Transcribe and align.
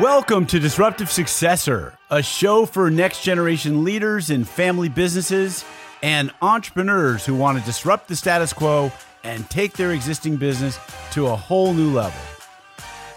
Welcome 0.00 0.46
to 0.46 0.58
Disruptive 0.58 1.10
Successor, 1.10 1.92
a 2.08 2.22
show 2.22 2.64
for 2.64 2.90
next 2.90 3.22
generation 3.22 3.84
leaders 3.84 4.30
in 4.30 4.44
family 4.44 4.88
businesses 4.88 5.62
and 6.02 6.32
entrepreneurs 6.40 7.26
who 7.26 7.34
want 7.34 7.58
to 7.58 7.64
disrupt 7.66 8.08
the 8.08 8.16
status 8.16 8.54
quo 8.54 8.90
and 9.24 9.48
take 9.50 9.74
their 9.74 9.92
existing 9.92 10.38
business 10.38 10.78
to 11.12 11.26
a 11.26 11.36
whole 11.36 11.74
new 11.74 11.92
level. 11.92 12.18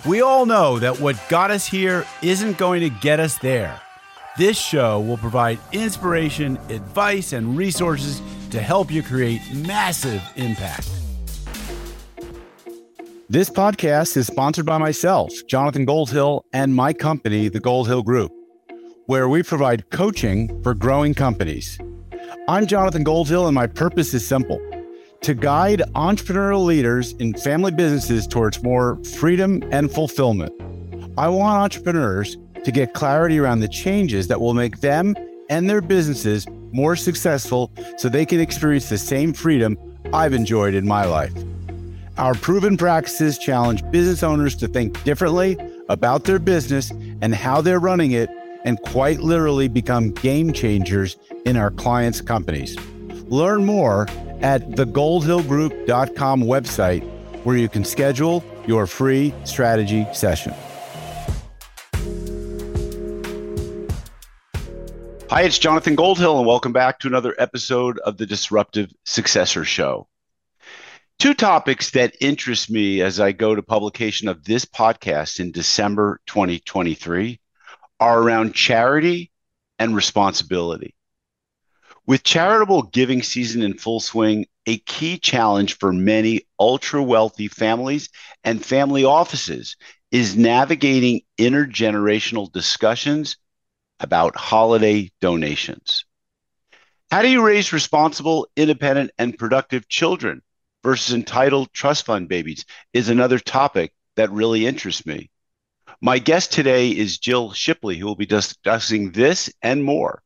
We 0.06 0.20
all 0.20 0.46
know 0.46 0.78
that 0.80 1.00
what 1.00 1.18
got 1.30 1.52
us 1.52 1.66
here 1.66 2.06
isn't 2.22 2.58
going 2.58 2.82
to 2.82 2.90
get 2.90 3.18
us 3.18 3.38
there. 3.38 3.80
This 4.38 4.58
show 4.58 5.00
will 5.00 5.16
provide 5.16 5.60
inspiration, 5.72 6.58
advice, 6.68 7.32
and 7.32 7.56
resources 7.56 8.22
to 8.50 8.60
help 8.60 8.92
you 8.92 9.02
create 9.02 9.40
massive 9.54 10.22
impact. 10.36 10.90
This 13.34 13.50
podcast 13.50 14.16
is 14.16 14.28
sponsored 14.28 14.68
by 14.68 14.78
myself, 14.78 15.32
Jonathan 15.48 15.88
Goldhill, 15.88 16.44
and 16.54 16.76
my 16.76 16.94
company, 16.94 17.48
the 17.50 17.60
Goldhill 17.60 18.06
Group, 18.06 18.32
where 19.08 19.28
we 19.28 19.42
provide 19.42 19.90
coaching 19.90 20.62
for 20.62 20.76
growing 20.76 21.16
companies. 21.16 21.80
I'm 22.48 22.68
Jonathan 22.68 23.04
Goldhill, 23.04 23.48
and 23.48 23.56
my 23.56 23.66
purpose 23.66 24.14
is 24.14 24.24
simple 24.24 24.60
to 25.22 25.34
guide 25.34 25.82
entrepreneurial 25.96 26.64
leaders 26.64 27.14
in 27.14 27.34
family 27.34 27.72
businesses 27.72 28.28
towards 28.28 28.62
more 28.62 29.04
freedom 29.04 29.64
and 29.72 29.92
fulfillment. 29.92 30.54
I 31.18 31.28
want 31.28 31.58
entrepreneurs 31.58 32.38
to 32.64 32.72
get 32.72 32.94
clarity 32.94 33.40
around 33.40 33.62
the 33.62 33.68
changes 33.68 34.28
that 34.28 34.40
will 34.40 34.54
make 34.54 34.82
them 34.82 35.16
and 35.50 35.68
their 35.68 35.82
businesses 35.82 36.46
more 36.72 36.96
successful 36.96 37.72
so 37.98 38.10
they 38.10 38.28
can 38.28 38.40
experience 38.40 38.90
the 38.90 39.00
same 39.00 39.34
freedom 39.34 39.76
I've 40.14 40.34
enjoyed 40.34 40.76
in 40.76 40.88
my 40.88 41.06
life. 41.06 41.34
Our 42.18 42.36
proven 42.36 42.78
practices 42.78 43.40
challenge 43.40 43.90
business 43.90 44.22
owners 44.22 44.56
to 44.58 44.68
think 44.68 45.04
differently 45.04 45.58
about 45.90 46.26
their 46.26 46.38
business 46.38 46.92
and 46.92 47.34
how 47.34 47.60
they're 47.60 47.80
running 47.80 48.12
it, 48.12 48.30
and 48.66 48.80
quite 48.84 49.20
literally 49.20 49.68
become 49.68 50.12
game 50.12 50.54
changers 50.54 51.18
in 51.46 51.58
our 51.58 51.72
clients' 51.72 52.22
companies. 52.22 52.78
Learn 53.30 53.66
more 53.66 54.04
at 54.42 54.62
thegoldhillgroup.com 54.72 56.44
website 56.44 57.04
where 57.44 57.58
you 57.58 57.68
can 57.68 57.84
schedule 57.84 58.44
your 58.68 58.86
free 58.86 59.34
strategy 59.44 60.06
session. 60.14 60.54
Hi, 65.30 65.42
it's 65.42 65.58
Jonathan 65.58 65.98
Goldhill, 65.98 66.38
and 66.38 66.46
welcome 66.46 66.74
back 66.74 67.00
to 67.00 67.08
another 67.08 67.34
episode 67.40 67.98
of 68.00 68.18
the 68.18 68.28
Disruptive 68.28 68.94
Successor 69.04 69.66
Show. 69.66 70.08
Two 71.20 71.34
topics 71.34 71.92
that 71.92 72.16
interest 72.20 72.70
me 72.70 73.02
as 73.02 73.20
I 73.20 73.32
go 73.32 73.56
to 73.56 73.64
publication 73.64 74.28
of 74.28 74.44
this 74.44 74.66
podcast 74.66 75.40
in 75.40 75.52
December 75.52 76.20
2023 76.28 77.40
are 78.00 78.22
around 78.22 78.54
charity 78.54 79.32
and 79.80 79.96
responsibility. 79.96 80.96
With 82.06 82.24
charitable 82.24 82.84
giving 82.84 83.24
season 83.24 83.62
in 83.62 83.78
full 83.78 84.02
swing, 84.02 84.46
a 84.66 84.78
key 84.80 85.18
challenge 85.18 85.78
for 85.78 85.94
many 85.94 86.42
ultra 86.60 87.02
wealthy 87.02 87.48
families 87.48 88.10
and 88.44 88.64
family 88.64 89.06
offices 89.06 89.78
is 90.12 90.36
navigating 90.36 91.22
intergenerational 91.40 92.52
discussions 92.52 93.38
about 94.02 94.36
holiday 94.36 95.10
donations. 95.22 96.04
How 97.10 97.22
do 97.22 97.30
you 97.30 97.46
raise 97.46 97.72
responsible, 97.72 98.48
independent, 98.58 99.12
and 99.18 99.38
productive 99.38 99.88
children 99.88 100.42
versus 100.84 101.14
entitled 101.16 101.72
trust 101.74 102.06
fund 102.06 102.28
babies 102.28 102.66
is 102.94 103.10
another 103.10 103.40
topic 103.40 103.94
that 104.16 104.32
really 104.32 104.66
interests 104.66 105.06
me. 105.06 105.30
My 106.02 106.20
guest 106.20 106.52
today 106.52 106.90
is 106.90 107.18
Jill 107.18 107.54
Shipley, 107.54 107.98
who 107.98 108.06
will 108.06 108.16
be 108.16 108.26
discussing 108.26 109.12
this 109.12 109.52
and 109.62 109.84
more. 109.84 110.22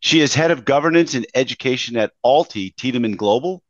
She 0.00 0.20
is 0.20 0.34
head 0.34 0.50
of 0.50 0.64
governance 0.64 1.14
and 1.14 1.26
education 1.34 1.96
at 1.96 2.12
Alti 2.24 2.74
Tiedemann 2.76 3.16
Global. 3.16 3.62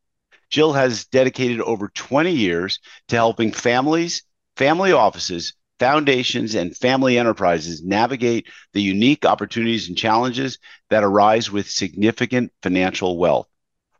Jill 0.49 0.73
has 0.73 1.05
dedicated 1.05 1.61
over 1.61 1.89
20 1.89 2.31
years 2.31 2.79
to 3.07 3.15
helping 3.15 3.51
families, 3.51 4.23
family 4.57 4.91
offices, 4.91 5.53
foundations, 5.79 6.55
and 6.55 6.75
family 6.75 7.17
enterprises 7.17 7.83
navigate 7.83 8.47
the 8.73 8.81
unique 8.81 9.25
opportunities 9.25 9.87
and 9.87 9.97
challenges 9.97 10.59
that 10.89 11.03
arise 11.03 11.51
with 11.51 11.69
significant 11.69 12.51
financial 12.61 13.17
wealth. 13.17 13.47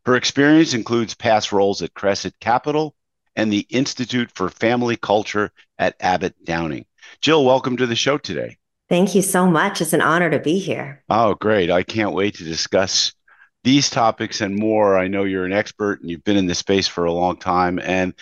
Her 0.06 0.16
experience 0.16 0.74
includes 0.74 1.14
past 1.14 1.54
roles 1.54 1.82
at 1.82 1.94
Crestone 1.94 2.34
Capital 2.42 2.94
and 3.36 3.52
the 3.52 3.66
Institute 3.70 4.30
for 4.36 4.50
Family 4.50 4.98
Culture 4.98 5.52
at 5.80 5.96
Abbot 6.02 6.36
Downing. 6.44 6.86
Jill, 7.22 7.46
welcome 7.46 7.78
to 7.78 7.88
the 7.88 7.96
show 7.96 8.18
today. 8.18 8.58
Thank 8.90 9.16
you 9.16 9.22
so 9.22 9.50
much. 9.50 9.82
It's 9.82 9.94
an 9.94 10.02
honor 10.02 10.30
to 10.30 10.40
be 10.40 10.60
here. 10.60 11.04
Oh, 11.10 11.36
great. 11.36 11.72
I 11.72 11.84
can't 11.84 12.14
wait 12.14 12.36
to 12.36 12.44
discuss 12.44 13.14
these 13.64 13.90
topics 13.90 14.42
and 14.42 14.56
more. 14.56 14.98
I 14.98 15.08
know 15.08 15.24
you're 15.24 15.46
an 15.46 15.54
expert 15.54 16.02
and 16.02 16.10
you've 16.10 16.26
been 16.26 16.38
in 16.38 16.48
this 16.48 16.60
space 16.60 16.88
for 16.88 17.06
a 17.06 17.14
long 17.14 17.38
time. 17.38 17.80
And 17.80 18.14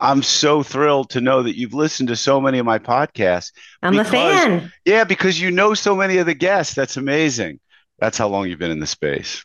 I'm 0.00 0.24
so 0.24 0.64
thrilled 0.64 1.10
to 1.10 1.20
know 1.20 1.44
that 1.44 1.56
you've 1.56 1.72
listened 1.72 2.08
to 2.08 2.16
so 2.16 2.40
many 2.40 2.58
of 2.58 2.66
my 2.66 2.80
podcasts. 2.80 3.52
I'm 3.80 3.92
because, 3.92 4.08
a 4.08 4.10
fan. 4.10 4.72
Yeah, 4.84 5.04
because 5.04 5.40
you 5.40 5.52
know 5.52 5.74
so 5.74 5.94
many 5.94 6.18
of 6.18 6.26
the 6.26 6.34
guests. 6.34 6.74
That's 6.74 6.96
amazing. 6.96 7.60
That's 8.00 8.18
how 8.18 8.28
long 8.28 8.48
you've 8.48 8.58
been 8.58 8.72
in 8.72 8.80
the 8.80 8.86
space. 8.86 9.44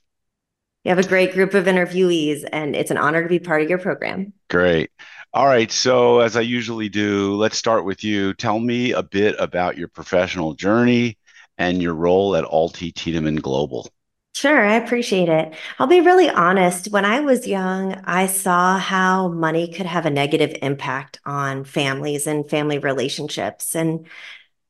You 0.83 0.89
have 0.89 0.99
a 0.99 1.07
great 1.07 1.33
group 1.33 1.53
of 1.53 1.65
interviewees, 1.65 2.43
and 2.51 2.75
it's 2.75 2.91
an 2.91 2.97
honor 2.97 3.23
to 3.23 3.29
be 3.29 3.39
part 3.39 3.61
of 3.61 3.69
your 3.69 3.77
program. 3.77 4.33
Great. 4.49 4.91
All 5.33 5.47
right. 5.47 5.71
So, 5.71 6.19
as 6.19 6.35
I 6.35 6.41
usually 6.41 6.89
do, 6.89 7.35
let's 7.35 7.57
start 7.57 7.85
with 7.85 8.03
you. 8.03 8.33
Tell 8.33 8.59
me 8.59 8.91
a 8.91 9.01
bit 9.01 9.35
about 9.39 9.77
your 9.77 9.87
professional 9.87 10.53
journey 10.53 11.17
and 11.57 11.81
your 11.81 11.93
role 11.93 12.35
at 12.35 12.43
Alti 12.43 12.91
Tiedemann 12.91 13.37
Global. 13.37 13.89
Sure, 14.35 14.65
I 14.65 14.75
appreciate 14.75 15.29
it. 15.29 15.53
I'll 15.77 15.87
be 15.87 16.01
really 16.01 16.29
honest. 16.29 16.89
When 16.91 17.05
I 17.05 17.19
was 17.19 17.47
young, 17.47 17.93
I 18.03 18.25
saw 18.25 18.77
how 18.79 19.27
money 19.29 19.71
could 19.71 19.85
have 19.85 20.05
a 20.05 20.09
negative 20.09 20.57
impact 20.61 21.19
on 21.25 21.63
families 21.63 22.25
and 22.25 22.49
family 22.49 22.79
relationships. 22.79 23.75
And 23.75 24.07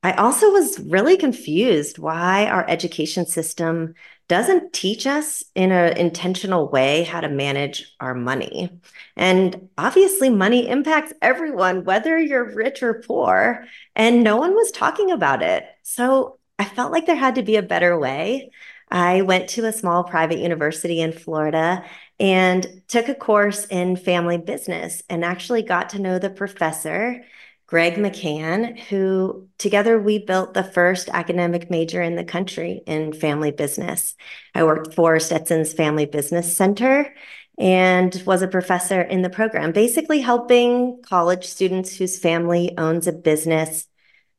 I 0.02 0.12
also 0.12 0.50
was 0.50 0.78
really 0.80 1.16
confused 1.16 1.98
why 1.98 2.46
our 2.46 2.68
education 2.68 3.24
system 3.26 3.94
doesn't 4.28 4.72
teach 4.72 5.06
us 5.06 5.44
in 5.54 5.70
an 5.70 5.96
intentional 5.96 6.68
way 6.68 7.04
how 7.04 7.20
to 7.20 7.28
manage 7.28 7.94
our 8.00 8.14
money. 8.14 8.70
And 9.16 9.68
obviously, 9.76 10.30
money 10.30 10.68
impacts 10.68 11.12
everyone, 11.20 11.84
whether 11.84 12.18
you're 12.18 12.54
rich 12.54 12.82
or 12.82 13.02
poor, 13.06 13.66
and 13.94 14.24
no 14.24 14.36
one 14.36 14.54
was 14.54 14.70
talking 14.70 15.10
about 15.10 15.42
it. 15.42 15.64
So 15.82 16.38
I 16.58 16.64
felt 16.64 16.92
like 16.92 17.06
there 17.06 17.16
had 17.16 17.34
to 17.36 17.42
be 17.42 17.56
a 17.56 17.62
better 17.62 17.98
way. 17.98 18.50
I 18.90 19.22
went 19.22 19.48
to 19.50 19.66
a 19.66 19.72
small 19.72 20.04
private 20.04 20.38
university 20.38 21.00
in 21.00 21.12
Florida 21.12 21.84
and 22.20 22.82
took 22.88 23.08
a 23.08 23.14
course 23.14 23.66
in 23.66 23.96
family 23.96 24.38
business 24.38 25.02
and 25.08 25.24
actually 25.24 25.62
got 25.62 25.90
to 25.90 25.98
know 25.98 26.18
the 26.18 26.30
professor 26.30 27.24
Greg 27.66 27.94
McCann, 27.94 28.78
who 28.78 29.48
together 29.58 29.98
we 29.98 30.18
built 30.18 30.54
the 30.54 30.62
first 30.62 31.08
academic 31.08 31.70
major 31.70 32.02
in 32.02 32.14
the 32.14 32.24
country 32.24 32.82
in 32.86 33.12
family 33.12 33.52
business. 33.52 34.14
I 34.54 34.64
worked 34.64 34.94
for 34.94 35.18
Stetson's 35.18 35.72
Family 35.72 36.06
Business 36.06 36.56
Center 36.56 37.14
and 37.58 38.22
was 38.26 38.42
a 38.42 38.48
professor 38.48 39.00
in 39.00 39.22
the 39.22 39.30
program, 39.30 39.72
basically 39.72 40.20
helping 40.20 41.00
college 41.02 41.46
students 41.46 41.96
whose 41.96 42.18
family 42.18 42.74
owns 42.76 43.06
a 43.06 43.12
business, 43.12 43.86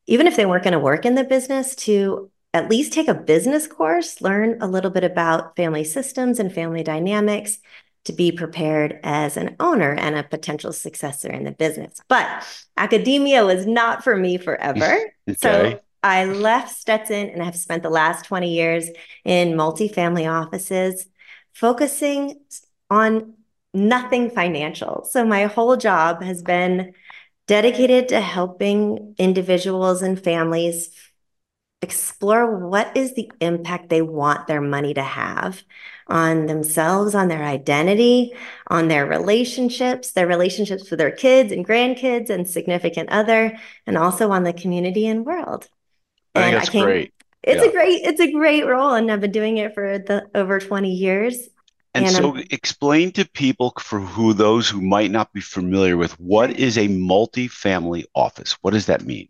even 0.06 0.28
if 0.28 0.35
they 0.35 0.46
weren't 0.46 0.64
going 0.64 0.74
to 0.74 0.80
work 0.80 1.06
in 1.06 1.16
the 1.16 1.24
business, 1.24 1.75
to 1.75 2.30
at 2.53 2.69
least 2.69 2.94
take 2.94 3.08
a 3.08 3.14
business 3.14 3.68
course, 3.68 4.22
learn 4.22 4.62
a 4.62 4.68
little 4.68 4.91
bit 4.91 5.03
about 5.03 5.56
family 5.56 5.84
systems 5.84 6.40
and 6.40 6.53
family 6.53 6.84
dynamics, 6.84 7.58
to 8.06 8.14
be 8.14 8.32
prepared 8.32 9.00
as 9.04 9.36
an 9.36 9.56
owner 9.60 9.92
and 9.92 10.16
a 10.16 10.24
potential 10.24 10.72
successor 10.72 11.30
in 11.30 11.44
the 11.44 11.52
business. 11.52 12.00
But 12.08 12.46
academia 12.78 13.46
was 13.46 13.66
not 13.66 14.03
for 14.03 14.16
me 14.16 14.38
forever. 14.38 15.00
okay. 15.29 15.38
So 15.38 15.79
I 16.03 16.26
left 16.26 16.76
Stetson 16.76 17.29
and 17.29 17.41
I 17.41 17.46
have 17.46 17.56
spent 17.56 17.84
the 17.84 17.90
last 17.90 18.26
20 18.26 18.53
years 18.53 18.90
in 19.24 19.53
multifamily 19.53 20.32
offices, 20.32 21.08
focusing 21.53 22.40
on 22.90 23.34
nothing 23.74 24.29
financial. 24.29 25.08
So 25.09 25.26
my 25.26 25.46
whole 25.46 25.76
job 25.76 26.22
has 26.22 26.44
been 26.44 26.94
dedicated 27.47 28.09
to 28.09 28.22
helping 28.22 29.16
individuals 29.18 30.02
and 30.02 30.24
families 30.24 30.91
explore 31.82 32.68
what 32.68 32.96
is 32.98 33.14
the 33.14 33.32
impact 33.42 33.90
they 33.90 34.02
want 34.02 34.48
their 34.48 34.62
money 34.62 34.94
to 34.94 35.04
have 35.04 35.64
on 36.08 36.46
themselves, 36.46 37.16
on 37.16 37.28
their 37.28 37.44
identity, 37.44 38.34
on 38.68 38.88
their 38.88 39.06
relationships, 39.06 40.12
their 40.12 40.28
relationships 40.28 40.90
with 40.90 41.00
their 41.00 41.12
kids 41.12 41.52
and 41.52 41.68
grandkids 41.68 42.30
and 42.30 42.48
significant 42.48 43.10
other, 43.10 43.58
and 43.86 43.98
also 43.98 44.32
on 44.32 44.44
the 44.44 44.54
community 44.54 45.08
and 45.08 45.26
world. 45.26 45.68
I 46.34 46.42
and 46.42 46.56
that's 46.56 46.76
I 46.76 46.82
great. 46.82 47.14
It's 47.44 47.64
yeah. 47.64 47.70
a 47.70 47.72
great, 47.72 48.02
it's 48.04 48.20
a 48.20 48.32
great 48.32 48.66
role, 48.66 48.94
and 48.94 49.12
I've 49.12 49.22
been 49.22 49.32
doing 49.32 49.58
it 49.58 49.74
for 49.74 50.00
the 50.00 50.28
over 50.34 50.60
20 50.60 50.92
years. 50.92 51.50
And, 51.94 52.06
and 52.06 52.14
so, 52.14 52.36
I'm, 52.36 52.44
explain 52.50 53.12
to 53.14 53.30
people 53.30 53.74
for 53.80 54.00
who 54.00 54.34
those 54.34 54.68
who 54.68 54.82
might 54.82 55.12
not 55.12 55.32
be 55.32 55.42
familiar 55.42 55.96
with 55.96 56.20
what 56.20 56.52
is 56.52 56.78
a 56.78 56.88
multifamily 56.88 58.06
office. 58.16 58.58
What 58.62 58.72
does 58.72 58.88
that 58.88 59.06
mean? 59.06 59.30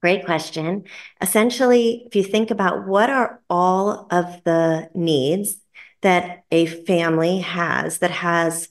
Great 0.00 0.24
question. 0.24 0.84
Essentially, 1.20 2.04
if 2.06 2.14
you 2.14 2.22
think 2.22 2.50
about 2.50 2.86
what 2.86 3.10
are 3.10 3.40
all 3.50 4.06
of 4.10 4.44
the 4.44 4.88
needs 4.94 5.56
that 6.02 6.44
a 6.52 6.66
family 6.66 7.40
has 7.40 7.98
that 7.98 8.12
has 8.12 8.68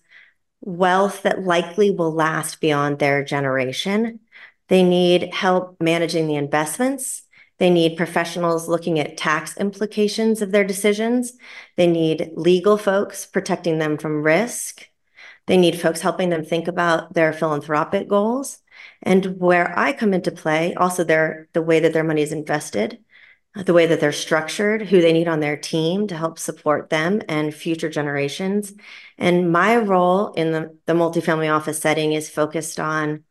wealth 0.62 1.24
that 1.24 1.44
likely 1.44 1.92
will 1.92 2.14
last 2.14 2.62
beyond 2.62 3.00
their 3.00 3.26
generation, 3.26 4.22
they 4.70 4.84
need 4.84 5.34
help 5.34 5.76
managing 5.82 6.28
the 6.28 6.36
investments. 6.36 7.24
They 7.58 7.70
need 7.70 7.98
professionals 7.98 8.70
looking 8.70 8.98
at 9.00 9.18
tax 9.18 9.58
implications 9.58 10.42
of 10.42 10.52
their 10.52 10.64
decisions. 10.64 11.34
They 11.76 11.88
need 11.88 12.32
legal 12.36 12.78
folks 12.78 13.26
protecting 13.26 13.80
them 13.80 13.98
from 13.98 14.24
risk. 14.24 14.88
They 15.48 15.58
need 15.58 15.80
folks 15.80 16.02
helping 16.02 16.30
them 16.30 16.46
think 16.46 16.68
about 16.68 17.14
their 17.14 17.34
philanthropic 17.34 18.08
goals. 18.08 18.60
And 19.04 19.40
where 19.40 19.78
I 19.78 19.94
come 19.94 20.14
into 20.14 20.32
play, 20.32 20.74
also 20.74 21.04
their 21.04 21.48
the 21.54 21.62
way 21.62 21.80
that 21.80 21.94
their 21.94 22.04
money 22.04 22.22
is 22.22 22.32
invested, 22.32 23.00
uh, 23.56 23.64
the 23.64 23.74
way 23.74 23.86
that 23.88 24.00
they're 24.00 24.12
structured, 24.12 24.88
who 24.88 25.02
they 25.02 25.14
need 25.14 25.28
on 25.28 25.40
their 25.40 25.58
team 25.58 26.08
to 26.08 26.18
help 26.18 26.40
support 26.40 26.90
them 26.90 27.22
and 27.28 27.54
future 27.54 27.90
generations. 27.90 28.74
And 29.18 29.52
my 29.52 29.78
role 29.78 30.34
in 30.34 30.52
the, 30.52 30.78
the 30.86 30.94
multifamily 30.94 31.54
office 31.54 31.80
setting 31.80 32.14
is 32.14 32.30
focused 32.30 32.80
on 32.80 33.24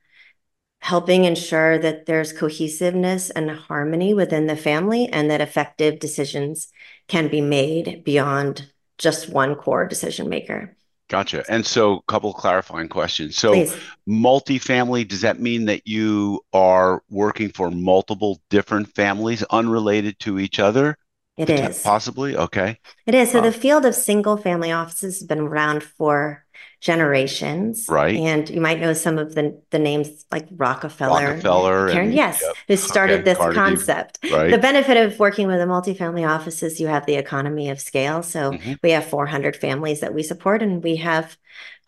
helping 0.80 1.24
ensure 1.24 1.78
that 1.78 2.06
there's 2.06 2.32
cohesiveness 2.32 3.30
and 3.30 3.50
harmony 3.50 4.14
within 4.14 4.46
the 4.46 4.56
family 4.56 5.08
and 5.08 5.30
that 5.30 5.40
effective 5.40 5.98
decisions 5.98 6.68
can 7.08 7.28
be 7.28 7.40
made 7.40 8.04
beyond 8.04 8.70
just 8.98 9.28
one 9.28 9.54
core 9.54 9.86
decision 9.86 10.28
maker. 10.28 10.75
Gotcha. 11.08 11.44
And 11.48 11.64
so, 11.64 11.98
a 11.98 12.02
couple 12.02 12.30
of 12.30 12.36
clarifying 12.36 12.88
questions. 12.88 13.36
So, 13.36 13.52
Please. 13.52 13.76
multifamily, 14.08 15.06
does 15.06 15.20
that 15.20 15.40
mean 15.40 15.66
that 15.66 15.86
you 15.86 16.40
are 16.52 17.02
working 17.10 17.50
for 17.50 17.70
multiple 17.70 18.40
different 18.50 18.92
families 18.94 19.44
unrelated 19.44 20.18
to 20.20 20.40
each 20.40 20.58
other? 20.58 20.98
It 21.36 21.50
is. 21.50 21.82
Possibly. 21.82 22.36
Okay. 22.36 22.78
It 23.04 23.14
is. 23.14 23.30
So 23.30 23.42
the 23.42 23.52
field 23.52 23.84
of 23.84 23.94
single 23.94 24.38
family 24.38 24.72
offices 24.72 25.18
has 25.18 25.26
been 25.26 25.40
around 25.40 25.82
for 25.82 26.45
generations. 26.80 27.86
right. 27.88 28.16
And 28.16 28.48
you 28.50 28.60
might 28.60 28.80
know 28.80 28.92
some 28.92 29.18
of 29.18 29.34
the, 29.34 29.60
the 29.70 29.78
names 29.78 30.24
like 30.30 30.46
Rockefeller. 30.50 31.26
Rockefeller 31.28 31.90
Karen, 31.90 32.06
and 32.08 32.14
yes, 32.14 32.40
yep. 32.42 32.54
who 32.68 32.76
started 32.76 33.24
this 33.24 33.38
Carnegie. 33.38 33.56
concept. 33.56 34.20
The 34.22 34.58
benefit 34.60 34.96
of 34.96 35.18
working 35.18 35.46
with 35.48 35.60
a 35.60 35.64
multifamily 35.64 36.28
office 36.28 36.62
is 36.62 36.80
you 36.80 36.86
have 36.88 37.06
the 37.06 37.14
economy 37.14 37.70
of 37.70 37.80
scale. 37.80 38.22
So 38.22 38.52
Mhm. 38.52 38.78
we 38.82 38.90
have 38.90 39.04
400 39.06 39.56
families 39.56 40.00
that 40.00 40.14
we 40.14 40.22
support, 40.22 40.62
and 40.62 40.82
we 40.82 40.96
have 40.96 41.36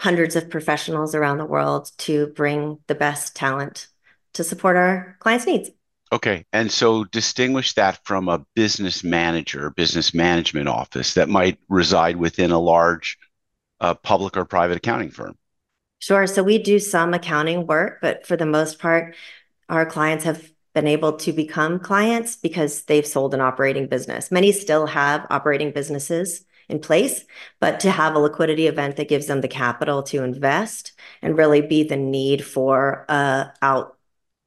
hundreds 0.00 0.36
of 0.36 0.48
professionals 0.50 1.14
around 1.14 1.38
the 1.38 1.44
world 1.44 1.90
to 1.98 2.28
bring 2.28 2.78
the 2.86 2.94
best 2.94 3.34
talent 3.36 3.88
to 4.34 4.44
support 4.44 4.76
our 4.76 5.16
clients' 5.20 5.46
needs. 5.46 5.70
Okay. 6.12 6.46
And 6.54 6.72
so, 6.72 7.04
distinguish 7.04 7.74
that 7.74 8.00
from 8.04 8.28
a 8.28 8.44
business 8.54 9.04
manager, 9.04 9.70
business 9.70 10.14
management 10.14 10.66
office 10.68 11.14
that 11.14 11.28
might 11.28 11.58
reside 11.68 12.16
within 12.16 12.50
a 12.50 12.58
large 12.58 13.18
uh, 13.80 13.94
public 13.94 14.36
or 14.36 14.44
private 14.44 14.76
accounting 14.76 15.10
firm. 15.10 15.36
Sure. 16.00 16.26
So 16.26 16.42
we 16.42 16.58
do 16.58 16.78
some 16.78 17.14
accounting 17.14 17.66
work, 17.66 17.98
but 18.00 18.26
for 18.26 18.36
the 18.36 18.46
most 18.46 18.78
part, 18.78 19.16
our 19.68 19.84
clients 19.84 20.24
have 20.24 20.50
been 20.74 20.86
able 20.86 21.14
to 21.14 21.32
become 21.32 21.80
clients 21.80 22.36
because 22.36 22.84
they've 22.84 23.06
sold 23.06 23.34
an 23.34 23.40
operating 23.40 23.88
business. 23.88 24.30
Many 24.30 24.52
still 24.52 24.86
have 24.86 25.26
operating 25.30 25.72
businesses 25.72 26.44
in 26.68 26.78
place, 26.78 27.24
but 27.60 27.80
to 27.80 27.90
have 27.90 28.14
a 28.14 28.18
liquidity 28.18 28.66
event 28.66 28.96
that 28.96 29.08
gives 29.08 29.26
them 29.26 29.40
the 29.40 29.48
capital 29.48 30.02
to 30.04 30.22
invest 30.22 30.92
and 31.22 31.36
really 31.36 31.62
be 31.62 31.82
the 31.82 31.96
need 31.96 32.44
for 32.44 33.06
uh, 33.08 33.46
out 33.62 33.96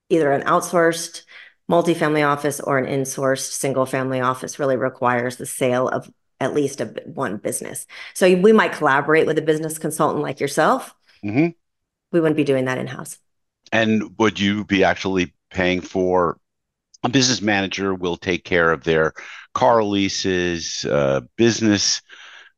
either 0.10 0.32
an 0.32 0.44
outsourced 0.44 1.24
multifamily 1.70 2.28
office 2.28 2.60
or 2.60 2.78
an 2.78 2.86
insourced 2.86 3.52
single 3.52 3.86
family 3.86 4.20
office 4.20 4.60
really 4.60 4.76
requires 4.76 5.38
the 5.38 5.46
sale 5.46 5.88
of 5.88 6.12
at 6.42 6.54
least 6.54 6.82
a, 6.82 6.86
one 7.06 7.38
business. 7.38 7.88
So 8.14 8.36
we 8.36 8.52
might 8.52 8.74
collaborate 8.74 9.28
with 9.28 9.38
a 9.38 9.42
business 9.42 9.78
consultant 9.78 10.24
like 10.24 10.40
yourself 10.40 10.96
hmm 11.24 11.54
we 12.12 12.20
wouldn't 12.20 12.38
be 12.38 12.44
doing 12.44 12.66
that 12.66 12.78
in 12.78 12.88
house. 12.88 13.18
And 13.72 14.18
would 14.18 14.40
you 14.40 14.66
be 14.66 14.84
actually 14.84 15.34
paying 15.50 15.82
for 15.82 16.38
a 17.04 17.10
business 17.10 17.42
manager 17.42 17.96
will 17.96 18.18
take 18.18 18.44
care 18.46 18.72
of 18.72 18.84
their 18.84 19.14
car 19.54 19.84
leases, 19.84 20.86
uh, 20.86 21.22
business. 21.38 22.02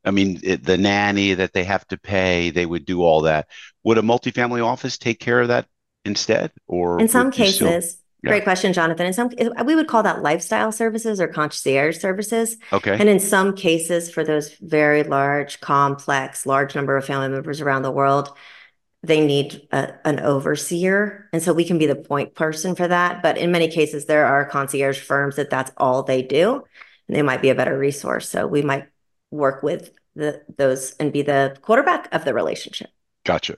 I 0.06 0.12
mean, 0.12 0.40
it, 0.44 0.64
the 0.66 0.78
nanny 0.78 1.36
that 1.36 1.54
they 1.54 1.64
have 1.66 1.88
to 1.90 1.98
pay, 1.98 2.52
they 2.52 2.66
would 2.66 2.86
do 2.86 3.04
all 3.04 3.22
that. 3.24 3.48
Would 3.84 4.00
a 4.00 4.04
multifamily 4.04 4.66
office 4.66 4.98
take 4.98 5.20
care 5.20 5.42
of 5.42 5.50
that 5.50 5.68
instead, 6.06 6.52
or 6.68 7.00
In 7.00 7.08
some 7.08 7.32
cases, 7.32 7.94
still? 7.94 8.03
Yeah. 8.24 8.30
great 8.30 8.44
question, 8.44 8.72
Jonathan. 8.72 9.06
In 9.06 9.14
some, 9.14 9.30
eh, 9.38 9.50
we 9.64 9.76
would 9.76 9.88
call 9.88 10.04
that 10.04 10.22
lifestyle 10.22 10.72
services 10.72 11.20
or 11.20 11.28
concierge 11.28 11.98
services. 11.98 12.58
Okay. 12.72 12.98
And 12.98 13.10
in 13.10 13.20
some 13.20 13.54
cases, 13.54 14.10
for 14.10 14.24
those 14.24 14.54
very 14.62 15.04
large, 15.04 15.60
complex, 15.60 16.46
large 16.46 16.74
number 16.74 16.96
of 16.96 17.06
family 17.06 17.28
members 17.28 17.60
around 17.60 17.82
the 17.82 17.92
world, 17.92 18.36
they 19.04 19.26
need 19.26 19.68
a, 19.74 19.94
an 20.08 20.22
overseer. 20.22 21.30
And 21.34 21.44
so 21.44 21.52
we 21.52 21.66
can 21.66 21.78
be 21.78 21.86
the 21.86 21.96
point 21.96 22.34
person 22.34 22.76
for 22.76 22.88
that. 22.88 23.22
But 23.22 23.38
in 23.38 23.52
many 23.52 23.68
cases, 23.68 24.06
there 24.06 24.26
are 24.26 24.46
concierge 24.46 25.00
firms 25.00 25.36
that 25.36 25.50
that's 25.50 25.72
all 25.76 26.04
they 26.04 26.22
do. 26.22 26.64
And 27.08 27.18
they 27.18 27.22
might 27.22 27.42
be 27.42 27.50
a 27.50 27.56
better 27.56 27.78
resource. 27.78 28.30
So 28.30 28.48
we 28.48 28.62
might 28.62 28.88
work 29.30 29.62
with 29.64 29.92
the, 30.16 30.42
those 30.58 30.94
and 30.94 31.12
be 31.12 31.24
the 31.24 31.58
quarterback 31.62 32.08
of 32.14 32.24
the 32.24 32.34
relationship. 32.34 32.90
Gotcha. 33.26 33.56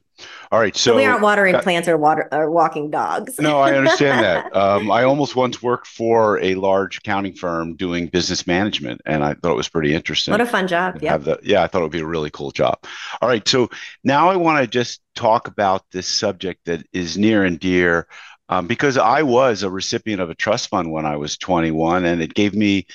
All 0.51 0.59
right. 0.59 0.75
So, 0.75 0.91
So 0.91 0.95
we 0.95 1.05
aren't 1.05 1.21
watering 1.23 1.57
plants 1.59 1.87
or 1.87 1.97
water 1.97 2.29
or 2.31 2.51
walking 2.51 2.91
dogs. 2.91 3.39
No, 3.39 3.59
I 3.59 3.73
understand 3.73 4.23
that. 4.23 4.55
Um, 4.55 4.91
I 4.91 5.03
almost 5.03 5.35
once 5.35 5.61
worked 5.61 5.87
for 5.87 6.39
a 6.39 6.53
large 6.55 6.97
accounting 6.99 7.33
firm 7.33 7.75
doing 7.75 8.07
business 8.07 8.45
management, 8.45 9.01
and 9.05 9.23
I 9.23 9.33
thought 9.33 9.51
it 9.51 9.55
was 9.57 9.67
pretty 9.67 9.93
interesting. 9.93 10.31
What 10.31 10.41
a 10.41 10.45
fun 10.45 10.67
job. 10.67 10.99
to 10.99 11.03
Yep. 11.03 11.11
have 11.11 11.23
the 11.25 11.39
yeah 11.43 11.63
i 11.63 11.67
thought 11.67 11.79
it 11.79 11.83
would 11.83 11.91
be 11.91 11.99
a 11.99 12.05
really 12.05 12.29
cool 12.29 12.51
job 12.51 12.77
all 13.21 13.27
right 13.27 13.45
so 13.47 13.69
now 14.03 14.29
i 14.29 14.35
want 14.35 14.61
to 14.61 14.67
just 14.67 15.01
talk 15.15 15.47
about 15.47 15.83
this 15.91 16.07
subject 16.07 16.65
that 16.65 16.85
is 16.93 17.17
near 17.17 17.43
and 17.43 17.59
dear 17.59 18.07
um, 18.49 18.67
because 18.67 18.97
i 18.97 19.23
was 19.23 19.63
a 19.63 19.69
recipient 19.69 20.21
of 20.21 20.29
a 20.29 20.35
trust 20.35 20.69
fund 20.69 20.91
when 20.91 21.05
i 21.05 21.17
was 21.17 21.37
21 21.37 22.05
and 22.05 22.21
it 22.21 22.33
gave 22.33 22.53
me 22.53 22.85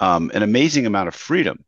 um, 0.00 0.30
an 0.34 0.42
amazing 0.42 0.86
amount 0.86 1.08
of 1.08 1.14
freedom 1.14 1.64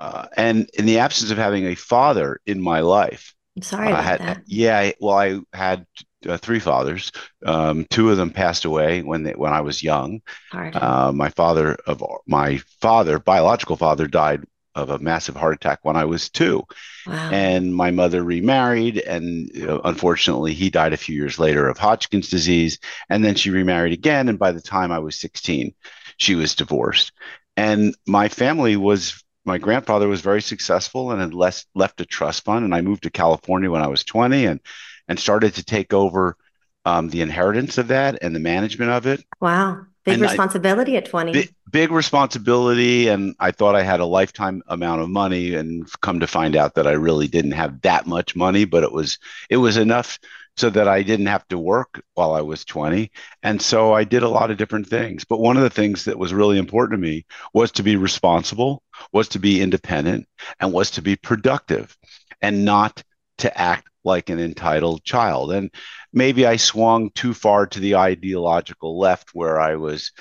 uh, 0.00 0.26
and 0.36 0.68
in 0.74 0.84
the 0.86 0.98
absence 0.98 1.30
of 1.30 1.38
having 1.38 1.66
a 1.66 1.74
father 1.74 2.40
in 2.46 2.60
my 2.60 2.80
life 2.80 3.34
I'm 3.56 3.62
sorry 3.62 3.88
about 3.88 4.04
had 4.04 4.20
that. 4.20 4.42
yeah 4.46 4.92
well 5.00 5.16
i 5.18 5.40
had 5.52 5.86
uh, 6.28 6.36
three 6.38 6.60
fathers 6.60 7.12
um, 7.44 7.84
two 7.90 8.10
of 8.10 8.16
them 8.16 8.30
passed 8.30 8.64
away 8.64 9.02
when 9.02 9.24
they, 9.24 9.32
when 9.32 9.52
i 9.52 9.60
was 9.60 9.82
young 9.82 10.20
uh, 10.52 11.12
my 11.14 11.28
father 11.30 11.76
of 11.86 12.02
my 12.26 12.58
father, 12.80 13.18
biological 13.18 13.76
father, 13.76 14.06
died 14.06 14.44
of 14.74 14.90
a 14.90 14.98
massive 14.98 15.36
heart 15.36 15.54
attack 15.54 15.80
when 15.82 15.96
I 15.96 16.06
was 16.06 16.30
two, 16.30 16.64
Wow. 17.06 17.30
and 17.32 17.74
my 17.74 17.90
mother 17.90 18.22
remarried, 18.22 18.98
and 18.98 19.50
uh, 19.68 19.80
unfortunately, 19.84 20.54
he 20.54 20.70
died 20.70 20.92
a 20.92 20.96
few 20.96 21.14
years 21.14 21.38
later 21.38 21.68
of 21.68 21.76
Hodgkin's 21.78 22.30
disease, 22.30 22.78
and 23.10 23.24
then 23.24 23.34
she 23.34 23.50
remarried 23.50 23.92
again, 23.92 24.28
and 24.28 24.38
by 24.38 24.52
the 24.52 24.60
time 24.62 24.92
I 24.92 24.98
was 25.00 25.16
16, 25.18 25.74
she 26.16 26.34
was 26.36 26.54
divorced, 26.54 27.12
and 27.56 27.94
my 28.06 28.28
family 28.28 28.76
was. 28.76 29.21
My 29.44 29.58
grandfather 29.58 30.08
was 30.08 30.20
very 30.20 30.42
successful 30.42 31.10
and 31.10 31.20
had 31.20 31.34
less, 31.34 31.66
left 31.74 32.00
a 32.00 32.06
trust 32.06 32.44
fund, 32.44 32.64
and 32.64 32.74
I 32.74 32.80
moved 32.80 33.02
to 33.04 33.10
California 33.10 33.70
when 33.70 33.82
I 33.82 33.88
was 33.88 34.04
20, 34.04 34.46
and 34.46 34.60
and 35.08 35.18
started 35.18 35.54
to 35.54 35.64
take 35.64 35.92
over 35.92 36.36
um, 36.84 37.08
the 37.08 37.22
inheritance 37.22 37.78
of 37.78 37.88
that 37.88 38.18
and 38.22 38.34
the 38.34 38.40
management 38.40 38.90
of 38.90 39.06
it. 39.06 39.24
Wow. 39.40 39.86
Big 40.04 40.14
and 40.14 40.24
I- 40.24 40.28
responsibility 40.28 40.96
at 40.96 41.06
20. 41.06 41.32
big, 41.32 41.54
big 41.70 41.90
responsibility 41.90 43.08
and 43.08 43.34
i 43.38 43.50
thought 43.50 43.74
i 43.74 43.82
had 43.82 44.00
a 44.00 44.04
lifetime 44.04 44.62
amount 44.66 45.00
of 45.00 45.08
money 45.08 45.54
and 45.54 45.88
come 46.00 46.20
to 46.20 46.26
find 46.26 46.56
out 46.56 46.74
that 46.74 46.86
i 46.86 46.92
really 46.92 47.28
didn't 47.28 47.52
have 47.52 47.80
that 47.82 48.06
much 48.06 48.36
money 48.36 48.64
but 48.64 48.82
it 48.82 48.92
was 48.92 49.18
it 49.48 49.56
was 49.56 49.76
enough 49.76 50.18
so 50.56 50.70
that 50.70 50.88
i 50.88 51.02
didn't 51.02 51.26
have 51.26 51.46
to 51.48 51.58
work 51.58 52.02
while 52.14 52.32
i 52.34 52.40
was 52.40 52.64
20 52.64 53.10
and 53.42 53.60
so 53.60 53.92
i 53.92 54.04
did 54.04 54.22
a 54.22 54.28
lot 54.28 54.50
of 54.50 54.56
different 54.56 54.86
things. 54.86 55.24
But 55.24 55.40
one 55.40 55.56
of 55.56 55.62
the 55.62 55.70
things 55.70 56.04
that 56.04 56.18
was 56.18 56.32
really 56.34 56.58
important 56.58 57.00
to 57.00 57.08
me 57.08 57.24
was 57.54 57.72
to 57.72 57.82
be 57.82 57.96
responsible 57.96 58.82
was 59.12 59.28
to 59.28 59.38
be 59.38 59.60
independent 59.60 60.26
and 60.60 60.72
was 60.72 60.90
to 60.92 61.02
be 61.02 61.16
productive 61.16 61.96
and 62.40 62.64
not 62.64 63.02
to 63.38 63.58
act 63.58 63.88
like 64.04 64.30
an 64.30 64.40
entitled 64.40 65.04
child. 65.04 65.52
And 65.52 65.70
maybe 66.12 66.46
i 66.46 66.56
swung 66.56 67.10
too 67.10 67.34
far 67.34 67.66
to 67.66 67.80
the 67.80 67.96
ideological 67.96 68.98
left 68.98 69.30
where 69.32 69.60
i 69.60 69.76
was 69.76 70.12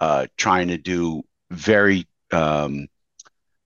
uh, 0.00 0.26
trying 0.36 0.68
to 0.68 0.78
do 0.78 1.22
very 1.50 2.06
um, 2.30 2.86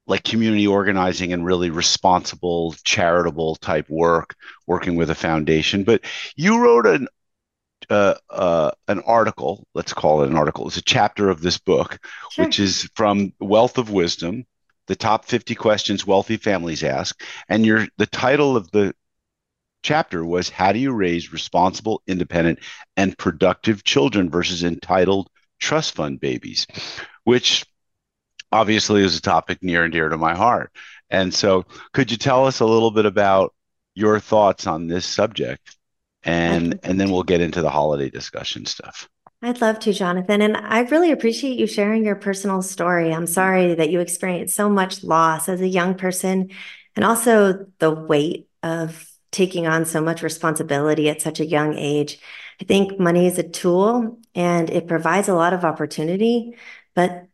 like 0.07 0.25
community 0.25 0.67
organizing 0.67 1.33
and 1.33 1.45
really 1.45 1.71
responsible 1.71 2.75
charitable 2.85 3.57
type 3.57 3.89
work 3.89 4.35
working 4.67 4.97
with 4.97 5.11
a 5.11 5.15
foundation. 5.15 5.85
But 5.85 6.03
you 6.37 6.61
wrote 6.63 6.87
an 6.87 7.09
uh, 7.91 8.15
uh, 8.31 8.71
an 8.89 9.01
article 9.01 9.67
let's 9.75 9.93
call 9.93 10.23
it 10.23 10.31
an 10.31 10.37
article. 10.37 10.69
It's 10.69 10.77
a 10.77 10.83
chapter 10.83 11.29
of 11.31 11.41
this 11.41 11.59
book 11.59 11.99
Sure. 12.29 12.47
which 12.47 12.59
is 12.61 12.89
from 12.95 13.33
wealth 13.41 13.79
of 13.79 13.91
wisdom 13.91 14.47
the 14.89 14.97
top 14.97 15.25
50 15.27 15.55
questions 15.55 16.07
wealthy 16.07 16.37
families 16.37 16.83
ask. 16.83 17.21
And 17.49 17.65
your 17.67 17.87
the 17.99 18.07
title 18.07 18.57
of 18.57 18.71
the 18.73 18.95
chapter 19.83 20.25
was 20.25 20.49
how 20.49 20.73
do 20.73 20.79
you 20.79 20.93
raise 20.93 21.33
responsible 21.33 22.03
independent 22.07 22.61
and 22.97 23.17
productive 23.19 23.85
children 23.85 24.31
versus 24.31 24.63
entitled 24.65 25.29
trust 25.59 25.95
fund 25.95 26.21
babies, 26.21 26.67
which 27.25 27.65
obviously 28.53 29.03
is 29.03 29.17
a 29.17 29.23
topic 29.23 29.63
near 29.63 29.85
and 29.85 29.93
dear 29.93 30.09
to 30.09 30.17
my 30.17 30.35
heart. 30.35 30.71
And 31.11 31.33
so, 31.33 31.65
could 31.93 32.11
you 32.11 32.17
tell 32.17 32.47
us 32.47 32.61
a 32.61 32.67
little 32.67 32.91
bit 32.91 33.07
about 33.07 33.55
your 33.95 34.21
thoughts 34.21 34.67
on 34.67 34.87
this 34.87 35.05
subject? 35.05 35.77
And, 36.25 36.79
and 36.85 37.01
then 37.01 37.11
we'll 37.11 37.25
get 37.25 37.41
into 37.41 37.63
the 37.63 37.71
holiday 37.71 38.09
discussion 38.09 38.65
stuff. 38.65 39.09
I'd 39.43 39.61
love 39.61 39.81
to, 39.81 39.93
Jonathan. 39.93 40.41
And 40.41 40.57
I 40.57 40.83
really 40.83 41.11
appreciate 41.11 41.59
you 41.59 41.67
sharing 41.67 42.05
your 42.05 42.15
personal 42.15 42.63
story. 42.63 43.13
I'm 43.13 43.27
sorry 43.27 43.75
that 43.75 43.91
you 43.91 43.99
experienced 43.99 44.55
so 44.55 44.69
much 44.69 45.03
loss 45.03 45.49
as 45.49 45.61
a 45.61 45.67
young 45.67 45.97
person 45.97 46.51
and 46.95 47.05
also 47.05 47.67
the 47.81 47.91
weight 47.91 48.49
of 48.63 49.09
taking 49.33 49.67
on 49.67 49.85
so 49.85 50.01
much 50.01 50.23
responsibility 50.23 51.09
at 51.09 51.21
such 51.21 51.41
a 51.41 51.47
young 51.47 51.77
age. 51.77 52.21
I 52.61 52.65
think 52.65 53.01
money 53.01 53.27
is 53.27 53.39
a 53.39 53.49
tool 53.49 54.21
and 54.35 54.71
it 54.71 54.87
provides 54.87 55.29
a 55.29 55.35
lot 55.35 55.55
of 55.55 55.65
opportunity, 55.65 56.57
but 56.95 57.27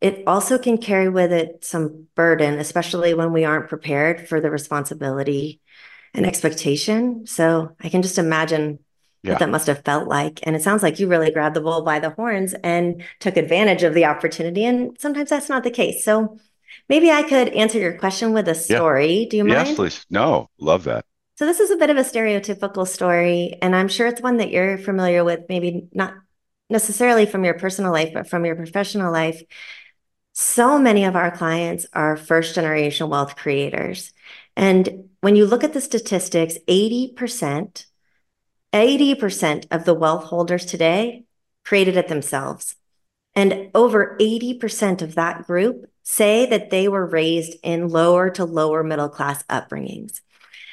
it 0.00 0.22
also 0.26 0.58
can 0.58 0.78
carry 0.78 1.08
with 1.08 1.32
it 1.32 1.64
some 1.64 2.06
burden, 2.14 2.58
especially 2.58 3.14
when 3.14 3.32
we 3.32 3.44
aren't 3.44 3.68
prepared 3.68 4.28
for 4.28 4.40
the 4.40 4.50
responsibility 4.50 5.60
and 6.12 6.26
expectation. 6.26 7.26
So 7.26 7.72
I 7.80 7.88
can 7.88 8.02
just 8.02 8.18
imagine 8.18 8.78
yeah. 9.22 9.32
what 9.32 9.38
that 9.40 9.50
must 9.50 9.66
have 9.66 9.84
felt 9.84 10.08
like. 10.08 10.40
And 10.42 10.54
it 10.54 10.62
sounds 10.62 10.82
like 10.82 10.98
you 10.98 11.08
really 11.08 11.30
grabbed 11.30 11.56
the 11.56 11.60
bull 11.60 11.82
by 11.82 11.98
the 11.98 12.10
horns 12.10 12.54
and 12.62 13.02
took 13.20 13.36
advantage 13.36 13.82
of 13.82 13.94
the 13.94 14.04
opportunity. 14.04 14.64
And 14.64 14.96
sometimes 15.00 15.30
that's 15.30 15.48
not 15.48 15.64
the 15.64 15.70
case. 15.70 16.04
So 16.04 16.38
maybe 16.88 17.10
I 17.10 17.22
could 17.22 17.48
answer 17.48 17.78
your 17.78 17.98
question 17.98 18.32
with 18.32 18.48
a 18.48 18.54
story. 18.54 19.20
Yeah. 19.20 19.28
Do 19.28 19.36
you 19.38 19.44
mind? 19.44 19.68
Yes, 19.68 19.76
please. 19.76 20.06
No, 20.10 20.50
love 20.58 20.84
that. 20.84 21.04
So 21.36 21.44
this 21.44 21.60
is 21.60 21.70
a 21.70 21.76
bit 21.76 21.90
of 21.90 21.98
a 21.98 22.00
stereotypical 22.00 22.86
story, 22.88 23.58
and 23.60 23.76
I'm 23.76 23.88
sure 23.88 24.06
it's 24.06 24.22
one 24.22 24.38
that 24.38 24.50
you're 24.50 24.78
familiar 24.78 25.22
with, 25.22 25.40
maybe 25.50 25.86
not 25.92 26.14
necessarily 26.70 27.26
from 27.26 27.44
your 27.44 27.52
personal 27.52 27.92
life, 27.92 28.12
but 28.14 28.26
from 28.26 28.46
your 28.46 28.56
professional 28.56 29.12
life. 29.12 29.42
So 30.38 30.78
many 30.78 31.04
of 31.06 31.16
our 31.16 31.34
clients 31.34 31.86
are 31.94 32.14
first 32.14 32.54
generation 32.54 33.08
wealth 33.08 33.36
creators. 33.36 34.12
And 34.54 35.08
when 35.22 35.34
you 35.34 35.46
look 35.46 35.64
at 35.64 35.72
the 35.72 35.80
statistics, 35.80 36.58
80%, 36.68 37.86
80% 38.70 39.66
of 39.70 39.86
the 39.86 39.94
wealth 39.94 40.24
holders 40.24 40.66
today 40.66 41.24
created 41.64 41.96
it 41.96 42.08
themselves. 42.08 42.76
And 43.34 43.70
over 43.74 44.14
80% 44.20 45.00
of 45.00 45.14
that 45.14 45.46
group 45.46 45.86
say 46.02 46.44
that 46.44 46.68
they 46.68 46.86
were 46.86 47.06
raised 47.06 47.56
in 47.62 47.88
lower 47.88 48.28
to 48.32 48.44
lower 48.44 48.84
middle 48.84 49.08
class 49.08 49.42
upbringings. 49.44 50.20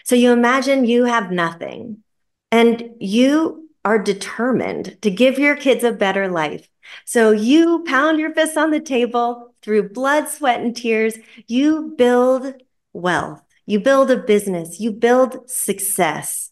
So 0.03 0.15
you 0.15 0.33
imagine 0.33 0.83
you 0.83 1.05
have 1.05 1.31
nothing 1.31 2.03
and 2.51 2.95
you 2.99 3.69
are 3.85 3.97
determined 3.97 5.01
to 5.03 5.09
give 5.09 5.39
your 5.39 5.55
kids 5.55 5.85
a 5.85 5.93
better 5.93 6.27
life. 6.27 6.67
So 7.05 7.31
you 7.31 7.85
pound 7.87 8.19
your 8.19 8.33
fists 8.33 8.57
on 8.57 8.71
the 8.71 8.81
table 8.81 9.51
through 9.63 9.89
blood, 9.89 10.29
sweat, 10.29 10.59
and 10.59 10.75
tears. 10.75 11.15
You 11.47 11.93
build 11.97 12.53
wealth, 12.91 13.41
you 13.65 13.79
build 13.79 14.11
a 14.11 14.17
business, 14.17 14.79
you 14.79 14.91
build 14.91 15.49
success 15.49 16.51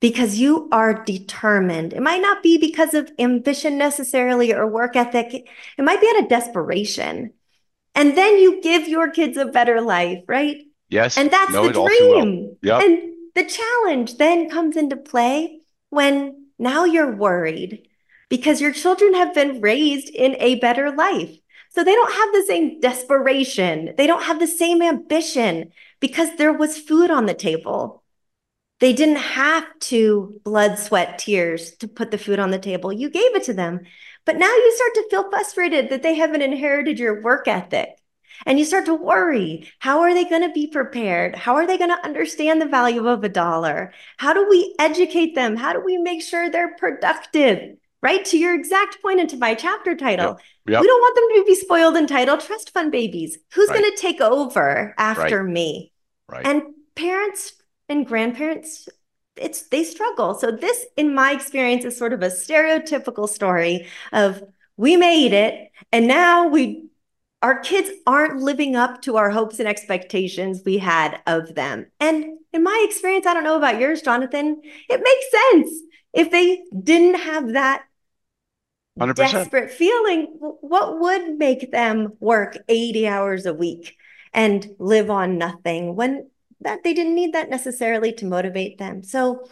because 0.00 0.36
you 0.36 0.68
are 0.72 1.04
determined. 1.04 1.92
It 1.92 2.02
might 2.02 2.20
not 2.20 2.42
be 2.42 2.58
because 2.58 2.92
of 2.92 3.10
ambition 3.18 3.78
necessarily 3.78 4.52
or 4.52 4.66
work 4.66 4.96
ethic, 4.96 5.32
it 5.32 5.82
might 5.82 6.00
be 6.00 6.08
out 6.08 6.24
of 6.24 6.28
desperation. 6.28 7.32
And 7.94 8.16
then 8.16 8.38
you 8.38 8.60
give 8.62 8.88
your 8.88 9.10
kids 9.10 9.36
a 9.36 9.44
better 9.46 9.80
life, 9.80 10.24
right? 10.26 10.56
Yes. 10.88 11.16
And 11.16 11.30
that's 11.30 11.52
no, 11.52 11.68
the 11.68 11.72
dream. 11.72 12.56
Yep. 12.62 12.82
And 12.82 13.12
the 13.34 13.44
challenge 13.44 14.16
then 14.16 14.50
comes 14.50 14.76
into 14.76 14.96
play 14.96 15.60
when 15.90 16.46
now 16.58 16.84
you're 16.84 17.14
worried 17.14 17.86
because 18.28 18.60
your 18.60 18.72
children 18.72 19.14
have 19.14 19.34
been 19.34 19.60
raised 19.60 20.08
in 20.08 20.36
a 20.38 20.56
better 20.56 20.90
life. 20.90 21.36
So 21.74 21.82
they 21.82 21.94
don't 21.94 22.12
have 22.12 22.32
the 22.32 22.44
same 22.46 22.80
desperation. 22.80 23.94
They 23.96 24.06
don't 24.06 24.24
have 24.24 24.38
the 24.38 24.46
same 24.46 24.82
ambition 24.82 25.72
because 26.00 26.36
there 26.36 26.52
was 26.52 26.78
food 26.78 27.10
on 27.10 27.26
the 27.26 27.34
table. 27.34 28.02
They 28.80 28.92
didn't 28.92 29.16
have 29.16 29.64
to 29.80 30.40
blood, 30.44 30.78
sweat, 30.78 31.18
tears 31.18 31.76
to 31.76 31.88
put 31.88 32.10
the 32.10 32.18
food 32.18 32.38
on 32.38 32.50
the 32.50 32.58
table. 32.58 32.92
You 32.92 33.08
gave 33.08 33.34
it 33.36 33.44
to 33.44 33.54
them. 33.54 33.80
But 34.24 34.36
now 34.36 34.52
you 34.52 34.72
start 34.74 34.94
to 34.94 35.08
feel 35.10 35.30
frustrated 35.30 35.88
that 35.90 36.02
they 36.02 36.14
haven't 36.14 36.42
inherited 36.42 36.98
your 36.98 37.22
work 37.22 37.48
ethic 37.48 37.90
and 38.46 38.58
you 38.58 38.64
start 38.64 38.86
to 38.86 38.94
worry 38.94 39.70
how 39.78 40.00
are 40.00 40.14
they 40.14 40.24
going 40.24 40.42
to 40.42 40.52
be 40.52 40.66
prepared? 40.66 41.34
How 41.34 41.54
are 41.56 41.66
they 41.66 41.78
going 41.78 41.90
to 41.90 42.04
understand 42.04 42.60
the 42.60 42.66
value 42.66 43.08
of 43.08 43.24
a 43.24 43.28
dollar? 43.28 43.92
How 44.16 44.32
do 44.32 44.48
we 44.48 44.74
educate 44.78 45.34
them? 45.34 45.56
How 45.56 45.72
do 45.72 45.80
we 45.80 45.96
make 45.98 46.22
sure 46.22 46.50
they're 46.50 46.76
productive? 46.76 47.76
Right 48.02 48.24
to 48.26 48.38
your 48.38 48.54
exact 48.54 49.00
point 49.00 49.20
into 49.20 49.36
my 49.36 49.54
chapter 49.54 49.94
title. 49.94 50.30
Yep. 50.30 50.40
Yep. 50.66 50.80
We 50.80 50.86
don't 50.86 51.00
want 51.00 51.14
them 51.14 51.42
to 51.42 51.44
be 51.46 51.54
spoiled 51.54 51.96
entitled 51.96 52.40
trust 52.40 52.70
fund 52.70 52.90
babies. 52.90 53.38
Who's 53.52 53.68
right. 53.68 53.80
going 53.80 53.90
to 53.94 54.00
take 54.00 54.20
over 54.20 54.94
after 54.98 55.42
right. 55.42 55.52
me? 55.52 55.92
Right. 56.28 56.44
And 56.44 56.62
parents 56.96 57.52
and 57.88 58.06
grandparents 58.06 58.88
it's 59.36 59.68
they 59.68 59.84
struggle. 59.84 60.34
So 60.34 60.50
this 60.50 60.84
in 60.96 61.14
my 61.14 61.32
experience 61.32 61.84
is 61.84 61.96
sort 61.96 62.12
of 62.12 62.22
a 62.22 62.26
stereotypical 62.26 63.28
story 63.28 63.86
of 64.12 64.42
we 64.76 64.96
made 64.96 65.32
it 65.32 65.70
and 65.90 66.06
now 66.06 66.48
we 66.48 66.88
our 67.42 67.58
kids 67.58 67.90
aren't 68.06 68.40
living 68.40 68.76
up 68.76 69.02
to 69.02 69.16
our 69.16 69.30
hopes 69.30 69.58
and 69.58 69.68
expectations 69.68 70.62
we 70.64 70.78
had 70.78 71.20
of 71.26 71.54
them. 71.56 71.86
And 71.98 72.38
in 72.52 72.62
my 72.62 72.86
experience, 72.88 73.26
I 73.26 73.34
don't 73.34 73.42
know 73.42 73.56
about 73.56 73.80
yours, 73.80 74.00
Jonathan, 74.00 74.60
it 74.88 75.00
makes 75.02 75.70
sense. 75.70 75.82
If 76.12 76.30
they 76.30 76.62
didn't 76.82 77.20
have 77.20 77.54
that 77.54 77.84
100%. 78.98 79.16
desperate 79.16 79.70
feeling, 79.70 80.36
what 80.38 81.00
would 81.00 81.38
make 81.38 81.72
them 81.72 82.12
work 82.20 82.58
80 82.68 83.08
hours 83.08 83.46
a 83.46 83.54
week 83.54 83.96
and 84.32 84.68
live 84.78 85.10
on 85.10 85.38
nothing 85.38 85.96
when 85.96 86.28
that 86.60 86.84
they 86.84 86.94
didn't 86.94 87.14
need 87.14 87.34
that 87.34 87.50
necessarily 87.50 88.12
to 88.14 88.26
motivate 88.26 88.78
them? 88.78 89.02
So 89.02 89.48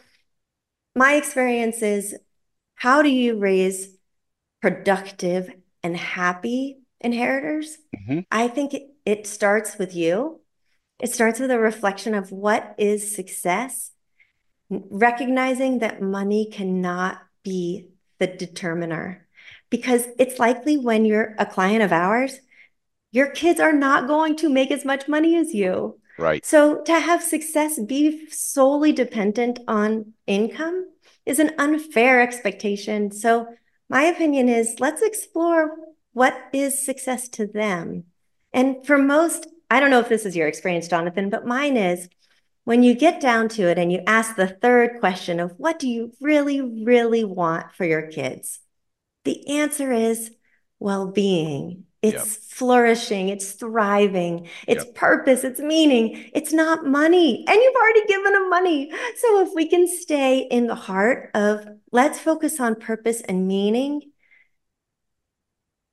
my 0.95 1.15
experience 1.15 1.83
is 1.83 2.17
how 2.75 3.03
do 3.03 3.09
you 3.09 3.39
raise 3.39 3.97
productive 4.61 5.51
and 5.83 5.97
happy 5.97 6.81
inheritors. 7.01 7.79
Mm-hmm. 7.97 8.21
I 8.31 8.49
think 8.49 8.75
it, 8.75 8.91
it 9.05 9.27
starts 9.27 9.79
with 9.79 9.95
you. 9.95 10.41
It 11.01 11.13
starts 11.13 11.41
with 11.41 11.51
a 11.51 11.59
reflection 11.59 12.15
of 12.15 12.31
what 12.31 12.75
is 12.77 13.15
success, 13.15 13.93
recognizing 14.69 15.79
that 15.79 16.03
money 16.03 16.51
cannot 16.51 17.19
be 17.43 17.89
the 18.19 18.27
determiner. 18.27 19.27
Because 19.71 20.07
it's 20.19 20.39
likely 20.39 20.77
when 20.77 21.05
you're 21.05 21.35
a 21.39 21.47
client 21.47 21.83
of 21.83 21.93
ours, 21.93 22.39
your 23.13 23.31
kids 23.31 23.61
are 23.61 23.73
not 23.73 24.07
going 24.07 24.37
to 24.37 24.49
make 24.49 24.71
as 24.71 24.85
much 24.85 25.09
money 25.09 25.37
as 25.37 25.55
you. 25.55 25.99
Right. 26.19 26.45
So 26.45 26.83
to 26.83 27.01
have 27.01 27.23
success 27.23 27.81
be 27.81 28.29
solely 28.31 28.93
dependent 28.93 29.59
on 29.67 30.13
income 30.27 30.87
is 31.25 31.39
an 31.39 31.53
unfair 31.59 32.21
expectation. 32.21 33.11
So 33.11 33.47
my 33.89 34.03
opinion 34.03 34.49
is 34.49 34.77
let's 34.79 35.03
explore 35.03 35.77
what 36.13 36.37
is 36.53 36.85
success 36.85 37.29
to 37.31 37.47
them? 37.47 38.05
And 38.53 38.85
for 38.85 38.99
most, 38.99 39.47
I 39.71 39.81
don't 39.81 39.91
know 39.91 40.01
if 40.01 40.09
this 40.09 40.27
is 40.27 40.37
your 40.37 40.49
experience, 40.49 40.89
Jonathan, 40.89 41.31
but 41.31 41.47
mine 41.47 41.77
is 41.77 42.09
when 42.65 42.83
you 42.83 42.95
get 42.95 43.21
down 43.21 43.49
to 43.51 43.69
it 43.69 43.79
and 43.79 43.93
you 43.93 44.03
ask 44.07 44.37
the 44.37 44.47
third 44.47 45.01
question 45.01 45.41
of 45.41 45.55
what 45.57 45.79
do 45.79 45.89
you 45.89 46.13
really, 46.21 46.61
really 46.61 47.25
want 47.25 47.73
for 47.73 47.85
your 47.85 48.09
kids? 48.09 48.61
The 49.25 49.59
answer 49.59 49.93
is 49.93 50.31
well 50.79 51.07
being. 51.09 51.85
It's 52.03 52.15
yep. 52.15 52.27
flourishing, 52.27 53.29
it's 53.29 53.53
thriving, 53.53 54.49
it's 54.67 54.87
yep. 54.87 54.95
purpose, 54.95 55.45
it's 55.45 55.61
meaning. 55.61 56.31
It's 56.33 56.51
not 56.51 56.87
money. 56.87 57.45
And 57.47 57.61
you've 57.61 57.75
already 57.75 58.07
given 58.07 58.33
them 58.33 58.49
money. 58.49 58.91
So 59.17 59.47
if 59.47 59.51
we 59.55 59.69
can 59.69 59.87
stay 59.87 60.39
in 60.39 60.67
the 60.67 60.75
heart 60.75 61.31
of 61.35 61.69
let's 61.93 62.19
focus 62.19 62.59
on 62.59 62.77
purpose 62.77 63.21
and 63.21 63.47
meaning 63.47 64.01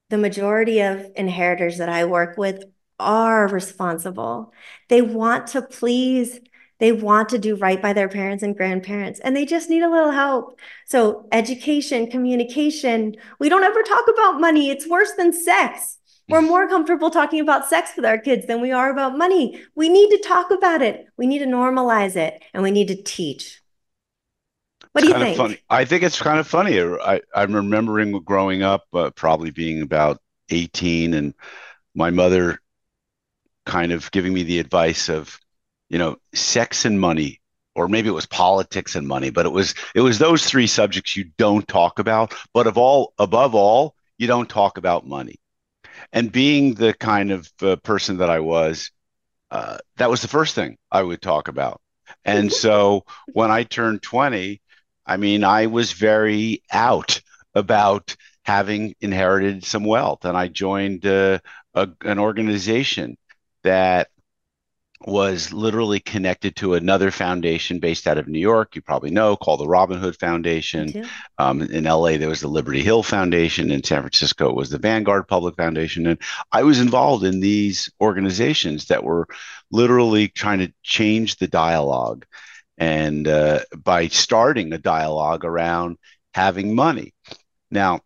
the 0.10 0.18
majority 0.18 0.80
of 0.80 1.06
inheritors 1.16 1.80
that 1.80 1.90
I 1.90 2.06
work 2.06 2.38
with 2.38 2.64
are 3.00 3.48
responsible. 3.48 4.54
They 4.88 5.02
want 5.02 5.48
to 5.48 5.62
please, 5.62 6.40
they 6.80 6.92
want 6.92 7.30
to 7.30 7.38
do 7.38 7.56
right 7.56 7.82
by 7.82 7.94
their 7.94 8.10
parents 8.10 8.44
and 8.44 8.56
grandparents, 8.56 9.20
and 9.20 9.36
they 9.36 9.46
just 9.46 9.70
need 9.70 9.82
a 9.82 9.90
little 9.90 10.12
help. 10.12 10.60
So, 10.86 11.28
education, 11.32 12.10
communication, 12.10 13.16
we 13.40 13.50
don't 13.50 13.64
ever 13.64 13.82
talk 13.84 14.06
about 14.08 14.40
money. 14.40 14.70
It's 14.70 14.88
worse 14.88 15.12
than 15.18 15.34
sex. 15.34 15.98
We're 16.30 16.42
more 16.42 16.68
comfortable 16.68 17.10
talking 17.10 17.40
about 17.40 17.70
sex 17.70 17.92
with 17.96 18.04
our 18.04 18.18
kids 18.18 18.48
than 18.48 18.60
we 18.60 18.72
are 18.74 18.92
about 18.92 19.18
money. 19.18 19.64
We 19.76 19.88
need 19.88 20.10
to 20.10 20.22
talk 20.28 20.52
about 20.52 20.82
it. 20.82 21.08
We 21.16 21.26
need 21.26 21.40
to 21.40 21.46
normalize 21.46 22.18
it, 22.18 22.44
and 22.54 22.62
we 22.62 22.72
need 22.72 22.90
to 22.90 23.02
teach. 23.02 23.62
What 24.92 25.02
do 25.02 25.08
you 25.08 25.14
think? 25.14 25.38
Funny. 25.38 25.60
I 25.70 25.86
think 25.86 26.04
it's 26.04 26.20
kind 26.20 26.40
of 26.40 26.48
funny. 26.48 26.82
I, 26.82 27.22
I'm 27.34 27.54
remembering 27.54 28.12
growing 28.24 28.62
up, 28.62 28.84
uh, 28.94 29.12
probably 29.12 29.52
being 29.52 29.82
about 29.82 30.22
18, 30.50 31.14
and 31.14 31.34
my 31.96 32.10
mother 32.10 32.60
kind 33.66 33.92
of 33.92 34.12
giving 34.12 34.34
me 34.34 34.44
the 34.44 34.60
advice 34.60 35.08
of, 35.08 35.40
you 35.90 35.98
know, 35.98 36.18
sex 36.34 36.86
and 36.86 37.00
money, 37.00 37.42
or 37.76 37.88
maybe 37.88 38.10
it 38.10 38.14
was 38.14 38.26
politics 38.26 38.96
and 38.96 39.08
money, 39.08 39.30
but 39.30 39.46
it 39.46 39.52
was 39.52 39.76
it 39.96 40.02
was 40.02 40.20
those 40.20 40.46
three 40.46 40.68
subjects 40.68 41.16
you 41.16 41.26
don't 41.38 41.68
talk 41.68 42.00
about. 42.00 42.34
But 42.54 42.68
of 42.68 42.78
all, 42.78 43.14
above 43.18 43.56
all, 43.56 43.96
you 44.18 44.28
don't 44.28 44.50
talk 44.50 44.78
about 44.78 45.08
money. 45.08 45.36
And 46.12 46.32
being 46.32 46.74
the 46.74 46.94
kind 46.94 47.32
of 47.32 47.52
uh, 47.62 47.76
person 47.78 48.18
that 48.18 48.30
I 48.30 48.40
was, 48.40 48.92
uh, 49.52 49.78
that 49.98 50.10
was 50.10 50.22
the 50.22 50.28
first 50.28 50.56
thing 50.56 50.78
I 50.92 51.02
would 51.02 51.22
talk 51.22 51.48
about. 51.48 51.82
And 52.24 52.52
so 52.52 53.06
when 53.34 53.52
I 53.52 53.64
turned 53.64 54.02
20, 54.02 54.62
I 55.06 55.18
mean, 55.18 55.44
I 55.44 55.68
was 55.68 55.94
very 55.94 56.64
out 56.72 57.22
about 57.56 58.16
having 58.44 58.96
inherited 59.02 59.66
some 59.66 59.84
wealth. 59.84 60.26
And 60.26 60.38
I 60.38 60.48
joined 60.48 61.06
uh, 61.06 61.40
a, 61.74 61.90
an 62.02 62.20
organization 62.20 63.18
that 63.64 64.10
was 65.02 65.54
literally 65.54 66.00
connected 66.00 66.56
to 66.56 66.74
another 66.74 67.12
foundation 67.12 67.80
based 67.80 68.08
out 68.08 68.18
of 68.18 68.28
New 68.28 68.40
York. 68.40 68.76
You 68.76 68.82
probably 68.82 69.12
know, 69.12 69.36
called 69.36 69.60
the 69.60 69.68
Robin 69.68 70.00
Hood 70.00 70.18
Foundation. 70.20 70.90
Um, 71.38 71.62
in 71.62 71.84
LA, 71.84 72.18
there 72.18 72.30
was 72.30 72.42
the 72.42 72.48
Liberty 72.48 72.82
Hill 72.82 73.04
Foundation. 73.04 73.72
In 73.72 73.84
San 73.84 74.02
Francisco, 74.02 74.50
it 74.50 74.56
was 74.56 74.70
the 74.70 74.80
Vanguard 74.80 75.28
Public 75.28 75.56
Foundation. 75.56 76.08
And 76.08 76.20
I 76.52 76.64
was 76.64 76.80
involved 76.80 77.24
in 77.24 77.40
these 77.40 77.90
organizations 78.02 78.88
that 78.88 79.04
were 79.04 79.28
literally 79.72 80.30
trying 80.30 80.60
to 80.60 80.74
change 80.84 81.38
the 81.38 81.48
dialogue. 81.48 82.26
And 82.80 83.28
uh, 83.28 83.62
by 83.84 84.08
starting 84.08 84.74
a 84.74 84.78
dialogue 84.78 85.46
around 85.46 85.98
having 86.34 86.76
money. 86.76 87.14
Now, 87.72 88.02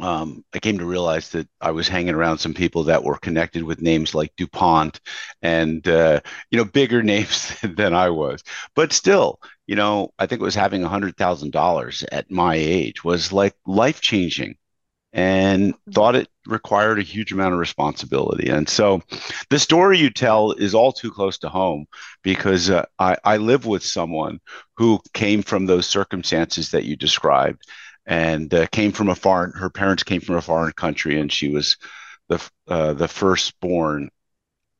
um, 0.00 0.44
I 0.52 0.58
came 0.58 0.78
to 0.78 0.84
realize 0.84 1.30
that 1.30 1.48
I 1.60 1.70
was 1.70 1.88
hanging 1.88 2.14
around 2.14 2.38
some 2.38 2.54
people 2.54 2.84
that 2.84 3.04
were 3.04 3.18
connected 3.18 3.62
with 3.62 3.80
names 3.80 4.14
like 4.14 4.34
DuPont 4.36 5.00
and, 5.42 5.86
uh, 5.88 6.20
you 6.50 6.58
know, 6.58 6.64
bigger 6.64 7.02
names 7.04 7.54
than 7.62 7.94
I 7.94 8.10
was. 8.10 8.42
But 8.74 8.92
still, 8.92 9.40
you 9.66 9.76
know, 9.76 10.12
I 10.18 10.26
think 10.26 10.40
it 10.40 10.44
was 10.44 10.54
having 10.54 10.82
$100,000 10.82 12.04
at 12.12 12.30
my 12.30 12.54
age 12.54 13.04
was 13.04 13.32
like 13.32 13.54
life 13.66 14.00
changing 14.00 14.56
and 15.12 15.72
mm-hmm. 15.72 15.92
thought 15.92 16.14
it 16.14 16.28
required 16.46 16.98
a 16.98 17.02
huge 17.02 17.32
amount 17.32 17.54
of 17.54 17.58
responsibility. 17.58 18.50
And 18.50 18.68
so 18.68 19.02
the 19.50 19.58
story 19.58 19.98
you 19.98 20.10
tell 20.10 20.52
is 20.52 20.74
all 20.74 20.92
too 20.92 21.10
close 21.10 21.38
to 21.38 21.48
home 21.48 21.86
because 22.22 22.70
uh, 22.70 22.84
I, 22.98 23.16
I 23.24 23.36
live 23.38 23.66
with 23.66 23.82
someone 23.82 24.40
who 24.76 25.00
came 25.14 25.42
from 25.42 25.66
those 25.66 25.86
circumstances 25.86 26.70
that 26.70 26.84
you 26.84 26.96
described 26.96 27.66
and 28.06 28.52
uh, 28.54 28.66
came 28.68 28.92
from 28.92 29.08
a 29.08 29.14
foreign. 29.14 29.52
Her 29.52 29.70
parents 29.70 30.02
came 30.02 30.20
from 30.20 30.36
a 30.36 30.42
foreign 30.42 30.72
country, 30.72 31.20
and 31.20 31.30
she 31.30 31.48
was 31.48 31.76
the 32.28 32.42
uh, 32.68 32.92
the 32.94 33.08
firstborn, 33.08 34.10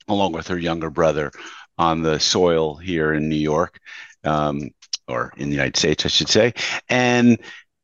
along 0.08 0.32
with 0.32 0.48
her 0.48 0.58
younger 0.58 0.90
brother, 0.90 1.32
on 1.78 2.02
the 2.02 2.18
soil 2.18 2.76
here 2.76 3.12
in 3.12 3.28
New 3.28 3.36
York, 3.36 3.78
um, 4.24 4.70
or 5.08 5.32
in 5.36 5.48
the 5.48 5.56
United 5.56 5.76
States, 5.76 6.04
I 6.04 6.08
should 6.08 6.28
say, 6.28 6.54
and 6.88 7.38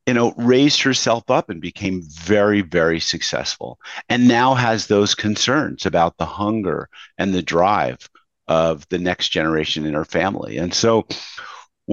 you 0.07 0.13
know 0.13 0.33
raised 0.37 0.81
herself 0.81 1.29
up 1.29 1.49
and 1.49 1.61
became 1.61 2.01
very 2.03 2.61
very 2.61 2.99
successful 2.99 3.79
and 4.09 4.27
now 4.27 4.53
has 4.53 4.87
those 4.87 5.15
concerns 5.15 5.85
about 5.85 6.17
the 6.17 6.25
hunger 6.25 6.89
and 7.17 7.33
the 7.33 7.41
drive 7.41 8.09
of 8.47 8.87
the 8.89 8.97
next 8.97 9.29
generation 9.29 9.85
in 9.85 9.93
her 9.93 10.05
family 10.05 10.57
and 10.57 10.73
so 10.73 11.07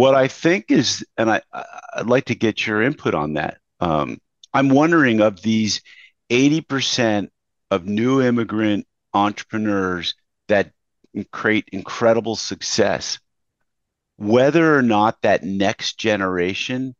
what 0.00 0.14
I 0.14 0.28
think 0.28 0.70
is, 0.70 1.04
and 1.18 1.30
I, 1.30 1.42
I'd 1.92 2.06
like 2.06 2.24
to 2.26 2.34
get 2.34 2.66
your 2.66 2.80
input 2.80 3.14
on 3.14 3.34
that. 3.34 3.58
Um, 3.80 4.16
I'm 4.54 4.70
wondering 4.70 5.20
of 5.20 5.42
these 5.42 5.82
80% 6.30 7.28
of 7.70 7.84
new 7.84 8.22
immigrant 8.22 8.86
entrepreneurs 9.12 10.14
that 10.48 10.72
create 11.32 11.68
incredible 11.70 12.34
success, 12.34 13.18
whether 14.16 14.74
or 14.74 14.80
not 14.80 15.20
that 15.20 15.44
next 15.44 15.98
generation 15.98 16.96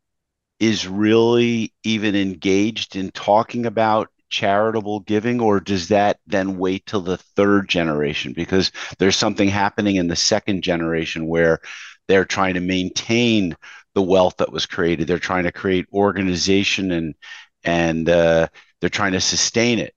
is 0.59 0.87
really 0.87 1.73
even 1.83 2.15
engaged 2.15 2.95
in 2.95 3.09
talking 3.09 3.65
about 3.65 4.09
charitable 4.29 4.99
giving, 4.99 5.41
or 5.41 5.59
does 5.59 5.87
that 5.87 6.19
then 6.27 6.59
wait 6.59 6.85
till 6.85 7.01
the 7.01 7.17
third 7.17 7.67
generation? 7.67 8.33
Because 8.33 8.71
there's 8.99 9.15
something 9.15 9.49
happening 9.49 9.95
in 9.95 10.07
the 10.07 10.15
second 10.15 10.61
generation 10.61 11.25
where 11.25 11.61
they're 12.11 12.25
trying 12.25 12.55
to 12.55 12.59
maintain 12.59 13.55
the 13.93 14.01
wealth 14.01 14.35
that 14.37 14.51
was 14.51 14.65
created. 14.65 15.07
They're 15.07 15.17
trying 15.17 15.45
to 15.45 15.51
create 15.53 15.85
organization 15.93 16.91
and 16.91 17.15
and 17.63 18.09
uh, 18.09 18.47
they're 18.81 18.89
trying 18.89 19.13
to 19.13 19.21
sustain 19.21 19.79
it. 19.79 19.95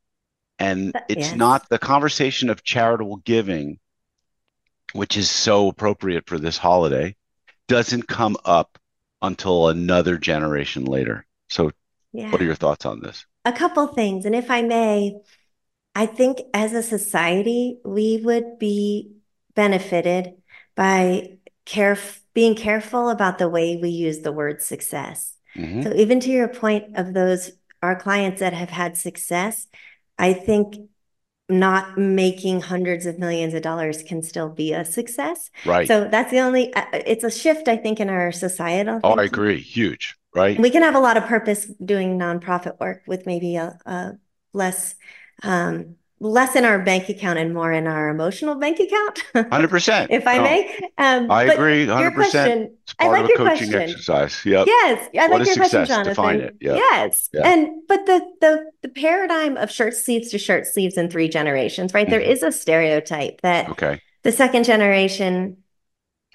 And 0.60 0.94
it's 1.08 1.30
yes. 1.30 1.36
not 1.36 1.68
the 1.68 1.78
conversation 1.78 2.50
of 2.50 2.62
charitable 2.62 3.16
giving, 3.16 3.80
which 4.92 5.16
is 5.16 5.28
so 5.28 5.68
appropriate 5.68 6.28
for 6.28 6.38
this 6.38 6.56
holiday, 6.56 7.16
doesn't 7.66 8.06
come 8.06 8.36
up 8.44 8.78
until 9.20 9.68
another 9.68 10.16
generation 10.16 10.84
later. 10.84 11.26
So, 11.48 11.72
yeah. 12.12 12.30
what 12.30 12.40
are 12.40 12.44
your 12.44 12.54
thoughts 12.54 12.86
on 12.86 13.00
this? 13.00 13.26
A 13.44 13.52
couple 13.52 13.88
things. 13.88 14.24
And 14.24 14.36
if 14.36 14.52
I 14.52 14.62
may, 14.62 15.16
I 15.96 16.06
think 16.06 16.38
as 16.52 16.74
a 16.74 16.82
society, 16.82 17.78
we 17.84 18.20
would 18.22 18.60
be 18.60 19.16
benefited 19.56 20.34
by 20.76 21.38
caref- 21.66 22.20
being 22.34 22.54
careful 22.54 23.08
about 23.08 23.38
the 23.38 23.48
way 23.48 23.76
we 23.76 23.90
use 23.90 24.20
the 24.20 24.32
word 24.32 24.62
success. 24.62 25.36
Mm-hmm. 25.56 25.82
So 25.82 25.94
even 25.94 26.20
to 26.20 26.30
your 26.30 26.48
point 26.48 26.96
of 26.96 27.14
those 27.14 27.52
our 27.82 27.94
clients 27.94 28.40
that 28.40 28.54
have 28.54 28.70
had 28.70 28.96
success, 28.96 29.66
I 30.18 30.32
think 30.32 30.76
not 31.48 31.98
making 31.98 32.62
hundreds 32.62 33.04
of 33.04 33.18
millions 33.18 33.52
of 33.52 33.60
dollars 33.60 34.02
can 34.02 34.22
still 34.22 34.48
be 34.48 34.72
a 34.72 34.84
success. 34.84 35.50
Right. 35.66 35.86
So 35.86 36.08
that's 36.08 36.30
the 36.30 36.40
only 36.40 36.72
uh, 36.72 36.86
it's 36.92 37.24
a 37.24 37.30
shift 37.30 37.68
I 37.68 37.76
think 37.76 38.00
in 38.00 38.08
our 38.08 38.32
societal. 38.32 39.00
Oh, 39.04 39.12
I 39.12 39.24
agree. 39.24 39.60
Huge. 39.60 40.16
Right. 40.34 40.58
We 40.58 40.70
can 40.70 40.82
have 40.82 40.94
a 40.94 41.00
lot 41.00 41.16
of 41.16 41.26
purpose 41.26 41.66
doing 41.84 42.18
nonprofit 42.18 42.80
work 42.80 43.02
with 43.06 43.26
maybe 43.26 43.56
a, 43.56 43.78
a 43.86 44.12
less 44.52 44.96
um, 45.42 45.96
less 46.20 46.56
in 46.56 46.64
our 46.64 46.78
bank 46.78 47.08
account 47.08 47.38
and 47.38 47.52
more 47.52 47.72
in 47.72 47.86
our 47.86 48.08
emotional 48.08 48.54
bank 48.54 48.78
account. 48.80 49.22
Hundred 49.52 49.68
percent. 49.68 50.10
If 50.10 50.26
I 50.26 50.36
no, 50.36 50.42
may, 50.42 50.78
um, 50.98 51.30
I 51.30 51.44
agree. 51.44 51.86
Hundred 51.86 52.14
percent. 52.14 52.72
It's 52.82 52.94
part 52.94 53.10
I 53.10 53.20
like 53.20 53.24
of 53.24 53.26
a 53.26 53.28
your 53.30 53.50
coaching 53.50 53.70
question. 53.70 53.90
exercise. 53.90 54.44
Yeah. 54.44 54.64
Yes, 54.66 55.08
I 55.18 55.28
what 55.28 55.40
like 55.40 55.46
your 55.46 55.56
question, 55.56 55.84
Jonathan. 55.86 56.12
Define 56.12 56.40
it. 56.40 56.56
Yep. 56.60 56.76
Yes, 56.76 57.28
and 57.42 57.68
but 57.88 58.06
the 58.06 58.26
the 58.40 58.70
the 58.82 58.88
paradigm 58.88 59.56
of 59.56 59.70
shirt 59.70 59.94
sleeves 59.94 60.30
to 60.30 60.38
shirt 60.38 60.66
sleeves 60.66 60.96
in 60.96 61.10
three 61.10 61.28
generations, 61.28 61.92
right? 61.92 62.06
Mm-hmm. 62.06 62.10
There 62.10 62.20
is 62.20 62.42
a 62.42 62.52
stereotype 62.52 63.40
that 63.42 63.70
okay. 63.70 64.00
the 64.22 64.32
second 64.32 64.64
generation 64.64 65.58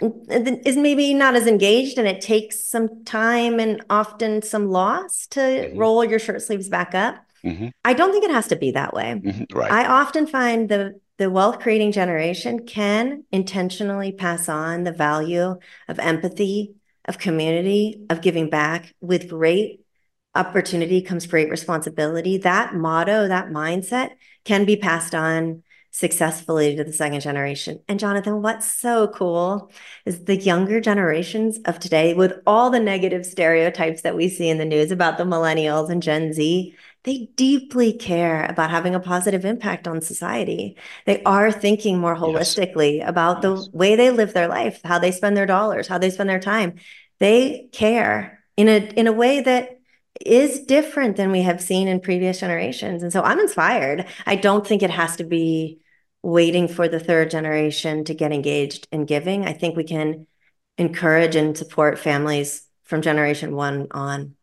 is 0.02 0.78
maybe 0.78 1.14
not 1.14 1.36
as 1.36 1.46
engaged 1.46 1.98
and 1.98 2.08
it 2.08 2.22
takes 2.22 2.64
some 2.64 3.04
time 3.04 3.60
and 3.60 3.84
often 3.90 4.42
some 4.42 4.70
loss 4.70 5.28
to 5.28 5.40
mm-hmm. 5.40 5.78
roll 5.78 6.06
your 6.06 6.20
shirt 6.20 6.42
sleeves 6.42 6.70
back 6.70 6.96
up 6.96 7.18
Mm-hmm. 7.44 7.68
I 7.84 7.94
don't 7.94 8.12
think 8.12 8.26
it 8.26 8.32
has 8.32 8.48
to 8.48 8.56
be 8.56 8.72
that 8.72 8.94
way. 8.94 9.22
Mm-hmm. 9.24 9.58
Right. 9.58 9.72
I 9.72 9.86
often 9.86 10.28
find 10.28 10.70
the 10.70 11.00
the 11.18 11.30
wealth 11.30 11.60
creating 11.60 11.92
generation 11.92 12.66
can 12.66 13.26
intentionally 13.32 14.14
pass 14.14 14.48
on 14.48 14.86
the 14.86 14.94
value 14.94 15.58
of 15.90 16.00
empathy, 16.00 16.76
of 17.06 17.18
community, 17.18 18.06
of 18.10 18.22
giving 18.22 18.50
back 18.50 18.96
with 19.02 19.30
great 19.30 19.82
opportunity 20.34 21.02
comes 21.02 21.28
great 21.28 21.50
responsibility. 21.50 22.38
That 22.38 22.74
motto, 22.74 23.28
that 23.28 23.50
mindset 23.50 24.12
can 24.46 24.64
be 24.64 24.78
passed 24.78 25.14
on 25.14 25.64
successfully 25.92 26.76
to 26.76 26.84
the 26.84 26.94
second 26.94 27.20
generation. 27.20 27.80
And 27.88 28.00
Jonathan, 28.00 28.42
what's 28.42 28.72
so 28.80 29.08
cool 29.08 29.72
is 30.06 30.24
the 30.24 30.38
younger 30.38 30.80
generations 30.80 31.60
of 31.66 31.80
today, 31.80 32.14
with 32.14 32.34
all 32.46 32.70
the 32.70 32.80
negative 32.80 33.26
stereotypes 33.26 34.04
that 34.04 34.16
we 34.16 34.30
see 34.30 34.50
in 34.50 34.60
the 34.60 34.66
news 34.66 34.92
about 34.92 35.18
the 35.18 35.24
millennials 35.24 35.90
and 35.90 36.02
Gen 36.02 36.32
Z, 36.32 36.76
they 37.04 37.30
deeply 37.36 37.94
care 37.94 38.46
about 38.46 38.70
having 38.70 38.94
a 38.94 39.00
positive 39.00 39.46
impact 39.46 39.88
on 39.88 40.02
society. 40.02 40.76
They 41.06 41.24
are 41.24 41.52
thinking 41.52 41.98
more 41.98 42.16
holistically 42.16 42.98
yes. 42.98 43.10
about 43.10 43.42
the 43.42 43.56
yes. 43.56 43.70
way 43.72 43.96
they 43.96 44.12
live 44.12 44.34
their 44.34 44.48
life, 44.48 44.82
how 44.84 45.00
they 45.00 45.12
spend 45.12 45.38
their 45.38 45.46
dollars, 45.46 45.88
how 45.88 45.98
they 45.98 46.10
spend 46.10 46.30
their 46.30 46.40
time. 46.40 46.76
They 47.20 47.70
care 47.72 48.44
in 48.58 48.68
a 48.68 48.78
in 48.78 49.08
a 49.08 49.14
way 49.14 49.42
that 49.42 49.80
is 50.26 50.62
different 50.62 51.16
than 51.16 51.32
we 51.32 51.42
have 51.44 51.62
seen 51.62 51.88
in 51.88 52.02
previous 52.02 52.40
generations. 52.40 53.04
And 53.04 53.14
so 53.14 53.24
I'm 53.24 53.40
inspired. 53.40 54.06
I 54.26 54.36
don't 54.36 54.68
think 54.68 54.84
it 54.84 54.90
has 54.90 55.16
to 55.18 55.24
be 55.24 55.80
waiting 56.22 56.68
for 56.68 56.90
the 56.90 57.00
third 57.00 57.32
generation 57.32 58.04
to 58.06 58.14
get 58.14 58.34
engaged 58.34 58.88
in 58.92 59.06
giving. 59.06 59.46
I 59.46 59.54
think 59.54 59.78
we 59.78 59.86
can 59.86 60.28
encourage 60.78 61.36
and 61.36 61.58
support 61.58 61.98
families 61.98 62.68
from 62.84 63.02
generation 63.02 63.56
1 63.56 63.88
on. 63.92 64.36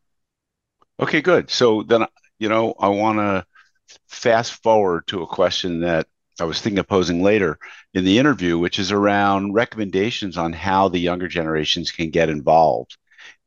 Okay, 0.99 1.21
good. 1.21 1.51
So 1.51 1.83
then 1.83 2.07
you 2.38 2.49
know, 2.49 2.75
I 2.79 2.88
want 2.88 3.18
to 3.18 3.46
fast 4.09 4.62
forward 4.62 5.07
to 5.09 5.22
a 5.22 5.27
question 5.27 5.81
that 5.81 6.07
I 6.40 6.44
was 6.44 6.61
thinking 6.61 6.79
of 6.79 6.88
posing 6.88 7.22
later 7.22 7.59
in 7.94 8.05
the 8.05 8.18
interview, 8.18 8.59
which 8.59 8.79
is 8.79 8.92
around 8.92 9.55
recommendations 9.55 10.37
on 10.37 10.53
how 10.53 10.88
the 10.88 10.99
younger 10.99 11.29
generations 11.29 11.90
can 11.90 12.11
get 12.11 12.29
involved 12.29 12.96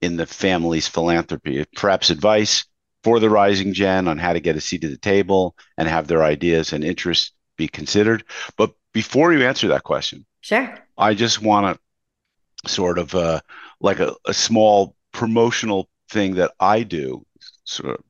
in 0.01 0.15
the 0.15 0.25
family's 0.25 0.87
philanthropy. 0.87 1.65
Perhaps 1.75 2.09
advice 2.09 2.65
for 3.03 3.19
the 3.19 3.29
rising 3.29 3.73
gen 3.73 4.07
on 4.07 4.17
how 4.17 4.33
to 4.33 4.39
get 4.39 4.55
a 4.55 4.61
seat 4.61 4.83
at 4.83 4.89
the 4.89 4.97
table 4.97 5.55
and 5.77 5.87
have 5.87 6.07
their 6.07 6.23
ideas 6.23 6.73
and 6.73 6.83
interests 6.83 7.31
be 7.57 7.67
considered. 7.67 8.23
But 8.57 8.73
before 8.93 9.33
you 9.33 9.45
answer 9.45 9.67
that 9.67 9.83
question, 9.83 10.25
sure, 10.41 10.75
I 10.97 11.13
just 11.13 11.41
want 11.41 11.77
to 11.77 12.69
sort 12.69 12.97
of 12.97 13.13
uh, 13.13 13.41
like 13.79 13.99
a, 13.99 14.15
a 14.25 14.33
small 14.33 14.95
promotional 15.11 15.89
thing 16.09 16.35
that 16.35 16.51
I 16.59 16.83
do, 16.83 17.25
sort 17.63 17.99
of 17.99 18.03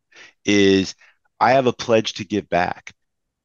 is 0.49 0.95
I 1.39 1.51
have 1.51 1.67
a 1.67 1.73
pledge 1.73 2.13
to 2.13 2.25
give 2.25 2.49
back. 2.49 2.93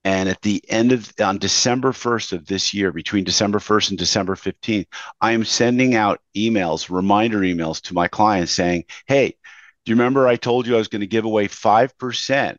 And 0.07 0.29
at 0.29 0.43
the 0.43 0.63
end 0.69 0.93
of 0.93 1.13
on 1.23 1.39
December 1.39 1.93
1st 1.93 2.33
of 2.33 2.47
this 2.47 2.75
year, 2.75 2.93
between 2.93 3.25
December 3.25 3.59
1st 3.59 3.91
and 3.91 3.99
December 3.99 4.35
15th, 4.35 4.87
I 5.21 5.33
am 5.33 5.45
sending 5.45 5.95
out 5.95 6.21
emails, 6.37 6.91
reminder 6.91 7.41
emails 7.41 7.81
to 7.83 7.95
my 7.95 8.09
clients 8.09 8.53
saying, 8.53 8.85
Hey, 9.07 9.37
do 9.85 9.91
you 9.91 9.97
remember 9.97 10.27
I 10.27 10.37
told 10.37 10.67
you 10.67 10.75
I 10.75 10.79
was 10.79 10.89
going 10.89 11.01
to 11.01 11.07
give 11.07 11.25
away 11.25 11.49
5% 11.49 12.57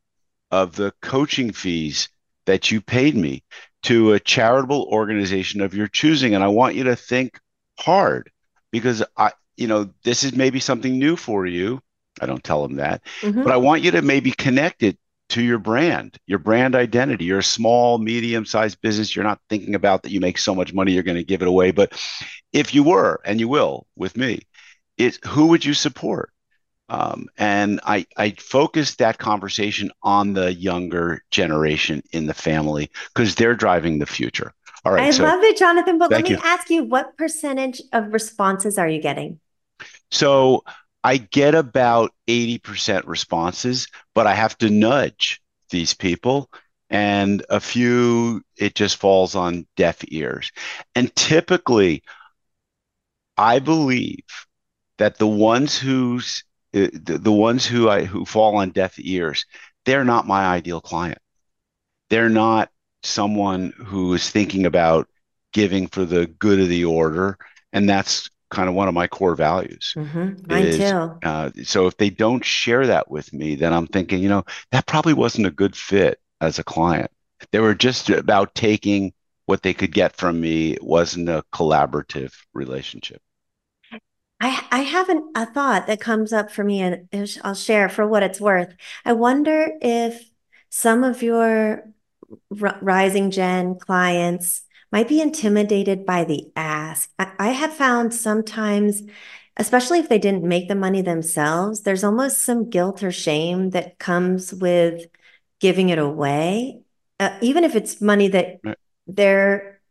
of 0.51 0.75
the 0.75 0.91
coaching 1.01 1.51
fees 1.51 2.09
that 2.45 2.71
you 2.71 2.81
paid 2.81 3.15
me 3.15 3.43
to 3.83 4.13
a 4.13 4.19
charitable 4.19 4.87
organization 4.91 5.61
of 5.61 5.75
your 5.75 5.87
choosing? 5.87 6.33
And 6.33 6.43
I 6.43 6.47
want 6.47 6.75
you 6.75 6.85
to 6.85 6.95
think 6.95 7.39
hard 7.77 8.31
because 8.71 9.03
I, 9.17 9.33
you 9.55 9.67
know, 9.67 9.91
this 10.03 10.23
is 10.23 10.35
maybe 10.35 10.59
something 10.59 10.97
new 10.97 11.15
for 11.15 11.45
you. 11.45 11.81
I 12.21 12.25
don't 12.25 12.43
tell 12.43 12.61
them 12.61 12.77
that, 12.77 13.03
mm-hmm. 13.21 13.43
but 13.43 13.51
I 13.51 13.57
want 13.57 13.83
you 13.83 13.91
to 13.91 14.01
maybe 14.01 14.31
connect 14.31 14.83
it 14.83 14.97
to 15.29 15.41
your 15.41 15.57
brand, 15.57 16.17
your 16.27 16.39
brand 16.39 16.75
identity. 16.75 17.25
You're 17.25 17.39
a 17.39 17.43
small, 17.43 17.97
medium 17.97 18.45
sized 18.45 18.79
business. 18.81 19.15
You're 19.15 19.25
not 19.25 19.41
thinking 19.49 19.75
about 19.75 20.03
that 20.03 20.11
you 20.11 20.19
make 20.19 20.37
so 20.37 20.53
much 20.53 20.73
money, 20.73 20.91
you're 20.91 21.03
going 21.03 21.17
to 21.17 21.23
give 21.23 21.41
it 21.41 21.47
away. 21.47 21.71
But 21.71 21.93
if 22.53 22.73
you 22.73 22.83
were, 22.83 23.21
and 23.25 23.39
you 23.39 23.47
will 23.47 23.87
with 23.95 24.15
me, 24.15 24.41
it's 24.97 25.19
who 25.25 25.47
would 25.47 25.65
you 25.65 25.73
support? 25.73 26.31
Um, 26.87 27.27
and 27.37 27.79
I, 27.83 28.05
I 28.15 28.31
focused 28.37 28.99
that 28.99 29.17
conversation 29.17 29.91
on 30.03 30.33
the 30.33 30.53
younger 30.53 31.23
generation 31.31 32.03
in 32.11 32.27
the 32.27 32.33
family 32.33 32.91
because 33.13 33.33
they're 33.33 33.55
driving 33.55 33.97
the 33.97 34.05
future. 34.05 34.53
All 34.85 34.93
right. 34.93 35.05
I 35.05 35.11
so, 35.11 35.23
love 35.23 35.41
it, 35.41 35.57
Jonathan. 35.57 35.97
But 35.97 36.11
let 36.11 36.23
me 36.23 36.31
you. 36.31 36.39
ask 36.43 36.69
you 36.69 36.83
what 36.83 37.17
percentage 37.17 37.81
of 37.91 38.13
responses 38.13 38.77
are 38.77 38.87
you 38.87 39.01
getting? 39.01 39.39
So 40.11 40.63
I 41.05 41.17
get 41.17 41.53
about 41.53 42.15
80% 42.27 43.05
responses, 43.05 43.87
but 44.15 44.25
I 44.25 44.33
have 44.33 44.57
to 44.57 44.71
nudge 44.71 45.39
these 45.69 45.93
people. 45.93 46.49
And 46.89 47.45
a 47.47 47.59
few, 47.59 48.41
it 48.57 48.73
just 48.73 48.97
falls 48.97 49.35
on 49.35 49.67
deaf 49.75 49.99
ears. 50.07 50.51
And 50.95 51.15
typically, 51.15 52.01
I 53.37 53.59
believe 53.59 54.23
that 54.97 55.19
the 55.19 55.27
ones 55.27 55.77
who's 55.77 56.43
uh, 56.73 56.87
the, 56.91 57.19
the 57.19 57.31
ones 57.31 57.67
who 57.67 57.87
I 57.87 58.05
who 58.05 58.25
fall 58.25 58.55
on 58.55 58.71
deaf 58.71 58.95
ears, 58.97 59.45
they're 59.85 60.05
not 60.05 60.25
my 60.25 60.47
ideal 60.47 60.81
client. 60.81 61.19
They're 62.09 62.29
not 62.29 62.71
someone 63.03 63.73
who 63.77 64.11
is 64.15 64.31
thinking 64.31 64.65
about 64.65 65.07
giving 65.53 65.85
for 65.85 66.03
the 66.03 66.25
good 66.25 66.59
of 66.59 66.67
the 66.67 66.85
order, 66.85 67.37
and 67.71 67.87
that's 67.87 68.27
kind 68.55 68.69
of 68.69 68.75
one 68.75 68.87
of 68.87 68.93
my 68.93 69.07
core 69.07 69.35
values. 69.35 69.93
Mm-hmm. 69.97 70.47
Mine 70.47 70.65
is, 70.65 70.77
too. 70.77 71.17
Uh, 71.23 71.51
so 71.63 71.87
if 71.87 71.97
they 71.97 72.09
don't 72.09 72.43
share 72.43 72.87
that 72.87 73.11
with 73.11 73.33
me, 73.33 73.55
then 73.55 73.73
I'm 73.73 73.87
thinking, 73.87 74.23
you 74.23 74.29
know, 74.29 74.45
that 74.71 74.87
probably 74.87 75.13
wasn't 75.13 75.47
a 75.47 75.51
good 75.51 75.75
fit 75.75 76.19
as 76.39 76.57
a 76.57 76.63
client. 76.63 77.11
They 77.51 77.59
were 77.59 77.75
just 77.75 78.09
about 78.09 78.55
taking 78.55 79.13
what 79.45 79.61
they 79.61 79.73
could 79.73 79.93
get 79.93 80.15
from 80.15 80.39
me. 80.39 80.71
It 80.71 80.83
wasn't 80.83 81.29
a 81.29 81.43
collaborative 81.53 82.33
relationship. 82.53 83.21
I, 84.39 84.65
I 84.71 84.79
have 84.79 85.09
an, 85.09 85.31
a 85.35 85.45
thought 85.45 85.87
that 85.87 86.01
comes 86.01 86.33
up 86.33 86.51
for 86.51 86.63
me, 86.63 86.81
and 86.81 87.07
I'll 87.43 87.55
share 87.55 87.89
for 87.89 88.07
what 88.07 88.23
it's 88.23 88.41
worth. 88.41 88.73
I 89.03 89.13
wonder 89.13 89.71
if 89.81 90.29
some 90.69 91.03
of 91.03 91.21
your 91.23 91.83
r- 92.61 92.79
rising 92.81 93.31
gen 93.31 93.75
clients 93.79 94.63
might 94.95 95.09
be 95.09 95.19
intimidated 95.19 96.05
by 96.05 96.23
the 96.23 96.49
ask. 96.55 97.09
I, 97.19 97.29
I 97.37 97.49
have 97.49 97.73
found 97.73 98.13
sometimes, 98.13 99.03
especially 99.57 99.99
if 99.99 100.07
they 100.07 100.19
didn't 100.19 100.45
make 100.45 100.69
the 100.69 100.73
money 100.73 101.01
themselves, 101.01 101.81
there's 101.81 102.05
almost 102.05 102.43
some 102.43 102.69
guilt 102.69 103.03
or 103.03 103.11
shame 103.11 103.71
that 103.71 103.99
comes 103.99 104.53
with 104.53 105.07
giving 105.59 105.89
it 105.89 105.99
away, 105.99 106.79
uh, 107.19 107.37
even 107.41 107.65
if 107.65 107.75
it's 107.75 107.99
money 107.99 108.29
that 108.29 108.61
they're 109.05 109.81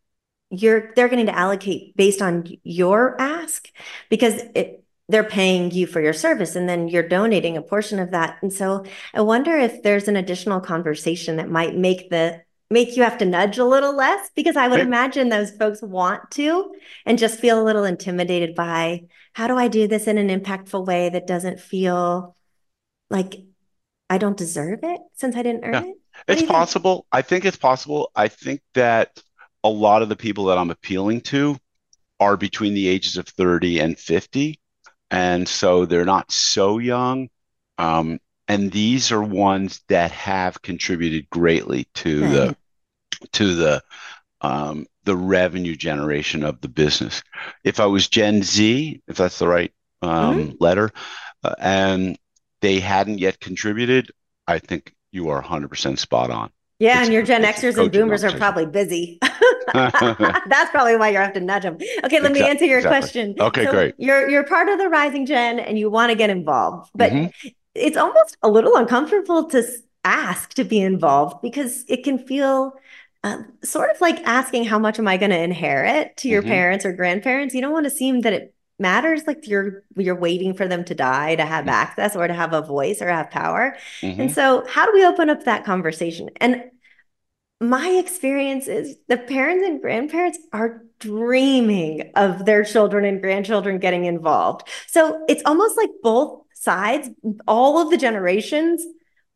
you're 0.49 0.91
they're 0.95 1.09
going 1.09 1.23
to 1.27 1.37
allocate 1.37 1.95
based 1.95 2.23
on 2.23 2.47
your 2.63 3.15
ask 3.21 3.69
because 4.09 4.41
it 4.55 4.83
they're 5.07 5.23
paying 5.23 5.69
you 5.69 5.85
for 5.85 6.01
your 6.01 6.13
service 6.13 6.55
and 6.55 6.67
then 6.67 6.87
you're 6.87 7.07
donating 7.07 7.57
a 7.57 7.61
portion 7.61 7.99
of 7.99 8.09
that. 8.09 8.39
And 8.41 8.51
so 8.51 8.83
i 9.13 9.21
wonder 9.21 9.55
if 9.55 9.83
there's 9.83 10.07
an 10.07 10.15
additional 10.15 10.61
conversation 10.61 11.35
that 11.35 11.51
might 11.51 11.75
make 11.75 12.09
the 12.09 12.41
make 12.69 12.95
you 12.95 13.03
have 13.03 13.17
to 13.19 13.25
nudge 13.25 13.57
a 13.57 13.65
little 13.65 13.95
less 13.95 14.29
because 14.35 14.55
I 14.55 14.67
would 14.67 14.77
right. 14.77 14.87
imagine 14.87 15.29
those 15.29 15.51
folks 15.51 15.81
want 15.81 16.31
to 16.31 16.73
and 17.05 17.19
just 17.19 17.39
feel 17.39 17.61
a 17.61 17.63
little 17.63 17.83
intimidated 17.83 18.55
by 18.55 19.03
how 19.33 19.47
do 19.47 19.55
I 19.55 19.67
do 19.67 19.87
this 19.87 20.07
in 20.07 20.17
an 20.17 20.29
impactful 20.29 20.85
way 20.85 21.09
that 21.09 21.27
doesn't 21.27 21.59
feel 21.59 22.35
like 23.09 23.35
I 24.09 24.17
don't 24.17 24.37
deserve 24.37 24.79
it 24.83 25.01
since 25.13 25.35
I 25.35 25.43
didn't 25.43 25.65
earn 25.65 25.73
yeah. 25.73 25.81
it? 25.81 25.85
What 25.85 25.97
it's 26.27 26.43
possible. 26.43 26.95
Think? 26.95 27.05
I 27.11 27.21
think 27.21 27.45
it's 27.45 27.57
possible. 27.57 28.11
I 28.15 28.27
think 28.27 28.61
that 28.73 29.21
a 29.63 29.69
lot 29.69 30.01
of 30.01 30.09
the 30.09 30.15
people 30.15 30.45
that 30.45 30.57
I'm 30.57 30.71
appealing 30.71 31.21
to 31.21 31.57
are 32.19 32.37
between 32.37 32.73
the 32.73 32.87
ages 32.87 33.17
of 33.17 33.27
30 33.27 33.79
and 33.79 33.97
50. 33.97 34.59
And 35.11 35.47
so 35.47 35.85
they're 35.85 36.05
not 36.05 36.31
so 36.31 36.77
young. 36.77 37.29
Um, 37.77 38.19
and 38.47 38.71
these 38.71 39.11
are 39.11 39.23
ones 39.23 39.81
that 39.87 40.11
have 40.11 40.61
contributed 40.61 41.29
greatly 41.29 41.87
to 41.95 42.21
right. 42.21 42.31
the 42.31 42.57
to 43.31 43.55
the 43.55 43.83
um, 44.41 44.85
the 45.05 45.15
revenue 45.15 45.75
generation 45.75 46.43
of 46.43 46.61
the 46.61 46.67
business. 46.67 47.23
If 47.63 47.79
I 47.79 47.85
was 47.85 48.07
Gen 48.07 48.43
Z, 48.43 49.01
if 49.07 49.17
that's 49.17 49.39
the 49.39 49.47
right 49.47 49.71
um, 50.01 50.37
mm-hmm. 50.37 50.51
letter, 50.59 50.91
uh, 51.43 51.55
and 51.59 52.17
they 52.61 52.79
hadn't 52.79 53.19
yet 53.19 53.39
contributed, 53.39 54.11
I 54.47 54.59
think 54.59 54.93
you 55.11 55.29
are 55.29 55.41
100% 55.41 55.97
spot 55.97 56.29
on. 56.29 56.51
Yeah, 56.79 56.99
it's, 56.99 57.05
and 57.05 57.13
your 57.13 57.23
Gen 57.23 57.43
Xers 57.43 57.81
and 57.81 57.91
Boomers 57.91 58.23
are 58.23 58.37
probably 58.37 58.65
busy. 58.65 59.19
That's 59.73 60.71
probably 60.71 60.97
why 60.97 61.09
you 61.09 61.17
have 61.17 61.33
to 61.33 61.39
nudge 61.39 61.63
them. 61.63 61.75
Okay, 61.75 62.19
let 62.19 62.31
exactly, 62.31 62.41
me 62.41 62.49
answer 62.49 62.65
your 62.65 62.79
exactly. 62.79 62.99
question. 62.99 63.35
Okay, 63.39 63.65
so 63.65 63.71
great. 63.71 63.95
You're 63.97 64.29
you're 64.29 64.43
part 64.43 64.69
of 64.69 64.77
the 64.77 64.89
rising 64.89 65.25
gen, 65.25 65.59
and 65.59 65.79
you 65.79 65.89
want 65.89 66.11
to 66.11 66.15
get 66.15 66.29
involved, 66.29 66.91
but 66.93 67.11
mm-hmm 67.11 67.47
it's 67.75 67.97
almost 67.97 68.37
a 68.41 68.49
little 68.49 68.75
uncomfortable 68.75 69.45
to 69.49 69.63
ask 70.03 70.53
to 70.53 70.63
be 70.63 70.79
involved 70.79 71.41
because 71.41 71.83
it 71.87 72.03
can 72.03 72.17
feel 72.17 72.73
uh, 73.23 73.43
sort 73.63 73.89
of 73.89 73.99
like 74.01 74.19
asking 74.25 74.65
how 74.65 74.79
much 74.79 74.99
am 74.99 75.07
I 75.07 75.17
going 75.17 75.31
to 75.31 75.39
inherit 75.39 76.15
to 76.17 76.29
your 76.29 76.41
mm-hmm. 76.41 76.51
parents 76.51 76.85
or 76.85 76.93
grandparents. 76.93 77.55
You 77.55 77.61
don't 77.61 77.73
want 77.73 77.85
to 77.85 77.89
seem 77.89 78.21
that 78.21 78.33
it 78.33 78.53
matters 78.77 79.23
like 79.25 79.47
you're 79.47 79.83
you're 79.95 80.19
waiting 80.19 80.53
for 80.53 80.67
them 80.67 80.83
to 80.83 80.93
die 80.93 81.35
to 81.35 81.45
have 81.45 81.61
mm-hmm. 81.61 81.69
access 81.69 82.15
or 82.15 82.27
to 82.27 82.33
have 82.33 82.53
a 82.53 82.61
voice 82.61 83.01
or 83.01 83.07
have 83.07 83.31
power. 83.31 83.75
Mm-hmm. 84.01 84.21
And 84.21 84.31
so 84.31 84.65
how 84.67 84.85
do 84.85 84.93
we 84.93 85.05
open 85.05 85.29
up 85.29 85.43
that 85.45 85.65
conversation? 85.65 86.29
And 86.37 86.65
my 87.59 87.89
experience 87.89 88.67
is 88.67 88.97
the 89.07 89.17
parents 89.17 89.65
and 89.65 89.81
grandparents 89.81 90.37
are 90.53 90.83
dreaming 90.99 92.11
of 92.15 92.45
their 92.45 92.63
children 92.63 93.05
and 93.05 93.21
grandchildren 93.21 93.79
getting 93.79 94.05
involved. 94.05 94.67
So 94.87 95.23
it's 95.27 95.41
almost 95.45 95.77
like 95.77 95.89
both 96.03 96.44
sides, 96.55 97.09
all 97.47 97.77
of 97.79 97.91
the 97.91 97.97
generations 97.97 98.83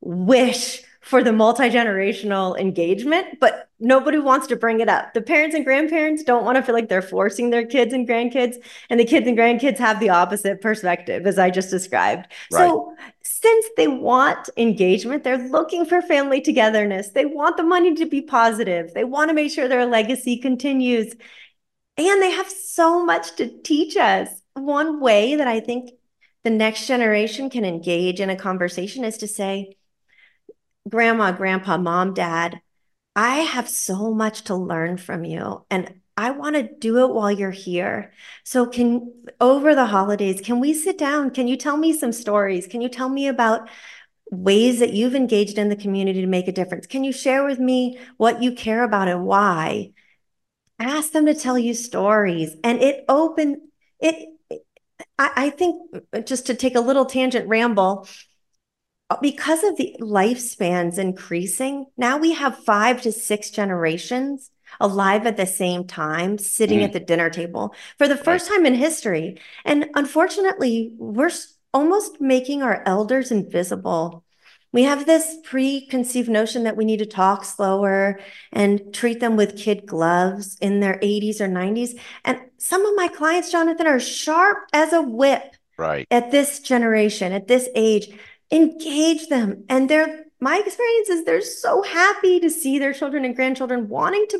wish 0.01 0.81
for 1.01 1.23
the 1.23 1.31
multi-generational 1.31 2.59
engagement, 2.59 3.39
but 3.39 3.69
nobody 3.79 4.17
wants 4.17 4.47
to 4.47 4.55
bring 4.55 4.81
it 4.81 4.89
up. 4.89 5.13
The 5.13 5.21
parents 5.21 5.55
and 5.55 5.63
grandparents 5.63 6.23
don't 6.23 6.43
want 6.43 6.57
to 6.57 6.61
feel 6.61 6.75
like 6.75 6.89
they're 6.89 7.01
forcing 7.01 7.49
their 7.49 7.65
kids 7.65 7.93
and 7.93 8.07
grandkids, 8.07 8.55
and 8.89 8.99
the 8.99 9.05
kids 9.05 9.25
and 9.27 9.37
grandkids 9.37 9.77
have 9.77 9.99
the 9.99 10.09
opposite 10.09 10.61
perspective, 10.61 11.25
as 11.25 11.39
I 11.39 11.51
just 11.51 11.69
described. 11.69 12.27
Right. 12.51 12.67
So 12.67 12.95
since 13.23 13.65
they 13.77 13.87
want 13.87 14.49
engagement, 14.57 15.23
they're 15.23 15.49
looking 15.49 15.85
for 15.85 16.01
family 16.01 16.41
togetherness. 16.41 17.09
They 17.09 17.25
want 17.25 17.55
the 17.55 17.63
money 17.63 17.95
to 17.95 18.05
be 18.05 18.21
positive. 18.21 18.93
They 18.93 19.05
want 19.05 19.29
to 19.29 19.33
make 19.33 19.51
sure 19.51 19.67
their 19.67 19.85
legacy 19.85 20.37
continues. 20.37 21.13
And 21.97 22.21
they 22.21 22.31
have 22.31 22.49
so 22.49 23.05
much 23.05 23.35
to 23.37 23.61
teach 23.61 23.95
us. 23.95 24.29
One 24.53 24.99
way 24.99 25.35
that 25.35 25.47
I 25.47 25.61
think 25.61 25.91
the 26.43 26.49
next 26.49 26.87
generation 26.87 27.49
can 27.49 27.65
engage 27.65 28.19
in 28.19 28.29
a 28.29 28.35
conversation 28.35 29.03
is 29.03 29.17
to 29.17 29.27
say, 29.27 29.75
Grandma, 30.87 31.31
Grandpa, 31.31 31.77
Mom, 31.77 32.13
Dad, 32.13 32.61
I 33.15 33.37
have 33.39 33.67
so 33.67 34.13
much 34.13 34.43
to 34.43 34.55
learn 34.55 34.97
from 34.97 35.25
you. 35.25 35.65
And 35.69 36.01
I 36.15 36.31
want 36.31 36.55
to 36.55 36.63
do 36.63 37.03
it 37.03 37.13
while 37.13 37.31
you're 37.31 37.51
here. 37.51 38.13
So, 38.43 38.65
can 38.65 39.13
over 39.39 39.75
the 39.75 39.85
holidays, 39.85 40.41
can 40.41 40.59
we 40.59 40.73
sit 40.73 40.97
down? 40.97 41.31
Can 41.31 41.47
you 41.47 41.57
tell 41.57 41.77
me 41.77 41.93
some 41.93 42.11
stories? 42.11 42.67
Can 42.67 42.81
you 42.81 42.89
tell 42.89 43.09
me 43.09 43.27
about 43.27 43.69
ways 44.31 44.79
that 44.79 44.93
you've 44.93 45.15
engaged 45.15 45.57
in 45.57 45.69
the 45.69 45.75
community 45.75 46.21
to 46.21 46.27
make 46.27 46.47
a 46.47 46.53
difference? 46.53 46.87
Can 46.87 47.03
you 47.03 47.11
share 47.11 47.45
with 47.45 47.59
me 47.59 47.97
what 48.17 48.43
you 48.43 48.53
care 48.53 48.83
about 48.83 49.07
and 49.07 49.25
why? 49.25 49.91
Ask 50.77 51.11
them 51.11 51.25
to 51.25 51.35
tell 51.35 51.57
you 51.57 51.73
stories. 51.73 52.55
And 52.63 52.81
it 52.81 53.05
open 53.09 53.69
it 53.99 54.29
I, 55.19 55.31
I 55.35 55.49
think 55.51 55.95
uh, 56.11 56.21
just 56.21 56.47
to 56.47 56.55
take 56.55 56.75
a 56.75 56.81
little 56.81 57.05
tangent 57.05 57.47
ramble, 57.47 58.07
uh, 59.11 59.17
because 59.21 59.63
of 59.63 59.77
the 59.77 59.95
lifespans 59.99 60.97
increasing, 60.97 61.85
now 61.97 62.17
we 62.17 62.33
have 62.33 62.63
five 62.63 63.01
to 63.03 63.11
six 63.11 63.51
generations 63.51 64.49
alive 64.79 65.25
at 65.25 65.37
the 65.37 65.45
same 65.45 65.85
time, 65.85 66.37
sitting 66.37 66.79
mm. 66.79 66.83
at 66.83 66.93
the 66.93 66.99
dinner 66.99 67.29
table 67.29 67.75
for 67.97 68.07
the 68.07 68.17
first 68.17 68.49
right. 68.49 68.57
time 68.57 68.65
in 68.65 68.75
history. 68.75 69.39
And 69.65 69.87
unfortunately, 69.95 70.93
we're 70.97 71.31
almost 71.73 72.21
making 72.21 72.63
our 72.63 72.83
elders 72.85 73.31
invisible 73.31 74.23
We 74.71 74.83
have 74.83 75.05
this 75.05 75.37
preconceived 75.43 76.29
notion 76.29 76.63
that 76.63 76.77
we 76.77 76.85
need 76.85 76.99
to 76.99 77.05
talk 77.05 77.43
slower 77.43 78.19
and 78.51 78.93
treat 78.93 79.19
them 79.19 79.35
with 79.35 79.57
kid 79.57 79.85
gloves 79.85 80.57
in 80.61 80.79
their 80.79 80.99
80s 80.99 81.41
or 81.41 81.47
90s. 81.47 81.99
And 82.23 82.39
some 82.57 82.85
of 82.85 82.95
my 82.95 83.07
clients, 83.07 83.51
Jonathan, 83.51 83.87
are 83.87 83.99
sharp 83.99 84.59
as 84.71 84.93
a 84.93 85.01
whip 85.01 85.55
right. 85.77 86.07
at 86.11 86.31
this 86.31 86.59
generation, 86.59 87.33
at 87.33 87.47
this 87.47 87.67
age. 87.73 88.09
Engage 88.51 89.27
them. 89.27 89.63
And 89.69 89.89
they're 89.89 90.25
my 90.39 90.61
experience 90.65 91.09
is 91.09 91.25
they're 91.25 91.41
so 91.41 91.81
happy 91.81 92.39
to 92.39 92.49
see 92.49 92.79
their 92.79 92.93
children 92.93 93.25
and 93.25 93.35
grandchildren 93.35 93.89
wanting 93.89 94.25
to 94.29 94.39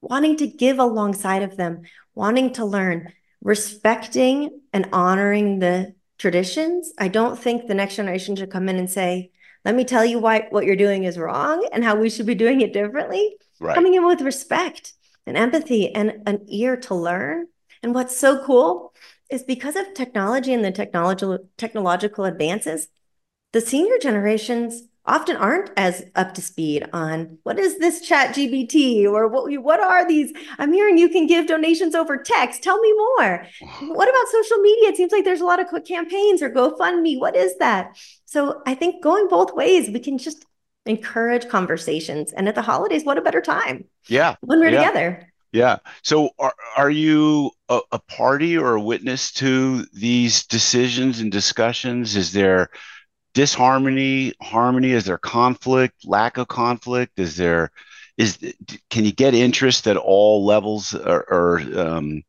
wanting 0.00 0.36
to 0.36 0.46
give 0.46 0.78
alongside 0.78 1.42
of 1.42 1.56
them, 1.56 1.82
wanting 2.14 2.52
to 2.52 2.64
learn, 2.64 3.12
respecting 3.42 4.60
and 4.72 4.88
honoring 4.92 5.58
the 5.58 5.94
traditions. 6.18 6.92
I 6.98 7.08
don't 7.08 7.38
think 7.38 7.66
the 7.66 7.74
next 7.74 7.96
generation 7.96 8.36
should 8.36 8.50
come 8.50 8.68
in 8.68 8.76
and 8.76 8.88
say, 8.88 9.30
let 9.64 9.74
me 9.74 9.84
tell 9.84 10.04
you 10.04 10.18
why 10.18 10.46
what 10.50 10.66
you're 10.66 10.76
doing 10.76 11.04
is 11.04 11.18
wrong 11.18 11.66
and 11.72 11.84
how 11.84 11.96
we 11.96 12.10
should 12.10 12.26
be 12.26 12.34
doing 12.34 12.60
it 12.60 12.72
differently. 12.72 13.36
Right. 13.60 13.74
Coming 13.74 13.94
in 13.94 14.06
with 14.06 14.20
respect 14.20 14.92
and 15.26 15.36
empathy 15.36 15.94
and 15.94 16.22
an 16.26 16.44
ear 16.48 16.76
to 16.76 16.94
learn. 16.94 17.46
And 17.82 17.94
what's 17.94 18.16
so 18.16 18.44
cool 18.44 18.92
is 19.30 19.42
because 19.42 19.76
of 19.76 19.94
technology 19.94 20.52
and 20.52 20.64
the 20.64 20.70
technological 20.70 21.38
technological 21.56 22.24
advances, 22.24 22.88
the 23.52 23.60
senior 23.60 23.98
generations 23.98 24.82
often 25.06 25.36
aren't 25.36 25.70
as 25.76 26.04
up 26.14 26.32
to 26.32 26.40
speed 26.40 26.88
on 26.94 27.36
what 27.42 27.58
is 27.58 27.78
this 27.78 28.00
chat 28.00 28.34
gpt 28.34 29.04
or 29.04 29.28
what 29.28 29.50
what 29.62 29.80
are 29.80 30.06
these? 30.08 30.32
I'm 30.58 30.72
hearing 30.72 30.96
you 30.96 31.08
can 31.08 31.26
give 31.26 31.46
donations 31.46 31.94
over 31.94 32.16
text. 32.16 32.62
Tell 32.62 32.80
me 32.80 32.92
more. 32.92 33.46
What 33.80 34.08
about 34.08 34.28
social 34.30 34.58
media? 34.58 34.90
It 34.90 34.96
seems 34.96 35.12
like 35.12 35.24
there's 35.24 35.42
a 35.42 35.46
lot 35.46 35.60
of 35.60 35.66
quick 35.66 35.86
campaigns 35.86 36.42
or 36.42 36.50
gofundme. 36.50 37.20
What 37.20 37.36
is 37.36 37.56
that 37.58 37.96
so 38.34 38.62
i 38.66 38.74
think 38.74 39.02
going 39.02 39.26
both 39.28 39.54
ways 39.54 39.90
we 39.90 40.00
can 40.00 40.18
just 40.18 40.44
encourage 40.86 41.48
conversations. 41.48 42.32
And 42.32 42.48
at 42.48 42.54
the 42.54 42.62
holidays 42.62 43.04
what 43.04 43.18
a 43.18 43.22
better 43.22 43.40
time. 43.40 43.84
Yeah. 44.08 44.36
When 44.40 44.60
we're 44.60 44.70
yeah. 44.70 44.78
together. 44.78 45.32
Yeah. 45.52 45.78
So 46.02 46.30
are, 46.38 46.54
are 46.76 46.90
you 46.90 47.52
a, 47.68 47.80
a 47.92 47.98
party 47.98 48.58
or 48.58 48.74
a 48.74 48.80
witness 48.80 49.32
to 49.34 49.84
these 49.92 50.46
decisions 50.46 51.20
and 51.20 51.30
discussions? 51.30 52.16
Is 52.16 52.32
there 52.32 52.70
disharmony, 53.34 54.34
harmony? 54.42 54.90
Is 54.90 55.04
there 55.04 55.18
conflict, 55.18 56.04
lack 56.04 56.38
of 56.38 56.48
conflict? 56.48 57.18
Is 57.18 57.36
there 57.36 57.70
is 58.16 58.38
can 58.90 59.04
you 59.04 59.12
get 59.12 59.34
interest 59.34 59.88
at 59.88 59.96
all 59.96 60.44
levels 60.44 60.94
or, 60.94 61.24
or 61.30 61.60
um, 61.76 62.22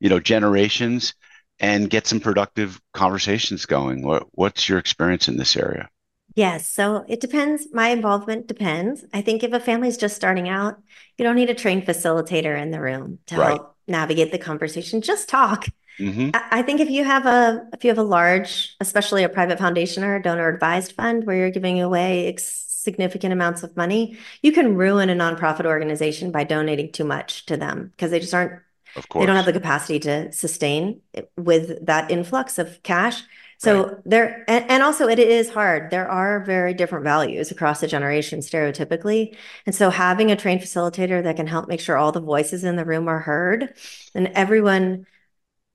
you 0.00 0.08
know 0.08 0.20
generations 0.20 1.14
and 1.60 1.90
get 1.90 2.06
some 2.06 2.20
productive 2.20 2.80
conversations 2.92 3.66
going? 3.66 4.02
What 4.02 4.26
what's 4.32 4.68
your 4.68 4.78
experience 4.78 5.28
in 5.28 5.36
this 5.36 5.56
area? 5.56 5.88
Yes, 6.34 6.66
so 6.66 7.04
it 7.08 7.20
depends. 7.20 7.68
My 7.72 7.88
involvement 7.88 8.46
depends. 8.46 9.04
I 9.12 9.20
think 9.20 9.42
if 9.42 9.52
a 9.52 9.60
family's 9.60 9.98
just 9.98 10.16
starting 10.16 10.48
out, 10.48 10.80
you 11.18 11.24
don't 11.24 11.36
need 11.36 11.50
a 11.50 11.54
trained 11.54 11.84
facilitator 11.84 12.60
in 12.60 12.70
the 12.70 12.80
room 12.80 13.18
to 13.26 13.36
right. 13.36 13.48
help 13.48 13.76
navigate 13.86 14.32
the 14.32 14.38
conversation. 14.38 15.02
Just 15.02 15.28
talk. 15.28 15.66
Mm-hmm. 15.98 16.30
I 16.32 16.62
think 16.62 16.80
if 16.80 16.88
you 16.88 17.04
have 17.04 17.26
a 17.26 17.68
if 17.74 17.84
you 17.84 17.90
have 17.90 17.98
a 17.98 18.02
large, 18.02 18.76
especially 18.80 19.24
a 19.24 19.28
private 19.28 19.58
foundation 19.58 20.04
or 20.04 20.16
a 20.16 20.22
donor 20.22 20.48
advised 20.48 20.92
fund 20.92 21.26
where 21.26 21.36
you're 21.36 21.50
giving 21.50 21.80
away 21.80 22.28
ex- 22.28 22.64
significant 22.68 23.32
amounts 23.32 23.62
of 23.62 23.76
money, 23.76 24.16
you 24.42 24.52
can 24.52 24.74
ruin 24.74 25.10
a 25.10 25.14
nonprofit 25.14 25.66
organization 25.66 26.32
by 26.32 26.44
donating 26.44 26.90
too 26.92 27.04
much 27.04 27.44
to 27.46 27.58
them 27.58 27.92
because 27.94 28.10
they 28.10 28.20
just 28.20 28.32
aren't 28.32 28.60
of 28.96 29.08
course. 29.08 29.22
They 29.22 29.26
don't 29.26 29.36
have 29.36 29.46
the 29.46 29.52
capacity 29.52 29.98
to 30.00 30.32
sustain 30.32 31.00
with 31.36 31.84
that 31.86 32.10
influx 32.10 32.58
of 32.58 32.82
cash. 32.82 33.22
So 33.58 33.86
right. 33.86 33.96
there, 34.04 34.44
and, 34.48 34.68
and, 34.68 34.82
also 34.82 35.06
it 35.06 35.20
is 35.20 35.48
hard. 35.48 35.90
There 35.90 36.10
are 36.10 36.44
very 36.44 36.74
different 36.74 37.04
values 37.04 37.52
across 37.52 37.80
the 37.80 37.86
generation 37.86 38.40
stereotypically. 38.40 39.36
And 39.66 39.74
so 39.74 39.88
having 39.88 40.32
a 40.32 40.36
trained 40.36 40.62
facilitator 40.62 41.22
that 41.22 41.36
can 41.36 41.46
help 41.46 41.68
make 41.68 41.80
sure 41.80 41.96
all 41.96 42.10
the 42.10 42.20
voices 42.20 42.64
in 42.64 42.74
the 42.74 42.84
room 42.84 43.06
are 43.06 43.20
heard 43.20 43.74
and 44.14 44.28
everyone 44.34 45.06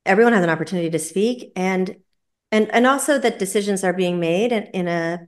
everyone 0.06 0.34
has 0.34 0.44
an 0.44 0.50
opportunity 0.50 0.90
to 0.90 1.00
speak 1.00 1.52
and 1.56 1.98
and 2.52 2.72
and 2.74 2.88
also 2.88 3.20
that 3.20 3.40
decisions 3.40 3.84
are 3.84 3.94
being 3.94 4.20
made 4.20 4.52
in, 4.52 4.64
in 4.68 4.88
a 4.88 5.28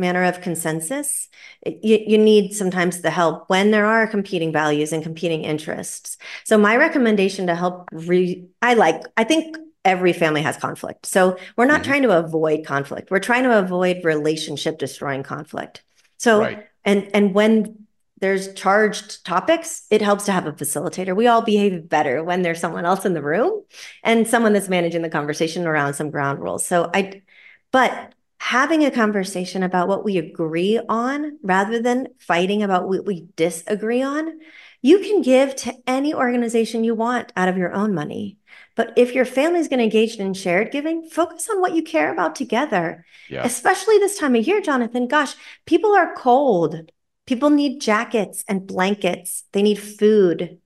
manner 0.00 0.24
of 0.24 0.40
consensus 0.40 1.28
you, 1.64 1.98
you 2.06 2.18
need 2.18 2.52
sometimes 2.52 3.02
the 3.02 3.10
help 3.10 3.48
when 3.48 3.70
there 3.70 3.86
are 3.86 4.06
competing 4.06 4.52
values 4.52 4.92
and 4.92 5.02
competing 5.02 5.44
interests 5.44 6.16
so 6.44 6.58
my 6.58 6.76
recommendation 6.76 7.46
to 7.46 7.54
help 7.54 7.88
re 7.92 8.44
i 8.62 8.74
like 8.74 9.02
i 9.16 9.24
think 9.24 9.56
every 9.84 10.12
family 10.12 10.42
has 10.42 10.56
conflict 10.56 11.06
so 11.06 11.36
we're 11.56 11.66
not 11.66 11.82
mm-hmm. 11.82 11.90
trying 11.90 12.02
to 12.02 12.18
avoid 12.18 12.66
conflict 12.66 13.10
we're 13.10 13.18
trying 13.18 13.44
to 13.44 13.58
avoid 13.58 14.04
relationship 14.04 14.78
destroying 14.78 15.22
conflict 15.22 15.82
so 16.16 16.40
right. 16.40 16.66
and 16.84 17.08
and 17.14 17.34
when 17.34 17.86
there's 18.20 18.52
charged 18.52 19.24
topics, 19.24 19.86
it 19.90 20.02
helps 20.02 20.26
to 20.26 20.32
have 20.32 20.46
a 20.46 20.52
facilitator. 20.52 21.16
We 21.16 21.26
all 21.26 21.42
behave 21.42 21.88
better 21.88 22.22
when 22.22 22.42
there's 22.42 22.60
someone 22.60 22.84
else 22.84 23.06
in 23.06 23.14
the 23.14 23.22
room 23.22 23.64
and 24.04 24.28
someone 24.28 24.52
that's 24.52 24.68
managing 24.68 25.02
the 25.02 25.08
conversation 25.08 25.66
around 25.66 25.94
some 25.94 26.10
ground 26.10 26.38
rules. 26.38 26.66
So 26.66 26.90
I, 26.92 27.22
but 27.72 28.14
having 28.40 28.84
a 28.84 28.90
conversation 28.90 29.62
about 29.62 29.86
what 29.86 30.04
we 30.04 30.18
agree 30.18 30.80
on 30.88 31.38
rather 31.42 31.80
than 31.80 32.08
fighting 32.18 32.62
about 32.62 32.88
what 32.88 33.04
we 33.04 33.28
disagree 33.36 34.02
on, 34.02 34.40
you 34.82 34.98
can 34.98 35.22
give 35.22 35.54
to 35.54 35.74
any 35.86 36.12
organization 36.12 36.82
you 36.82 36.94
want 36.94 37.32
out 37.36 37.48
of 37.48 37.56
your 37.56 37.72
own 37.72 37.94
money. 37.94 38.38
But 38.74 38.94
if 38.96 39.14
your 39.14 39.24
family 39.24 39.60
is 39.60 39.68
going 39.68 39.78
to 39.78 39.84
engage 39.84 40.16
in 40.16 40.34
shared 40.34 40.72
giving, 40.72 41.08
focus 41.08 41.48
on 41.50 41.60
what 41.60 41.74
you 41.74 41.82
care 41.82 42.12
about 42.12 42.34
together. 42.34 43.04
Yeah. 43.28 43.44
Especially 43.44 43.98
this 43.98 44.18
time 44.18 44.34
of 44.34 44.46
year, 44.46 44.60
Jonathan. 44.60 45.06
Gosh, 45.06 45.34
people 45.66 45.94
are 45.94 46.14
cold 46.14 46.90
People 47.30 47.50
need 47.50 47.80
jackets 47.80 48.44
and 48.48 48.66
blankets. 48.66 49.44
They 49.52 49.62
need 49.62 49.78
food. 49.78 50.58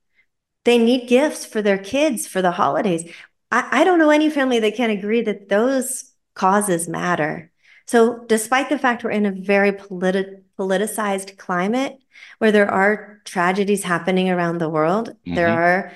They 0.64 0.78
need 0.78 1.10
gifts 1.10 1.44
for 1.44 1.60
their 1.60 1.76
kids 1.76 2.26
for 2.26 2.40
the 2.40 2.52
holidays. 2.52 3.04
I, 3.50 3.80
I 3.82 3.84
don't 3.84 3.98
know 3.98 4.08
any 4.08 4.30
family 4.30 4.60
that 4.60 4.74
can 4.74 4.88
agree 4.88 5.20
that 5.20 5.50
those 5.50 6.10
causes 6.32 6.88
matter. 6.88 7.52
So, 7.86 8.24
despite 8.26 8.70
the 8.70 8.78
fact 8.78 9.04
we're 9.04 9.10
in 9.10 9.26
a 9.26 9.32
very 9.32 9.72
politi- 9.72 10.42
politicized 10.58 11.36
climate 11.36 11.98
where 12.38 12.52
there 12.52 12.70
are 12.70 13.20
tragedies 13.24 13.82
happening 13.82 14.30
around 14.30 14.58
the 14.58 14.70
world, 14.70 15.10
mm-hmm. 15.10 15.34
there 15.34 15.48
are 15.48 15.92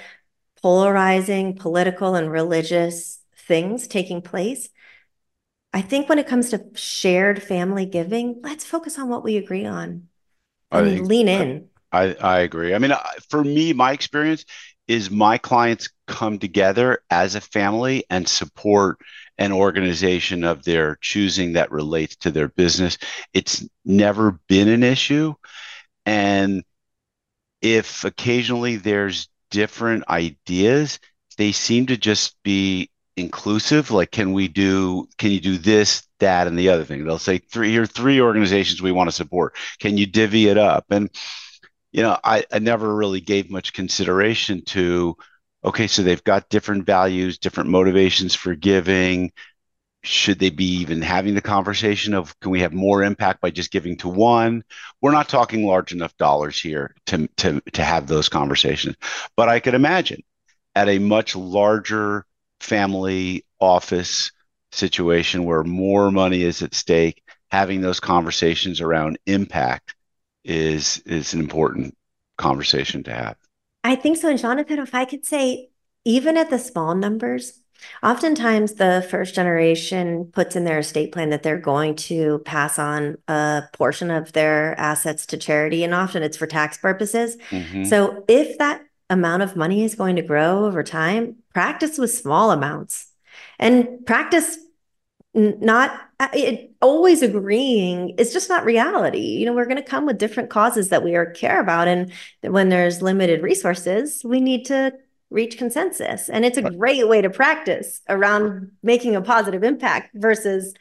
polarizing 0.62 1.56
political 1.56 2.14
and 2.14 2.30
religious 2.30 3.20
things 3.36 3.86
taking 3.86 4.20
place. 4.20 4.68
I 5.72 5.82
think 5.82 6.08
when 6.08 6.18
it 6.18 6.26
comes 6.26 6.50
to 6.50 6.64
shared 6.74 7.42
family 7.42 7.86
giving, 7.86 8.40
let's 8.42 8.64
focus 8.64 8.98
on 8.98 9.08
what 9.08 9.24
we 9.24 9.36
agree 9.36 9.66
on. 9.66 10.08
I 10.70 10.82
think, 10.82 11.08
lean 11.08 11.28
in. 11.28 11.68
I, 11.92 12.14
I 12.14 12.38
agree. 12.40 12.74
I 12.74 12.78
mean, 12.78 12.92
for 13.28 13.42
me, 13.42 13.72
my 13.72 13.92
experience 13.92 14.44
is 14.86 15.10
my 15.10 15.38
clients 15.38 15.90
come 16.06 16.38
together 16.38 17.02
as 17.10 17.34
a 17.34 17.40
family 17.40 18.04
and 18.10 18.26
support 18.26 18.98
an 19.38 19.52
organization 19.52 20.42
of 20.44 20.64
their 20.64 20.96
choosing 21.00 21.52
that 21.52 21.70
relates 21.70 22.16
to 22.16 22.30
their 22.30 22.48
business. 22.48 22.98
It's 23.32 23.64
never 23.84 24.40
been 24.48 24.68
an 24.68 24.82
issue. 24.82 25.34
And 26.04 26.64
if 27.62 28.04
occasionally 28.04 28.76
there's 28.76 29.28
different 29.50 30.08
ideas, 30.08 30.98
they 31.36 31.52
seem 31.52 31.86
to 31.86 31.96
just 31.96 32.36
be 32.42 32.90
inclusive. 33.16 33.90
Like, 33.90 34.10
can 34.10 34.32
we 34.32 34.48
do, 34.48 35.08
can 35.18 35.30
you 35.30 35.40
do 35.40 35.56
this, 35.56 36.06
that, 36.18 36.46
and 36.46 36.58
the 36.58 36.70
other 36.70 36.84
thing? 36.84 37.04
They'll 37.04 37.18
say, 37.18 37.38
three, 37.38 37.70
here 37.70 37.82
are 37.82 37.86
three 37.86 38.20
organizations 38.20 38.82
we 38.82 38.92
want 38.92 39.08
to 39.08 39.16
support. 39.16 39.56
Can 39.78 39.96
you 39.96 40.06
divvy 40.06 40.48
it 40.48 40.58
up? 40.58 40.86
And, 40.90 41.10
you 41.92 42.02
know, 42.02 42.18
I, 42.22 42.44
I 42.52 42.58
never 42.58 42.94
really 42.94 43.20
gave 43.20 43.50
much 43.50 43.72
consideration 43.72 44.64
to, 44.66 45.16
okay, 45.64 45.86
so 45.86 46.02
they've 46.02 46.24
got 46.24 46.48
different 46.48 46.86
values, 46.86 47.38
different 47.38 47.70
motivations 47.70 48.34
for 48.34 48.54
giving. 48.54 49.32
Should 50.04 50.38
they 50.38 50.50
be 50.50 50.80
even 50.80 51.02
having 51.02 51.34
the 51.34 51.42
conversation 51.42 52.14
of 52.14 52.38
can 52.40 52.50
we 52.50 52.60
have 52.60 52.72
more 52.72 53.02
impact 53.02 53.40
by 53.40 53.50
just 53.50 53.72
giving 53.72 53.96
to 53.98 54.08
one? 54.08 54.62
We're 55.00 55.12
not 55.12 55.28
talking 55.28 55.66
large 55.66 55.92
enough 55.92 56.16
dollars 56.16 56.60
here 56.60 56.94
to, 57.06 57.28
to, 57.38 57.60
to 57.72 57.84
have 57.84 58.06
those 58.06 58.28
conversations. 58.28 58.96
But 59.36 59.48
I 59.48 59.60
could 59.60 59.74
imagine 59.74 60.22
at 60.74 60.88
a 60.88 60.98
much 61.00 61.34
larger 61.34 62.24
family 62.60 63.44
office 63.60 64.30
situation 64.72 65.44
where 65.44 65.64
more 65.64 66.10
money 66.10 66.42
is 66.42 66.62
at 66.62 66.74
stake, 66.74 67.22
having 67.50 67.80
those 67.80 68.00
conversations 68.00 68.80
around 68.80 69.18
impact 69.26 69.94
is 70.44 70.98
is 71.04 71.34
an 71.34 71.40
important 71.40 71.96
conversation 72.36 73.02
to 73.02 73.12
have. 73.12 73.36
I 73.84 73.94
think 73.94 74.16
so. 74.16 74.28
And 74.28 74.38
Jonathan, 74.38 74.78
if 74.78 74.94
I 74.94 75.04
could 75.04 75.24
say, 75.24 75.70
even 76.04 76.36
at 76.36 76.50
the 76.50 76.58
small 76.58 76.94
numbers, 76.94 77.60
oftentimes 78.02 78.74
the 78.74 79.06
first 79.10 79.34
generation 79.34 80.26
puts 80.32 80.56
in 80.56 80.64
their 80.64 80.80
estate 80.80 81.12
plan 81.12 81.30
that 81.30 81.42
they're 81.42 81.58
going 81.58 81.94
to 81.94 82.40
pass 82.40 82.78
on 82.78 83.16
a 83.28 83.62
portion 83.72 84.10
of 84.10 84.32
their 84.32 84.78
assets 84.78 85.26
to 85.26 85.36
charity, 85.36 85.84
and 85.84 85.94
often 85.94 86.22
it's 86.22 86.36
for 86.36 86.46
tax 86.46 86.78
purposes. 86.78 87.36
Mm-hmm. 87.50 87.84
So 87.84 88.24
if 88.28 88.58
that 88.58 88.82
amount 89.10 89.42
of 89.42 89.56
money 89.56 89.84
is 89.84 89.94
going 89.94 90.16
to 90.16 90.22
grow 90.22 90.64
over 90.64 90.82
time, 90.82 91.36
practice 91.54 91.98
with 91.98 92.12
small 92.12 92.50
amounts 92.50 93.06
and 93.58 94.04
practice 94.06 94.58
n- 95.34 95.58
not 95.60 96.07
it, 96.32 96.72
always 96.82 97.22
agreeing 97.22 98.10
is 98.18 98.32
just 98.32 98.48
not 98.48 98.64
reality. 98.64 99.20
You 99.20 99.46
know, 99.46 99.52
we're 99.52 99.66
going 99.66 99.76
to 99.76 99.82
come 99.82 100.06
with 100.06 100.18
different 100.18 100.50
causes 100.50 100.88
that 100.88 101.04
we 101.04 101.14
are 101.14 101.26
care 101.26 101.60
about, 101.60 101.88
and 101.88 102.12
when 102.42 102.68
there's 102.68 103.02
limited 103.02 103.42
resources, 103.42 104.22
we 104.24 104.40
need 104.40 104.66
to 104.66 104.92
reach 105.30 105.58
consensus. 105.58 106.28
And 106.28 106.44
it's 106.44 106.56
a 106.56 106.70
great 106.70 107.06
way 107.06 107.20
to 107.20 107.28
practice 107.28 108.00
around 108.08 108.70
making 108.82 109.14
a 109.14 109.20
positive 109.20 109.62
impact 109.62 110.10
versus 110.14 110.74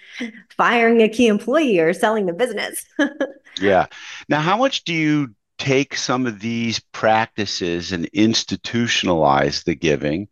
firing 0.56 1.02
a 1.02 1.10
key 1.10 1.28
employee 1.28 1.80
or 1.80 1.94
selling 1.94 2.26
the 2.28 2.34
business. 2.34 2.86
yeah. 3.60 3.88
Now, 4.30 4.40
how 4.40 4.56
much 4.56 4.86
do 4.86 4.94
you 4.94 5.36
take 5.58 5.96
some 5.96 6.26
of 6.26 6.40
these 6.40 6.80
practices 6.80 7.92
and 7.92 8.10
institutionalize 8.14 9.66
the 9.66 9.76
giving? 9.76 10.30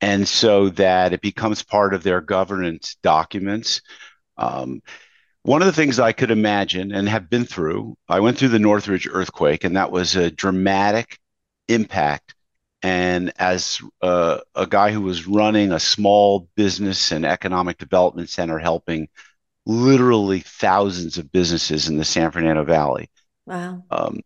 And 0.00 0.28
so 0.28 0.68
that 0.70 1.14
it 1.14 1.22
becomes 1.22 1.62
part 1.62 1.94
of 1.94 2.02
their 2.02 2.20
governance 2.20 2.96
documents. 3.02 3.80
Um, 4.36 4.82
one 5.42 5.60
of 5.60 5.66
the 5.66 5.72
things 5.72 5.98
I 5.98 6.12
could 6.12 6.30
imagine 6.30 6.92
and 6.92 7.08
have 7.08 7.28
been 7.28 7.44
through, 7.44 7.96
I 8.08 8.20
went 8.20 8.38
through 8.38 8.48
the 8.48 8.58
Northridge 8.58 9.08
earthquake, 9.10 9.64
and 9.64 9.76
that 9.76 9.90
was 9.90 10.16
a 10.16 10.30
dramatic 10.30 11.18
impact 11.68 12.34
and 12.84 13.32
as 13.38 13.80
uh, 14.02 14.40
a 14.54 14.66
guy 14.66 14.90
who 14.90 15.00
was 15.00 15.26
running 15.26 15.72
a 15.72 15.80
small 15.80 16.50
business 16.54 17.12
and 17.12 17.24
economic 17.24 17.78
development 17.78 18.28
center, 18.28 18.58
helping 18.58 19.08
literally 19.64 20.40
thousands 20.40 21.16
of 21.16 21.32
businesses 21.32 21.88
in 21.88 21.96
the 21.96 22.04
San 22.04 22.30
Fernando 22.30 22.62
Valley. 22.62 23.10
Wow. 23.46 23.84
Um, 23.90 24.20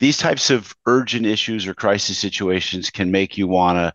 these 0.00 0.16
types 0.16 0.48
of 0.48 0.74
urgent 0.86 1.26
issues 1.26 1.66
or 1.66 1.74
crisis 1.74 2.16
situations 2.16 2.88
can 2.88 3.10
make 3.10 3.36
you 3.36 3.46
want 3.46 3.76
to 3.76 3.92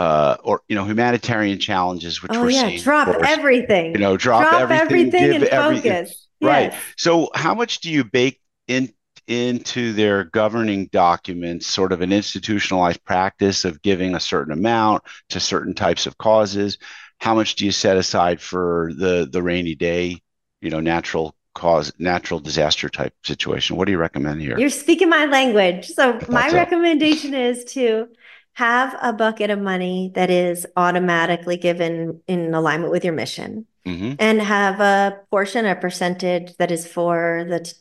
uh, 0.00 0.36
or 0.42 0.62
you 0.68 0.74
know 0.74 0.84
humanitarian 0.84 1.58
challenges 1.58 2.22
which 2.22 2.32
oh, 2.34 2.40
we're 2.40 2.50
yeah. 2.50 2.68
seeing 2.68 2.80
drop 2.80 3.06
course, 3.06 3.26
everything. 3.28 3.92
You 3.92 3.98
know 3.98 4.16
drop, 4.16 4.48
drop 4.48 4.70
everything, 4.70 4.80
everything 4.80 5.32
give 5.32 5.42
and 5.42 5.44
everything 5.44 5.92
focus. 5.92 6.28
right. 6.40 6.72
Yes. 6.72 6.82
so 6.96 7.28
how 7.34 7.54
much 7.54 7.80
do 7.80 7.90
you 7.90 8.04
bake 8.04 8.40
in 8.66 8.90
into 9.26 9.92
their 9.92 10.24
governing 10.24 10.86
documents 10.86 11.66
sort 11.66 11.92
of 11.92 12.00
an 12.00 12.12
institutionalized 12.12 13.04
practice 13.04 13.64
of 13.66 13.82
giving 13.82 14.14
a 14.14 14.20
certain 14.20 14.52
amount 14.54 15.02
to 15.28 15.38
certain 15.38 15.74
types 15.74 16.06
of 16.06 16.16
causes? 16.16 16.78
How 17.18 17.34
much 17.34 17.56
do 17.56 17.66
you 17.66 17.72
set 17.72 17.98
aside 17.98 18.40
for 18.40 18.92
the 18.96 19.28
the 19.30 19.42
rainy 19.42 19.74
day 19.74 20.22
you 20.62 20.70
know 20.70 20.80
natural 20.80 21.34
cause 21.54 21.92
natural 21.98 22.40
disaster 22.40 22.88
type 22.88 23.12
situation? 23.22 23.76
What 23.76 23.84
do 23.84 23.92
you 23.92 23.98
recommend 23.98 24.40
here? 24.40 24.58
You're 24.58 24.70
speaking 24.70 25.10
my 25.10 25.26
language. 25.26 25.88
So 25.88 26.18
my 26.30 26.48
recommendation 26.50 27.34
is 27.34 27.64
to 27.74 28.08
have 28.54 28.96
a 29.00 29.12
bucket 29.12 29.50
of 29.50 29.58
money 29.58 30.12
that 30.14 30.30
is 30.30 30.66
automatically 30.76 31.56
given 31.56 32.20
in 32.26 32.52
alignment 32.52 32.92
with 32.92 33.04
your 33.04 33.14
mission 33.14 33.66
mm-hmm. 33.86 34.14
and 34.18 34.40
have 34.40 34.80
a 34.80 35.20
portion 35.30 35.66
a 35.66 35.74
percentage 35.74 36.56
that 36.56 36.70
is 36.70 36.86
for 36.86 37.46
the 37.48 37.60
t- 37.60 37.72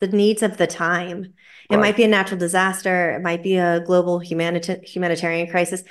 the 0.00 0.08
needs 0.08 0.42
of 0.42 0.56
the 0.58 0.66
time. 0.66 1.34
It 1.70 1.74
right. 1.74 1.80
might 1.80 1.96
be 1.96 2.04
a 2.04 2.08
natural 2.08 2.38
disaster. 2.38 3.10
It 3.16 3.22
might 3.22 3.42
be 3.42 3.56
a 3.56 3.80
global 3.80 4.20
humanita- 4.20 4.80
humanitarian 4.84 5.50
crisis. 5.50 5.82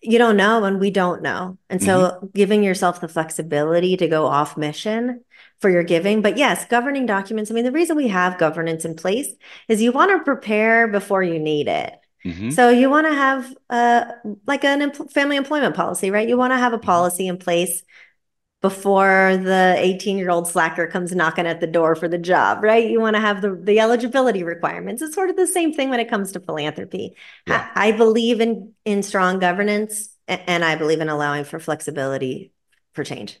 You 0.00 0.16
don't 0.16 0.38
know, 0.38 0.64
and 0.64 0.80
we 0.80 0.90
don't 0.90 1.20
know. 1.20 1.58
And 1.68 1.82
so, 1.82 1.98
mm-hmm. 1.98 2.26
giving 2.34 2.64
yourself 2.64 3.02
the 3.02 3.08
flexibility 3.08 3.98
to 3.98 4.08
go 4.08 4.24
off 4.24 4.56
mission 4.56 5.22
for 5.60 5.68
your 5.68 5.82
giving. 5.82 6.22
But 6.22 6.38
yes, 6.38 6.64
governing 6.64 7.04
documents. 7.04 7.50
I 7.50 7.54
mean, 7.54 7.64
the 7.64 7.72
reason 7.72 7.96
we 7.96 8.08
have 8.08 8.38
governance 8.38 8.86
in 8.86 8.96
place 8.96 9.28
is 9.68 9.82
you 9.82 9.92
want 9.92 10.10
to 10.10 10.24
prepare 10.24 10.88
before 10.88 11.22
you 11.22 11.38
need 11.38 11.68
it. 11.68 11.94
Mm-hmm. 12.24 12.50
So 12.50 12.70
you 12.70 12.88
want 12.88 13.06
to 13.06 13.14
have 13.14 13.54
uh, 13.68 14.04
like 14.46 14.64
an 14.64 14.82
em- 14.82 15.08
family 15.08 15.36
employment 15.36 15.76
policy, 15.76 16.10
right? 16.10 16.28
You 16.28 16.36
want 16.36 16.52
to 16.52 16.58
have 16.58 16.72
a 16.72 16.76
mm-hmm. 16.76 16.86
policy 16.86 17.28
in 17.28 17.36
place 17.36 17.82
before 18.62 19.36
the 19.36 19.74
18 19.76 20.16
year 20.16 20.30
old 20.30 20.48
slacker 20.48 20.86
comes 20.86 21.14
knocking 21.14 21.46
at 21.46 21.60
the 21.60 21.66
door 21.66 21.94
for 21.94 22.08
the 22.08 22.16
job, 22.16 22.62
right? 22.62 22.88
You 22.88 22.98
want 22.98 23.14
to 23.14 23.20
have 23.20 23.42
the, 23.42 23.54
the 23.54 23.78
eligibility 23.78 24.42
requirements. 24.42 25.02
It's 25.02 25.14
sort 25.14 25.28
of 25.28 25.36
the 25.36 25.46
same 25.46 25.74
thing 25.74 25.90
when 25.90 26.00
it 26.00 26.08
comes 26.08 26.32
to 26.32 26.40
philanthropy. 26.40 27.14
Yeah. 27.46 27.70
I, 27.74 27.88
I, 27.88 27.92
believe 27.92 28.40
in, 28.40 28.72
in 28.86 29.02
strong 29.02 29.38
governance 29.38 30.08
and 30.26 30.64
I 30.64 30.76
believe 30.76 31.02
in 31.02 31.10
allowing 31.10 31.44
for 31.44 31.58
flexibility 31.58 32.52
for 32.94 33.04
change. 33.04 33.38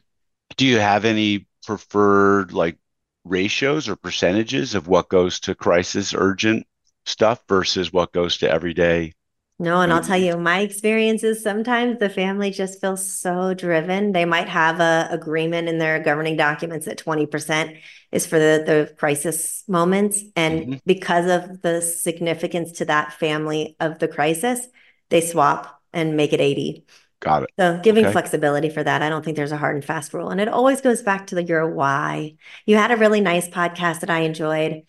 Do 0.58 0.66
you 0.66 0.78
have 0.78 1.06
any 1.06 1.46
preferred 1.64 2.52
like 2.52 2.76
ratios 3.24 3.88
or 3.88 3.96
percentages 3.96 4.74
of 4.74 4.88
what 4.88 5.08
goes 5.08 5.40
to 5.40 5.54
crisis 5.54 6.12
urgent 6.14 6.66
stuff 7.04 7.42
versus 7.48 7.92
what 7.92 8.12
goes 8.12 8.38
to 8.38 8.50
everyday 8.50 9.12
no, 9.60 9.80
and 9.80 9.92
I'll 9.92 10.02
tell 10.02 10.18
you, 10.18 10.36
my 10.36 10.60
experience 10.60 11.22
is 11.22 11.40
sometimes 11.40 12.00
the 12.00 12.08
family 12.08 12.50
just 12.50 12.80
feels 12.80 13.08
so 13.08 13.54
driven. 13.54 14.10
They 14.10 14.24
might 14.24 14.48
have 14.48 14.80
a 14.80 15.06
agreement 15.12 15.68
in 15.68 15.78
their 15.78 16.00
governing 16.00 16.36
documents 16.36 16.86
that 16.86 16.98
20% 16.98 17.78
is 18.10 18.26
for 18.26 18.36
the, 18.36 18.64
the 18.66 18.94
crisis 18.96 19.62
moments. 19.68 20.20
And 20.34 20.60
mm-hmm. 20.60 20.74
because 20.86 21.30
of 21.30 21.62
the 21.62 21.82
significance 21.82 22.72
to 22.72 22.86
that 22.86 23.12
family 23.12 23.76
of 23.78 24.00
the 24.00 24.08
crisis, 24.08 24.66
they 25.08 25.20
swap 25.20 25.80
and 25.92 26.16
make 26.16 26.32
it 26.32 26.40
80. 26.40 26.84
Got 27.20 27.44
it. 27.44 27.50
So 27.56 27.78
giving 27.80 28.06
okay. 28.06 28.12
flexibility 28.12 28.70
for 28.70 28.82
that. 28.82 29.02
I 29.02 29.08
don't 29.08 29.24
think 29.24 29.36
there's 29.36 29.52
a 29.52 29.56
hard 29.56 29.76
and 29.76 29.84
fast 29.84 30.12
rule. 30.12 30.30
And 30.30 30.40
it 30.40 30.48
always 30.48 30.80
goes 30.80 31.00
back 31.00 31.28
to 31.28 31.36
the 31.36 31.44
your 31.44 31.70
why. 31.70 32.34
You 32.66 32.74
had 32.74 32.90
a 32.90 32.96
really 32.96 33.20
nice 33.20 33.48
podcast 33.48 34.00
that 34.00 34.10
I 34.10 34.20
enjoyed 34.20 34.82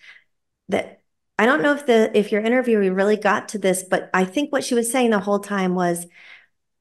that 0.69 1.03
I 1.37 1.45
don't 1.45 1.61
know 1.61 1.73
if 1.73 1.85
the 1.85 2.17
if 2.17 2.31
your 2.31 2.41
interviewee 2.41 2.95
really 2.95 3.17
got 3.17 3.49
to 3.49 3.57
this, 3.57 3.83
but 3.83 4.09
I 4.13 4.25
think 4.25 4.51
what 4.51 4.63
she 4.63 4.75
was 4.75 4.91
saying 4.91 5.09
the 5.09 5.19
whole 5.19 5.39
time 5.39 5.75
was 5.75 6.07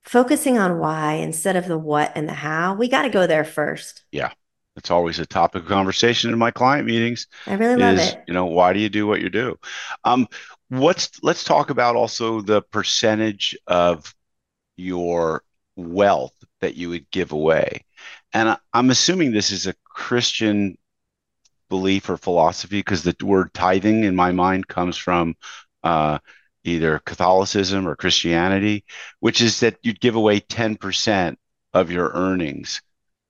focusing 0.04 0.58
on 0.58 0.78
why 0.78 1.14
instead 1.14 1.56
of 1.56 1.66
the 1.66 1.78
what 1.78 2.12
and 2.14 2.28
the 2.28 2.34
how. 2.34 2.74
We 2.74 2.88
got 2.88 3.02
to 3.02 3.10
go 3.10 3.26
there 3.26 3.44
first. 3.44 4.04
Yeah. 4.12 4.32
It's 4.76 4.90
always 4.90 5.20
a 5.20 5.26
topic 5.26 5.62
of 5.62 5.68
conversation 5.68 6.32
in 6.32 6.38
my 6.38 6.50
client 6.50 6.86
meetings. 6.86 7.28
I 7.46 7.54
really 7.54 7.76
love 7.76 7.94
is, 7.94 8.12
it. 8.12 8.24
You 8.26 8.34
know, 8.34 8.46
why 8.46 8.72
do 8.72 8.80
you 8.80 8.88
do 8.88 9.06
what 9.06 9.20
you 9.20 9.30
do? 9.30 9.56
Um, 10.02 10.26
what's 10.68 11.10
let's 11.22 11.44
talk 11.44 11.70
about 11.70 11.94
also 11.94 12.40
the 12.40 12.60
percentage 12.60 13.56
of 13.68 14.12
your 14.76 15.44
wealth 15.76 16.34
that 16.60 16.74
you 16.74 16.88
would 16.88 17.08
give 17.10 17.30
away. 17.30 17.84
And 18.32 18.48
I, 18.48 18.56
I'm 18.72 18.90
assuming 18.90 19.30
this 19.30 19.52
is 19.52 19.68
a 19.68 19.74
Christian 19.84 20.76
belief 21.74 22.08
or 22.08 22.16
philosophy 22.16 22.78
because 22.78 23.02
the 23.02 23.16
word 23.20 23.52
tithing 23.52 24.04
in 24.04 24.14
my 24.14 24.30
mind 24.30 24.68
comes 24.68 24.96
from 24.96 25.34
uh, 25.82 26.16
either 26.62 27.00
Catholicism 27.00 27.88
or 27.88 27.96
Christianity, 27.96 28.84
which 29.18 29.42
is 29.42 29.58
that 29.58 29.76
you'd 29.82 29.98
give 29.98 30.14
away 30.14 30.38
10% 30.38 31.34
of 31.72 31.90
your 31.90 32.12
earnings 32.14 32.80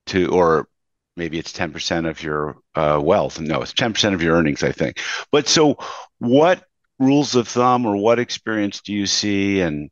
to, 0.09 0.27
or 0.27 0.69
maybe 1.17 1.39
it's 1.39 1.55
10% 1.55 2.07
of 2.07 2.23
your 2.23 2.59
uh, 2.75 3.01
wealth. 3.03 3.41
No, 3.41 3.63
it's 3.63 3.73
10% 3.73 4.13
of 4.13 4.21
your 4.21 4.37
earnings, 4.37 4.63
I 4.63 4.73
think. 4.73 5.01
But 5.33 5.49
so 5.49 5.79
what 6.19 6.65
rules 6.99 7.37
of 7.37 7.49
thumb 7.49 7.87
or 7.87 7.97
what 7.97 8.19
experience 8.19 8.83
do 8.83 8.93
you 8.93 9.07
see? 9.07 9.63
And, 9.63 9.91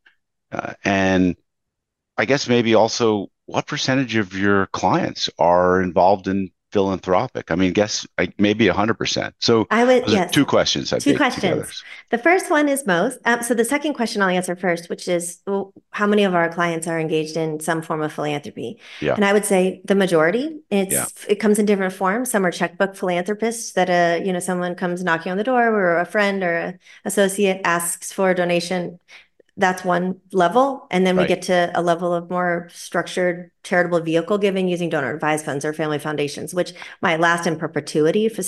uh, 0.53 0.75
and 0.85 1.37
I 2.19 2.27
guess 2.27 2.51
maybe 2.51 2.75
also 2.75 3.31
what 3.47 3.67
percentage 3.67 4.17
of 4.17 4.37
your 4.37 4.67
clients 4.67 5.31
are 5.39 5.81
involved 5.81 6.29
in 6.29 6.51
philanthropic? 6.73 7.51
I 7.51 7.55
mean, 7.55 7.73
guess 7.73 8.07
like 8.19 8.35
maybe 8.39 8.67
hundred 8.69 8.95
percent. 8.95 9.35
So 9.39 9.67
I 9.71 9.85
would 9.85 10.09
yes. 10.09 10.33
two 10.33 10.45
questions. 10.45 10.93
I 10.93 10.99
two 10.99 11.17
questions. 11.17 11.43
Together. 11.43 11.69
The 12.11 12.19
first 12.19 12.51
one 12.51 12.69
is 12.69 12.87
most. 12.87 13.19
Um, 13.25 13.43
so 13.43 13.55
the 13.55 13.65
second 13.65 13.95
question 13.95 14.23
I'll 14.23 14.29
answer 14.29 14.57
first, 14.57 14.89
which 14.89 15.07
is 15.09 15.41
well, 15.47 15.73
how 15.91 16.07
many 16.07 16.25
of 16.25 16.35
our 16.35 16.49
clients 16.49 16.87
are 16.87 16.99
engaged 16.99 17.37
in 17.37 17.61
some 17.61 17.83
form 17.83 18.03
of 18.03 18.13
philanthropy? 18.13 18.81
Yeah. 19.01 19.15
And 19.15 19.25
I 19.25 19.33
would 19.33 19.45
say 19.45 19.83
the 19.85 19.95
majority. 19.95 20.61
It's 20.71 20.93
yeah. 20.93 21.07
it 21.29 21.37
comes 21.37 21.59
in 21.59 21.67
different 21.67 21.93
forms. 21.93 22.31
Some 22.31 22.45
are 22.47 22.51
checkbook 22.51 22.97
philanthropists 22.97 23.73
that 23.73 23.91
uh 23.91 24.25
you 24.25 24.33
know 24.33 24.41
someone 24.41 24.75
comes 24.75 25.05
knocking 25.05 25.31
on 25.31 25.39
the 25.39 25.45
door, 25.45 25.69
or 25.69 25.99
a 25.99 26.07
friend 26.07 26.43
or 26.43 26.57
a 26.57 26.79
associate 27.05 27.61
asks 27.65 28.13
for 28.13 28.31
a 28.31 28.35
donation 28.35 28.99
that's 29.57 29.85
one 29.85 30.19
level. 30.33 30.87
And 30.91 31.07
then 31.07 31.17
we 31.17 31.27
get 31.27 31.43
to 31.43 31.71
a 31.75 31.83
level 31.83 32.15
of 32.15 32.31
more 32.31 32.69
structured 32.73 33.51
charitable 33.65 34.01
vehicle 34.01 34.39
giving 34.39 34.67
using 34.67 34.89
donor 34.89 35.15
advised 35.15 35.45
funds 35.45 35.65
or 35.65 35.75
family 35.75 35.99
foundations, 35.99 36.55
which 36.55 36.73
might 37.03 37.21
last 37.21 37.47
in 37.47 37.57
perpetuity 37.57 38.29
for, 38.31 38.43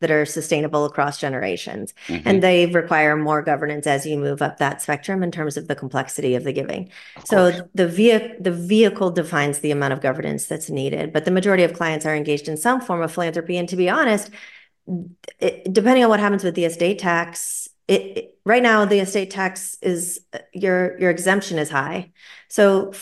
that 0.00 0.10
are 0.10 0.26
sustainable 0.26 0.84
across 0.84 1.20
generations. 1.20 1.94
Mm-hmm. 2.08 2.28
And 2.28 2.42
they 2.42 2.66
require 2.66 3.16
more 3.16 3.40
governance 3.40 3.86
as 3.86 4.04
you 4.04 4.18
move 4.18 4.42
up 4.42 4.58
that 4.58 4.82
spectrum 4.82 5.22
in 5.22 5.30
terms 5.30 5.56
of 5.56 5.68
the 5.68 5.76
complexity 5.76 6.34
of 6.34 6.42
the 6.42 6.52
giving. 6.52 6.90
Of 7.16 7.26
so 7.26 7.68
the 7.74 7.86
vehicle 7.86 8.36
the 8.40 8.52
vehicle 8.52 9.10
defines 9.10 9.60
the 9.60 9.70
amount 9.70 9.92
of 9.92 10.00
governance 10.00 10.46
that's 10.46 10.70
needed, 10.70 11.12
but 11.12 11.24
the 11.24 11.30
majority 11.30 11.62
of 11.62 11.72
clients 11.72 12.04
are 12.04 12.16
engaged 12.16 12.48
in 12.48 12.56
some 12.56 12.80
form 12.80 13.00
of 13.00 13.12
philanthropy. 13.12 13.56
And 13.56 13.68
to 13.68 13.76
be 13.76 13.88
honest, 13.88 14.30
it, 15.38 15.72
depending 15.72 16.02
on 16.02 16.10
what 16.10 16.20
happens 16.20 16.42
with 16.42 16.54
the 16.54 16.64
estate 16.64 16.98
tax, 16.98 17.68
it, 17.86 18.02
it, 18.02 18.37
right 18.48 18.62
now 18.62 18.86
the 18.86 18.98
estate 18.98 19.30
tax 19.30 19.76
is 19.82 20.20
your 20.54 20.98
your 20.98 21.10
exemption 21.10 21.58
is 21.58 21.68
high. 21.70 22.12
So 22.48 22.92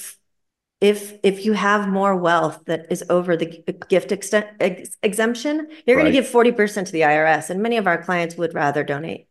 if 0.80 1.14
if 1.22 1.44
you 1.44 1.53
have 1.53 1.88
more 1.88 2.16
wealth 2.16 2.64
that 2.66 2.86
is 2.90 3.05
over 3.09 3.36
the 3.36 3.47
gift 3.88 4.11
extent, 4.11 4.49
ex, 4.61 4.97
exemption, 5.03 5.68
you're 5.86 5.97
right. 5.97 6.03
going 6.03 6.12
to 6.12 6.20
give 6.20 6.30
40% 6.30 6.86
to 6.86 6.92
the 6.92 7.03
IRS 7.03 7.49
and 7.49 7.62
many 7.62 7.76
of 7.76 7.86
our 7.86 8.03
clients 8.03 8.36
would 8.36 8.55
rather 8.55 8.82
donate 8.82 9.28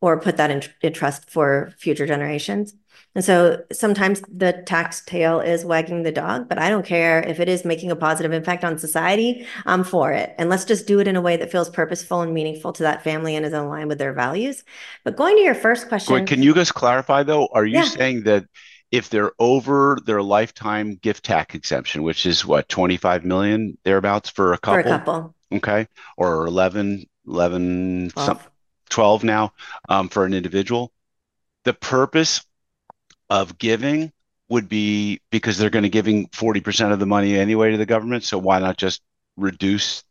or 0.00 0.18
put 0.18 0.38
that 0.38 0.50
in, 0.50 0.62
in 0.80 0.92
trust 0.92 1.30
for 1.30 1.72
future 1.78 2.06
generations. 2.06 2.74
And 3.14 3.24
so 3.24 3.62
sometimes 3.70 4.22
the 4.32 4.62
tax 4.66 5.02
tail 5.04 5.40
is 5.40 5.64
wagging 5.64 6.02
the 6.02 6.12
dog, 6.12 6.48
but 6.48 6.58
I 6.58 6.70
don't 6.70 6.86
care 6.86 7.20
if 7.20 7.40
it 7.40 7.48
is 7.48 7.64
making 7.64 7.90
a 7.90 7.96
positive 7.96 8.32
impact 8.32 8.64
on 8.64 8.78
society. 8.78 9.46
I'm 9.66 9.84
for 9.84 10.12
it. 10.12 10.34
And 10.38 10.48
let's 10.48 10.64
just 10.64 10.86
do 10.86 10.98
it 10.98 11.06
in 11.06 11.16
a 11.16 11.20
way 11.20 11.36
that 11.36 11.52
feels 11.52 11.68
purposeful 11.68 12.22
and 12.22 12.32
meaningful 12.32 12.72
to 12.72 12.84
that 12.84 13.04
family 13.04 13.36
and 13.36 13.44
is 13.44 13.52
in 13.52 13.68
line 13.68 13.88
with 13.88 13.98
their 13.98 14.14
values. 14.14 14.64
But 15.04 15.16
going 15.16 15.36
to 15.36 15.42
your 15.42 15.54
first 15.54 15.88
question. 15.88 16.14
Wait, 16.14 16.26
can 16.26 16.42
you 16.42 16.54
just 16.54 16.74
clarify 16.74 17.22
though? 17.22 17.48
Are 17.52 17.66
you 17.66 17.80
yeah. 17.80 17.84
saying 17.84 18.22
that 18.24 18.46
if 18.90 19.10
they're 19.10 19.32
over 19.38 19.98
their 20.04 20.22
lifetime 20.22 20.94
gift 20.96 21.24
tax 21.24 21.54
exemption, 21.54 22.02
which 22.02 22.24
is 22.24 22.46
what, 22.46 22.68
25 22.68 23.24
million 23.24 23.76
thereabouts 23.84 24.30
for 24.30 24.54
a 24.54 24.58
couple? 24.58 24.82
For 24.82 24.88
a 24.88 24.98
couple. 24.98 25.34
Okay. 25.52 25.86
Or 26.16 26.46
11, 26.46 27.04
11, 27.26 28.10
12, 28.10 28.26
some, 28.26 28.38
12 28.88 29.24
now 29.24 29.52
um, 29.90 30.08
for 30.08 30.24
an 30.24 30.32
individual. 30.32 30.92
The 31.64 31.74
purpose 31.74 32.44
of 33.32 33.56
giving 33.56 34.12
would 34.50 34.68
be 34.68 35.18
because 35.30 35.56
they're 35.56 35.70
going 35.70 35.84
to 35.84 35.88
giving 35.88 36.28
40% 36.28 36.92
of 36.92 36.98
the 36.98 37.06
money 37.06 37.38
anyway 37.38 37.70
to 37.70 37.78
the 37.78 37.86
government. 37.86 38.24
So 38.24 38.36
why 38.36 38.58
not 38.58 38.76
just 38.76 39.00
reduce 39.38 40.04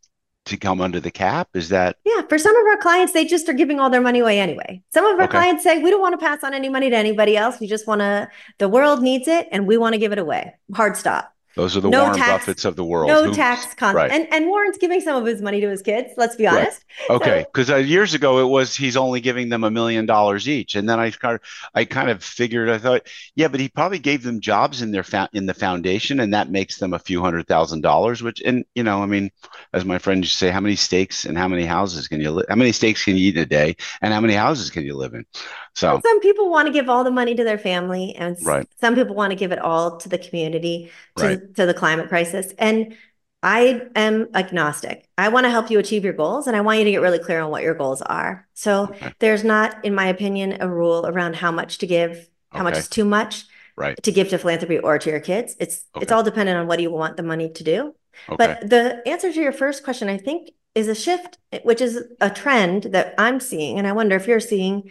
to 0.46 0.56
come 0.56 0.80
under 0.80 0.98
the 0.98 1.12
cap? 1.12 1.48
Is 1.54 1.68
that? 1.68 1.98
Yeah. 2.04 2.22
For 2.28 2.36
some 2.36 2.56
of 2.56 2.66
our 2.66 2.78
clients, 2.78 3.12
they 3.12 3.24
just 3.24 3.48
are 3.48 3.52
giving 3.52 3.78
all 3.78 3.90
their 3.90 4.00
money 4.00 4.18
away 4.18 4.40
anyway. 4.40 4.82
Some 4.92 5.04
of 5.06 5.16
our 5.20 5.26
okay. 5.26 5.30
clients 5.30 5.62
say, 5.62 5.80
we 5.80 5.88
don't 5.88 6.00
want 6.00 6.18
to 6.18 6.26
pass 6.26 6.42
on 6.42 6.52
any 6.52 6.68
money 6.68 6.90
to 6.90 6.96
anybody 6.96 7.36
else. 7.36 7.60
We 7.60 7.68
just 7.68 7.86
want 7.86 8.00
to, 8.00 8.28
the 8.58 8.68
world 8.68 9.00
needs 9.02 9.28
it 9.28 9.46
and 9.52 9.68
we 9.68 9.76
want 9.78 9.92
to 9.92 9.98
give 9.98 10.10
it 10.10 10.18
away. 10.18 10.54
Hard 10.74 10.96
stop. 10.96 11.32
Those 11.54 11.76
are 11.76 11.80
the 11.80 11.90
no 11.90 12.04
Warren 12.04 12.16
tax, 12.16 12.46
Buffetts 12.46 12.64
of 12.64 12.76
the 12.76 12.84
world. 12.84 13.08
No 13.08 13.32
tax 13.32 13.74
con- 13.74 13.94
right. 13.94 14.10
and 14.10 14.26
and 14.32 14.46
Warren's 14.46 14.78
giving 14.78 15.00
some 15.00 15.20
of 15.20 15.26
his 15.26 15.42
money 15.42 15.60
to 15.60 15.68
his 15.68 15.82
kids. 15.82 16.10
Let's 16.16 16.36
be 16.36 16.46
honest. 16.46 16.84
Right. 17.08 17.16
Okay, 17.16 17.44
because 17.52 17.66
so, 17.66 17.74
uh, 17.74 17.78
years 17.78 18.14
ago 18.14 18.38
it 18.38 18.48
was 18.48 18.74
he's 18.74 18.96
only 18.96 19.20
giving 19.20 19.48
them 19.48 19.64
a 19.64 19.70
million 19.70 20.06
dollars 20.06 20.48
each, 20.48 20.74
and 20.74 20.88
then 20.88 20.98
I 20.98 21.10
kind 21.10 21.34
of 21.34 21.40
I 21.74 21.84
kind 21.84 22.10
of 22.10 22.24
figured 22.24 22.70
I 22.70 22.78
thought 22.78 23.06
yeah, 23.34 23.48
but 23.48 23.60
he 23.60 23.68
probably 23.68 23.98
gave 23.98 24.22
them 24.22 24.40
jobs 24.40 24.82
in 24.82 24.92
their 24.92 25.02
fa- 25.02 25.28
in 25.32 25.46
the 25.46 25.54
foundation, 25.54 26.20
and 26.20 26.32
that 26.32 26.50
makes 26.50 26.78
them 26.78 26.94
a 26.94 26.98
few 26.98 27.20
hundred 27.20 27.46
thousand 27.46 27.82
dollars. 27.82 28.22
Which 28.22 28.40
and 28.42 28.64
you 28.74 28.82
know 28.82 29.02
I 29.02 29.06
mean, 29.06 29.30
as 29.72 29.84
my 29.84 29.98
friend 29.98 30.22
used 30.22 30.32
to 30.32 30.38
say, 30.38 30.50
how 30.50 30.60
many 30.60 30.76
steaks 30.76 31.24
and 31.24 31.36
how 31.36 31.48
many 31.48 31.64
houses 31.64 32.08
can 32.08 32.20
you 32.20 32.30
li- 32.30 32.46
how 32.48 32.56
many 32.56 32.72
steaks 32.72 33.04
can 33.04 33.16
you 33.16 33.28
eat 33.28 33.36
in 33.36 33.42
a 33.42 33.46
day, 33.46 33.76
and 34.00 34.14
how 34.14 34.20
many 34.20 34.34
houses 34.34 34.70
can 34.70 34.84
you 34.84 34.96
live 34.96 35.14
in? 35.14 35.26
So 35.74 36.00
some 36.04 36.20
people 36.20 36.50
want 36.50 36.66
to 36.66 36.72
give 36.72 36.88
all 36.88 37.04
the 37.04 37.10
money 37.10 37.34
to 37.34 37.44
their 37.44 37.58
family, 37.58 38.14
and 38.16 38.36
right. 38.44 38.66
some 38.80 38.94
people 38.94 39.14
want 39.14 39.30
to 39.30 39.36
give 39.36 39.52
it 39.52 39.58
all 39.58 39.96
to 39.98 40.08
the 40.08 40.18
community, 40.18 40.90
to, 41.16 41.24
right. 41.24 41.40
To 41.54 41.66
the 41.66 41.74
climate 41.74 42.08
crisis. 42.08 42.52
And 42.58 42.96
I 43.42 43.82
am 43.96 44.28
agnostic. 44.34 45.08
I 45.18 45.28
want 45.28 45.44
to 45.44 45.50
help 45.50 45.70
you 45.70 45.78
achieve 45.78 46.04
your 46.04 46.12
goals, 46.12 46.46
and 46.46 46.56
I 46.56 46.60
want 46.60 46.78
you 46.78 46.84
to 46.84 46.90
get 46.92 47.00
really 47.00 47.18
clear 47.18 47.40
on 47.40 47.50
what 47.50 47.62
your 47.62 47.74
goals 47.74 48.00
are. 48.00 48.46
So 48.54 48.84
okay. 48.84 49.12
there's 49.18 49.42
not, 49.42 49.84
in 49.84 49.94
my 49.94 50.06
opinion, 50.06 50.58
a 50.60 50.68
rule 50.68 51.04
around 51.06 51.34
how 51.36 51.50
much 51.50 51.78
to 51.78 51.86
give, 51.86 52.28
how 52.50 52.58
okay. 52.58 52.64
much 52.64 52.78
is 52.78 52.88
too 52.88 53.04
much 53.04 53.44
right. 53.76 54.00
to 54.00 54.12
give 54.12 54.28
to 54.28 54.38
philanthropy 54.38 54.78
or 54.78 54.98
to 54.98 55.10
your 55.10 55.20
kids. 55.20 55.56
It's 55.58 55.84
okay. 55.96 56.02
it's 56.02 56.12
all 56.12 56.22
dependent 56.22 56.58
on 56.58 56.68
what 56.68 56.80
you 56.80 56.90
want 56.90 57.16
the 57.16 57.24
money 57.24 57.50
to 57.50 57.64
do. 57.64 57.94
But 58.28 58.68
the 58.68 59.02
answer 59.08 59.32
to 59.32 59.40
your 59.40 59.52
first 59.52 59.82
question, 59.82 60.08
I 60.08 60.18
think, 60.18 60.50
is 60.74 60.86
a 60.86 60.94
shift, 60.94 61.38
which 61.64 61.80
is 61.80 62.04
a 62.20 62.30
trend 62.30 62.84
that 62.84 63.14
I'm 63.18 63.40
seeing, 63.40 63.78
and 63.78 63.86
I 63.86 63.92
wonder 63.92 64.14
if 64.16 64.26
you're 64.26 64.40
seeing 64.40 64.90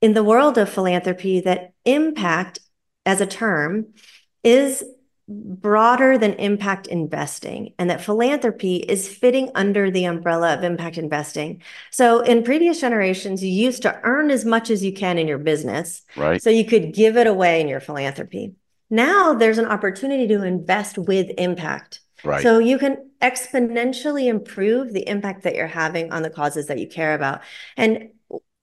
in 0.00 0.14
the 0.14 0.24
world 0.24 0.58
of 0.58 0.68
philanthropy 0.68 1.40
that 1.40 1.72
impact 1.84 2.58
as 3.06 3.20
a 3.20 3.26
term 3.26 3.94
is 4.42 4.84
broader 5.28 6.18
than 6.18 6.34
impact 6.34 6.86
investing 6.86 7.72
and 7.78 7.88
that 7.88 8.00
philanthropy 8.00 8.76
is 8.76 9.08
fitting 9.08 9.50
under 9.54 9.90
the 9.90 10.04
umbrella 10.04 10.54
of 10.54 10.64
impact 10.64 10.98
investing. 10.98 11.62
So 11.90 12.20
in 12.20 12.42
previous 12.42 12.80
generations, 12.80 13.42
you 13.42 13.50
used 13.50 13.82
to 13.82 14.00
earn 14.02 14.30
as 14.30 14.44
much 14.44 14.68
as 14.70 14.84
you 14.84 14.92
can 14.92 15.18
in 15.18 15.28
your 15.28 15.38
business. 15.38 16.02
Right. 16.16 16.42
So 16.42 16.50
you 16.50 16.64
could 16.64 16.92
give 16.92 17.16
it 17.16 17.26
away 17.26 17.60
in 17.60 17.68
your 17.68 17.80
philanthropy. 17.80 18.54
Now 18.90 19.32
there's 19.32 19.58
an 19.58 19.66
opportunity 19.66 20.26
to 20.28 20.42
invest 20.42 20.98
with 20.98 21.30
impact. 21.38 22.00
Right. 22.24 22.42
So 22.42 22.58
you 22.58 22.78
can 22.78 23.10
exponentially 23.20 24.26
improve 24.26 24.92
the 24.92 25.08
impact 25.08 25.44
that 25.44 25.54
you're 25.54 25.66
having 25.66 26.12
on 26.12 26.22
the 26.22 26.30
causes 26.30 26.66
that 26.66 26.78
you 26.78 26.88
care 26.88 27.14
about. 27.14 27.42
And 27.76 28.10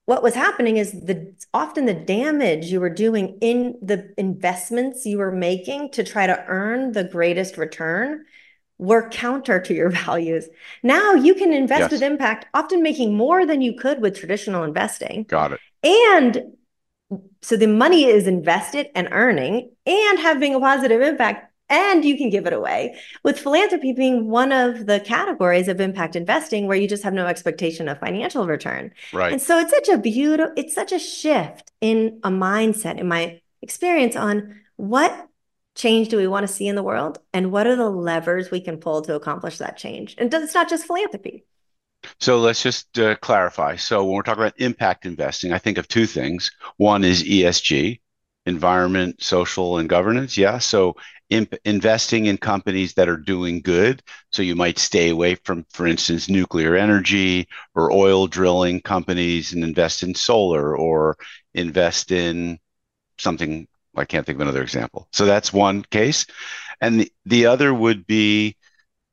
what 0.10 0.24
was 0.24 0.34
happening 0.34 0.78
is 0.78 0.91
the 0.91 1.32
often 1.53 1.86
the 1.86 1.93
damage 1.93 2.66
you 2.66 2.80
were 2.80 2.89
doing 2.89 3.38
in 3.41 3.78
the 3.80 4.12
investments 4.18 5.05
you 5.05 5.20
were 5.20 5.32
making 5.32 5.91
to 5.91 6.03
try 6.03 6.26
to 6.26 6.43
earn 6.47 6.93
the 6.93 7.03
greatest 7.03 7.57
return 7.57 8.26
were 8.80 9.07
counter 9.10 9.60
to 9.60 9.72
your 9.72 9.89
values. 10.05 10.47
Now 10.82 11.14
you 11.14 11.36
can 11.36 11.53
invest 11.53 11.82
yes. 11.82 11.91
with 11.91 12.01
impact, 12.01 12.47
often 12.55 12.82
making 12.82 13.16
more 13.16 13.45
than 13.45 13.62
you 13.62 13.76
could 13.76 14.01
with 14.01 14.18
traditional 14.18 14.64
investing. 14.64 15.26
Got 15.26 15.51
it. 15.51 15.60
And 15.84 16.55
so 17.43 17.55
the 17.55 17.68
money 17.68 18.05
is 18.05 18.26
invested 18.26 18.88
and 18.95 19.10
earning 19.12 19.70
and 19.86 20.18
having 20.18 20.55
a 20.55 20.60
positive 20.60 21.03
impact 21.03 21.49
and 21.70 22.03
you 22.03 22.17
can 22.17 22.30
give 22.30 22.45
it 22.45 22.53
away. 22.53 22.95
With 23.24 23.39
philanthropy 23.39 23.93
being 23.93 24.30
one 24.30 24.51
of 24.51 24.86
the 24.86 24.99
categories 24.99 25.67
of 25.67 25.80
impact 25.80 26.15
investing 26.15 26.67
where 26.67 26.78
you 26.78 26.88
just 26.88 27.03
have 27.03 27.13
no 27.13 27.28
expectation 27.28 27.88
of 27.88 27.99
financial 27.99 28.47
return. 28.47 28.91
Right. 29.13 29.32
And 29.32 29.41
so 29.41 29.59
it's 29.59 29.72
such 29.72 29.89
a 29.89 29.97
beautiful, 29.97 30.53
it's 30.57 30.74
such 30.74 30.91
a 30.91 30.99
shift 30.99 31.72
in 31.82 32.20
a 32.24 32.30
mindset, 32.30 32.99
in 32.99 33.07
my 33.07 33.41
experience, 33.61 34.15
on 34.15 34.59
what 34.78 35.28
change 35.76 36.09
do 36.09 36.17
we 36.17 36.28
want 36.28 36.45
to 36.45 36.53
see 36.53 36.67
in 36.67 36.76
the 36.76 36.84
world 36.84 37.20
and 37.34 37.51
what 37.51 37.67
are 37.67 37.76
the 37.76 37.89
levers 37.89 38.51
we 38.51 38.59
can 38.59 38.78
pull 38.78 39.01
to 39.03 39.15
accomplish 39.15 39.59
that 39.59 39.78
change. 39.78 40.15
And 40.17 40.34
it's 40.34 40.53
not 40.53 40.70
just 40.70 40.86
philanthropy. 40.86 41.45
So 42.20 42.39
let's 42.39 42.63
just 42.63 42.97
uh, 42.97 43.15
clarify. 43.17 43.76
So 43.76 44.03
when 44.03 44.15
we're 44.15 44.24
talking 44.24 44.43
about 44.43 44.59
impact 44.59 45.05
investing, 45.05 45.51
I 45.51 45.57
think 45.57 45.78
of 45.78 45.88
two 45.88 46.05
things. 46.05 46.51
One 46.78 47.03
is 47.03 47.24
ESG, 47.24 47.99
environment, 48.45 49.22
social, 49.22 49.78
and 49.78 49.89
governance. 49.89 50.38
Yeah. 50.38 50.59
So 50.59 50.95
investing 51.30 52.25
in 52.25 52.38
companies 52.38 52.93
that 52.95 53.07
are 53.07 53.17
doing 53.17 53.61
good. 53.61 54.01
So 54.32 54.41
you 54.41 54.55
might 54.55 54.80
stay 54.80 55.09
away 55.09 55.36
from, 55.36 55.65
for 55.69 55.86
instance, 55.86 56.30
nuclear 56.30 56.75
energy 56.75 57.47
or 57.75 57.91
oil 57.91 58.27
drilling 58.27 58.82
companies 58.82 59.53
and 59.53 59.63
invest 59.63 60.03
in 60.03 60.15
solar 60.15 60.75
or 60.75 61.17
invest 61.53 62.11
in 62.11 62.59
something. 63.17 63.67
I 63.95 64.05
can't 64.05 64.25
think 64.25 64.38
of 64.38 64.41
another 64.41 64.63
example. 64.63 65.07
So 65.11 65.25
that's 65.25 65.53
one 65.53 65.84
case. 65.84 66.25
And 66.82 67.01
the, 67.01 67.13
the 67.25 67.45
other 67.45 67.73
would 67.73 68.07
be 68.07 68.55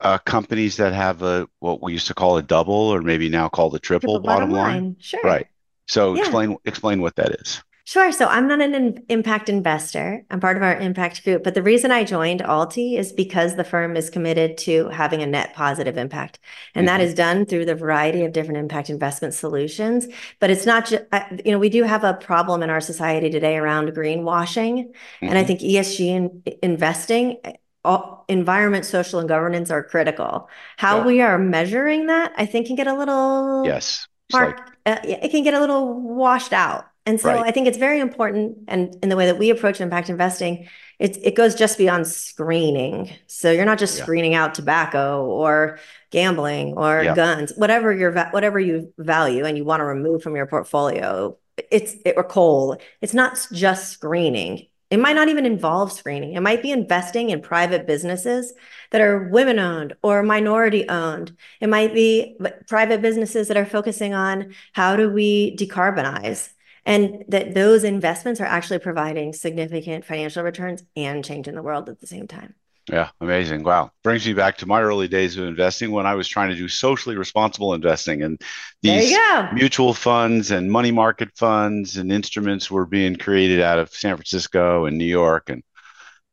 uh, 0.01 0.19
companies 0.19 0.77
that 0.77 0.93
have 0.93 1.23
a 1.23 1.49
what 1.59 1.83
we 1.83 1.93
used 1.93 2.07
to 2.07 2.15
call 2.15 2.37
a 2.37 2.43
double 2.43 2.75
or 2.75 3.01
maybe 3.03 3.29
now 3.29 3.49
called 3.49 3.75
a 3.75 3.79
triple, 3.79 4.15
triple 4.15 4.21
bottom, 4.21 4.51
bottom 4.51 4.73
line. 4.73 4.83
line. 4.85 4.97
Sure. 5.01 5.21
Right. 5.25 5.47
So 5.87 6.15
yeah. 6.15 6.21
explain 6.21 6.57
explain 6.65 7.01
what 7.01 7.17
that 7.17 7.33
is. 7.41 7.63
Sure. 7.87 8.11
So 8.11 8.27
I'm 8.27 8.49
not 8.49 8.61
an 8.61 8.75
in- 8.75 9.05
impact 9.09 9.49
investor. 9.49 10.25
I'm 10.29 10.41
part 10.41 10.57
of 10.57 10.65
our 10.65 10.77
impact 10.77 11.23
group. 11.23 11.45
But 11.45 11.55
the 11.55 11.63
reason 11.63 11.93
I 11.93 12.03
joined 12.03 12.43
Alti 12.43 12.97
is 12.97 13.13
because 13.13 13.55
the 13.55 13.63
firm 13.63 13.97
is 13.97 14.11
committed 14.11 14.59
to 14.59 14.89
having 14.89 15.23
a 15.23 15.27
net 15.27 15.55
positive 15.55 15.97
impact. 15.97 16.41
And 16.75 16.89
mm-hmm. 16.89 16.99
that 16.99 17.05
is 17.05 17.15
done 17.15 17.47
through 17.47 17.65
the 17.65 17.77
variety 17.77 18.25
of 18.25 18.33
different 18.33 18.59
impact 18.59 18.91
investment 18.91 19.35
solutions. 19.35 20.09
But 20.41 20.51
it's 20.51 20.67
not 20.67 20.87
just, 20.87 21.05
you 21.45 21.53
know, 21.53 21.61
we 21.61 21.69
do 21.69 21.85
have 21.85 22.03
a 22.03 22.15
problem 22.15 22.65
in 22.65 22.71
our 22.71 22.81
society 22.81 23.31
today 23.31 23.57
around 23.57 23.89
greenwashing. 23.91 24.87
Mm-hmm. 24.89 25.27
And 25.29 25.39
I 25.39 25.45
mm-hmm. 25.45 25.47
think 25.47 25.61
ESG 25.61 26.07
in- 26.09 26.43
investing, 26.65 27.37
all, 27.85 28.25
environment, 28.29 28.85
social, 28.85 29.21
and 29.21 29.29
governance 29.29 29.71
are 29.71 29.85
critical. 29.85 30.49
How 30.77 30.99
yeah. 30.99 31.07
we 31.07 31.21
are 31.21 31.39
measuring 31.39 32.07
that, 32.07 32.33
I 32.37 32.47
think, 32.47 32.67
can 32.67 32.75
get 32.75 32.89
a 32.89 32.95
little. 32.95 33.65
Yes. 33.65 34.09
Mark, 34.33 34.59
like... 34.85 34.99
uh, 35.05 35.07
it 35.09 35.31
can 35.31 35.45
get 35.45 35.55
a 35.55 35.61
little 35.61 36.01
washed 36.01 36.53
out. 36.53 36.87
And 37.07 37.21
so 37.21 37.29
right. 37.29 37.47
I 37.47 37.53
think 37.53 37.69
it's 37.69 37.79
very 37.79 38.01
important. 38.01 38.59
And 38.67 38.97
in 39.01 39.09
the 39.09 39.17
way 39.17 39.27
that 39.27 39.39
we 39.39 39.51
approach 39.51 39.81
impact 39.81 40.11
investing, 40.11 40.69
it, 40.99 41.17
it 41.23 41.37
goes 41.37 41.55
just 41.55 41.79
beyond 41.79 42.09
screening. 42.09 43.11
So 43.29 43.53
you're 43.53 43.65
not 43.65 43.79
just 43.79 43.97
yeah. 43.97 44.03
screening 44.03 44.35
out 44.35 44.55
tobacco 44.55 45.25
or 45.25 45.79
gambling 46.11 46.75
or 46.77 47.05
yeah. 47.05 47.15
guns, 47.15 47.53
whatever 47.57 47.93
your 47.93 48.13
whatever 48.31 48.59
you 48.59 48.93
value 48.99 49.45
and 49.45 49.57
you 49.57 49.65
want 49.65 49.81
to 49.81 49.85
remove 49.85 50.23
from 50.23 50.35
your 50.35 50.47
portfolio. 50.47 51.39
It's 51.71 51.95
it, 52.05 52.15
or 52.17 52.25
coal. 52.25 52.77
It's 53.01 53.15
not 53.15 53.39
just 53.53 53.93
screening. 53.93 54.67
It 54.91 54.99
might 54.99 55.17
not 55.17 55.29
even 55.29 55.47
involve 55.47 55.93
screening. 55.93 56.35
It 56.35 56.41
might 56.41 56.63
be 56.63 56.71
investing 56.71 57.31
in 57.31 57.41
private 57.41 57.87
businesses 57.87 58.53
that 58.91 59.01
are 59.01 59.29
women 59.29 59.59
owned 59.59 59.95
or 60.03 60.23
minority 60.23 60.89
owned. 60.89 61.37
It 61.61 61.69
might 61.69 61.93
be 61.93 62.39
private 62.69 63.03
businesses 63.03 63.49
that 63.49 63.57
are 63.57 63.67
focusing 63.67 64.15
on 64.15 64.55
how 64.73 64.97
do 64.97 65.11
we 65.11 65.57
decarbonize 65.57 66.51
and 66.87 67.25
that 67.29 67.55
those 67.55 67.83
investments 67.85 68.41
are 68.41 68.47
actually 68.47 68.79
providing 68.79 69.33
significant 69.33 70.05
financial 70.05 70.45
returns 70.45 70.85
and 70.95 71.25
change 71.25 71.49
in 71.49 71.57
the 71.57 71.63
world 71.63 71.89
at 71.89 72.01
the 72.01 72.07
same 72.07 72.29
time. 72.29 72.55
Yeah, 72.89 73.11
amazing. 73.21 73.65
Wow. 73.65 73.91
Brings 74.05 74.25
me 74.25 74.33
back 74.33 74.59
to 74.59 74.67
my 74.67 74.81
early 74.81 75.09
days 75.09 75.37
of 75.37 75.45
investing 75.45 75.91
when 75.91 76.07
I 76.07 76.15
was 76.15 76.29
trying 76.29 76.51
to 76.51 76.55
do 76.55 76.69
socially 76.69 77.17
responsible 77.17 77.75
investing. 77.75 78.23
And 78.23 78.41
these 78.81 79.17
mutual 79.53 79.93
funds 79.93 80.53
and 80.53 80.71
money 80.71 80.93
market 80.93 81.31
funds 81.37 81.97
and 81.97 82.13
instruments 82.13 82.71
were 82.71 82.87
being 82.87 83.17
created 83.17 83.61
out 83.61 83.81
of 83.81 83.91
San 83.91 84.15
Francisco 84.15 84.85
and 84.85 84.97
New 84.97 85.05
York 85.05 85.51
and 85.51 85.65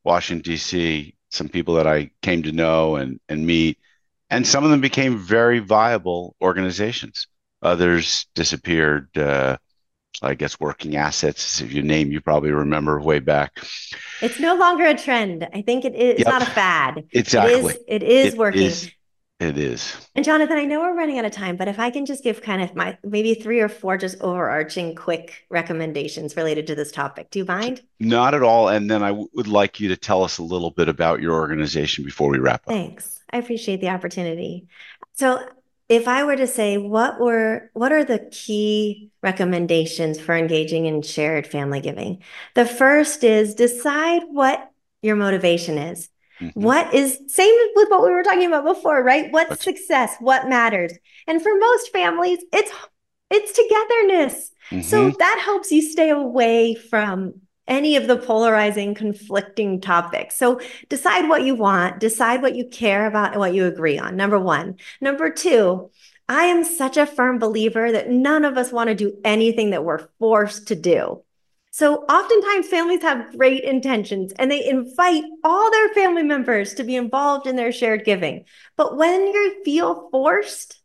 Washington, 0.04 0.44
D.C. 0.44 1.16
Some 1.32 1.50
people 1.50 1.74
that 1.74 1.88
I 1.88 2.12
came 2.22 2.44
to 2.44 2.52
know 2.52 2.98
and, 2.98 3.20
and 3.28 3.48
meet. 3.48 3.80
And 4.30 4.46
some 4.46 4.64
of 4.64 4.70
them 4.70 4.82
became 4.82 5.18
very 5.18 5.58
viable 5.58 6.36
organizations. 6.40 7.26
Others 7.64 8.28
disappeared. 8.36 9.10
Uh, 9.18 9.58
I 10.22 10.36
guess 10.36 10.60
working 10.60 10.96
assets 10.96 11.62
if 11.62 11.74
you 11.74 11.82
name 11.82 12.12
you 12.12 12.22
probably 12.22 12.52
remember 12.52 13.00
way 13.00 13.20
back. 13.20 13.58
It's 14.22 14.40
no 14.40 14.56
longer 14.56 14.86
a 14.86 14.98
trend. 14.98 15.48
I 15.54 15.62
think 15.62 15.86
it 15.86 15.96
is 15.96 16.12
it's 16.14 16.20
yep. 16.20 16.28
not 16.28 16.42
a 16.44 16.52
fad. 16.52 17.06
Exactly. 17.12 17.54
It 17.54 17.66
is, 17.66 17.80
it 17.88 18.04
is 18.04 18.34
it 18.34 18.40
working. 18.40 18.62
Is, 18.62 18.92
it 19.40 19.58
is. 19.58 19.96
And 20.16 20.24
Jonathan, 20.24 20.58
I 20.58 20.66
know 20.66 20.80
we're 20.80 20.96
running 20.96 21.20
out 21.20 21.26
of 21.26 21.32
time, 21.32 21.58
but 21.58 21.68
if 21.68 21.80
I 21.80 21.90
can 21.90 22.06
just 22.06 22.24
give 22.24 22.42
kind 22.42 22.62
of 22.62 22.76
my 22.76 22.98
maybe 23.04 23.34
three 23.34 23.60
or 23.60 23.68
four 23.68 23.98
just 23.98 24.22
overarching 24.22 24.96
quick 24.96 25.46
recommendations 25.50 26.38
related 26.38 26.68
to 26.68 26.76
this 26.76 26.92
topic. 26.92 27.30
Do 27.30 27.40
you 27.40 27.46
mind? 27.46 27.82
Not 28.00 28.36
at 28.36 28.44
all. 28.44 28.70
And 28.70 28.90
then 28.90 29.04
I 29.04 29.10
w- 29.10 29.28
would 29.34 29.48
like 29.48 29.80
you 29.80 29.90
to 29.90 29.98
tell 29.98 30.24
us 30.24 30.38
a 30.38 30.44
little 30.44 30.72
bit 30.72 30.88
about 30.88 31.22
your 31.22 31.34
organization 31.34 32.06
before 32.06 32.30
we 32.30 32.38
wrap 32.38 32.62
up. 32.68 32.74
Thanks. 32.74 33.20
I 33.32 33.38
appreciate 33.38 33.82
the 33.82 33.90
opportunity. 33.90 34.68
So 35.14 35.46
if 35.90 36.08
I 36.08 36.24
were 36.24 36.36
to 36.36 36.48
say 36.48 36.78
what 36.78 37.20
were 37.20 37.70
what 37.74 37.92
are 37.92 38.04
the 38.04 38.28
key 38.32 39.12
recommendations 39.22 40.20
for 40.20 40.36
engaging 40.36 40.86
in 40.86 41.02
shared 41.02 41.46
family 41.48 41.82
giving? 41.82 42.24
The 42.56 42.66
first 42.66 43.24
is 43.24 43.56
decide 43.56 44.24
what 44.30 44.72
your 45.02 45.16
motivation 45.16 45.78
is. 45.78 46.10
Mm-hmm. 46.40 46.62
What 46.62 46.94
is 46.94 47.20
same 47.28 47.54
with 47.76 47.90
what 47.90 48.04
we 48.04 48.10
were 48.10 48.24
talking 48.24 48.48
about 48.48 48.66
before, 48.66 49.04
right? 49.04 49.32
What's 49.32 49.50
That's, 49.50 49.64
success? 49.64 50.16
What 50.20 50.50
matters? 50.50 50.94
And 51.28 51.42
for 51.42 51.52
most 51.58 51.92
families, 51.92 52.40
it's 52.52 52.72
it's 53.30 53.52
togetherness. 53.52 54.52
Mm-hmm. 54.72 54.82
So 54.82 55.10
that 55.12 55.42
helps 55.44 55.72
you 55.72 55.82
stay 55.82 56.10
away 56.10 56.76
from 56.76 57.36
any 57.68 57.96
of 57.96 58.08
the 58.08 58.18
polarizing, 58.18 58.94
conflicting 58.94 59.80
topics. 59.80 60.36
So 60.36 60.60
decide 60.90 61.30
what 61.30 61.44
you 61.44 61.56
want, 61.56 62.00
decide 62.00 62.42
what 62.42 62.56
you 62.56 62.68
care 62.68 63.06
about, 63.06 63.32
and 63.32 63.40
what 63.40 63.54
you 63.54 63.66
agree 63.66 63.98
on. 63.98 64.16
Number 64.16 64.40
one. 64.40 64.78
Number 65.00 65.30
two, 65.30 65.92
I 66.28 66.46
am 66.46 66.64
such 66.64 66.98
a 66.98 67.06
firm 67.06 67.40
believer 67.40 67.92
that 67.92 68.10
none 68.10 68.46
of 68.46 68.58
us 68.58 68.72
want 68.72 68.90
to 68.90 68.96
do 68.96 69.18
anything 69.24 69.72
that 69.72 69.84
we're 69.84 70.08
forced 70.20 70.68
to 70.68 70.76
do. 70.76 71.24
So 71.72 72.04
oftentimes 72.04 72.68
families 72.68 73.02
have 73.02 73.36
great 73.36 73.64
intentions 73.64 74.32
and 74.34 74.52
they 74.52 74.68
invite 74.68 75.24
all 75.44 75.72
their 75.72 75.90
family 75.90 76.22
members 76.22 76.76
to 76.76 76.84
be 76.84 76.96
involved 76.96 77.48
in 77.48 77.56
their 77.56 77.72
shared 77.72 78.06
giving. 78.06 78.46
But 78.78 78.96
when 78.96 79.26
you 79.28 79.64
feel 79.66 80.10
forced, 80.12 80.80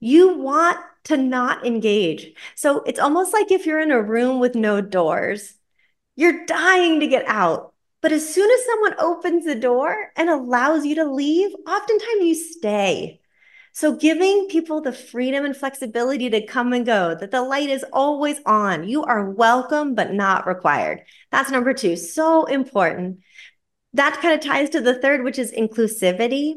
you 0.00 0.38
want 0.38 0.78
to 1.04 1.18
not 1.18 1.66
engage. 1.66 2.32
So 2.54 2.82
it's 2.84 2.98
almost 2.98 3.34
like 3.34 3.50
if 3.50 3.66
you're 3.66 3.80
in 3.80 3.90
a 3.90 4.02
room 4.02 4.40
with 4.40 4.54
no 4.54 4.80
doors 4.80 5.54
you're 6.20 6.44
dying 6.44 7.00
to 7.00 7.06
get 7.06 7.26
out. 7.26 7.72
But 8.02 8.12
as 8.12 8.34
soon 8.34 8.50
as 8.50 8.66
someone 8.66 8.94
opens 8.98 9.46
the 9.46 9.54
door 9.54 10.12
and 10.16 10.28
allows 10.28 10.84
you 10.84 10.96
to 10.96 11.04
leave, 11.04 11.50
oftentimes 11.66 12.22
you 12.22 12.34
stay. 12.34 13.20
So, 13.72 13.96
giving 13.96 14.48
people 14.48 14.82
the 14.82 14.92
freedom 14.92 15.46
and 15.46 15.56
flexibility 15.56 16.28
to 16.28 16.44
come 16.44 16.74
and 16.74 16.84
go, 16.84 17.14
that 17.14 17.30
the 17.30 17.42
light 17.42 17.70
is 17.70 17.86
always 17.92 18.38
on. 18.44 18.86
You 18.86 19.04
are 19.04 19.30
welcome, 19.30 19.94
but 19.94 20.12
not 20.12 20.46
required. 20.46 21.04
That's 21.30 21.50
number 21.50 21.72
two. 21.72 21.96
So 21.96 22.44
important. 22.44 23.20
That 23.94 24.20
kind 24.20 24.34
of 24.34 24.40
ties 24.40 24.70
to 24.70 24.82
the 24.82 25.00
third, 25.00 25.24
which 25.24 25.38
is 25.38 25.52
inclusivity. 25.52 26.56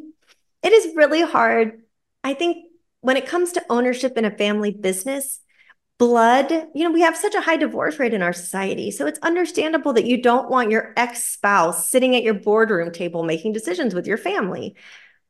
It 0.61 0.74
is 0.74 0.95
really 0.95 1.22
hard. 1.22 1.84
I 2.24 2.34
think 2.34 2.66
when 2.99 3.16
it 3.16 3.28
comes 3.28 3.53
to 3.53 3.66
ownership 3.70 4.18
in 4.18 4.26
a 4.26 4.32
family 4.32 4.72
business, 4.72 5.39
blood 6.05 6.51
you 6.75 6.83
know 6.83 6.91
we 6.91 6.99
have 6.99 7.15
such 7.15 7.33
a 7.33 7.39
high 7.39 7.55
divorce 7.55 7.97
rate 7.97 8.13
in 8.13 8.21
our 8.21 8.33
society. 8.33 8.91
So 8.91 9.07
it's 9.07 9.19
understandable 9.19 9.93
that 9.93 10.05
you 10.05 10.21
don't 10.21 10.49
want 10.49 10.69
your 10.69 10.93
ex-spouse 10.97 11.87
sitting 11.89 12.13
at 12.13 12.23
your 12.23 12.33
boardroom 12.33 12.91
table 12.91 13.23
making 13.23 13.53
decisions 13.53 13.95
with 13.95 14.05
your 14.05 14.17
family. 14.17 14.75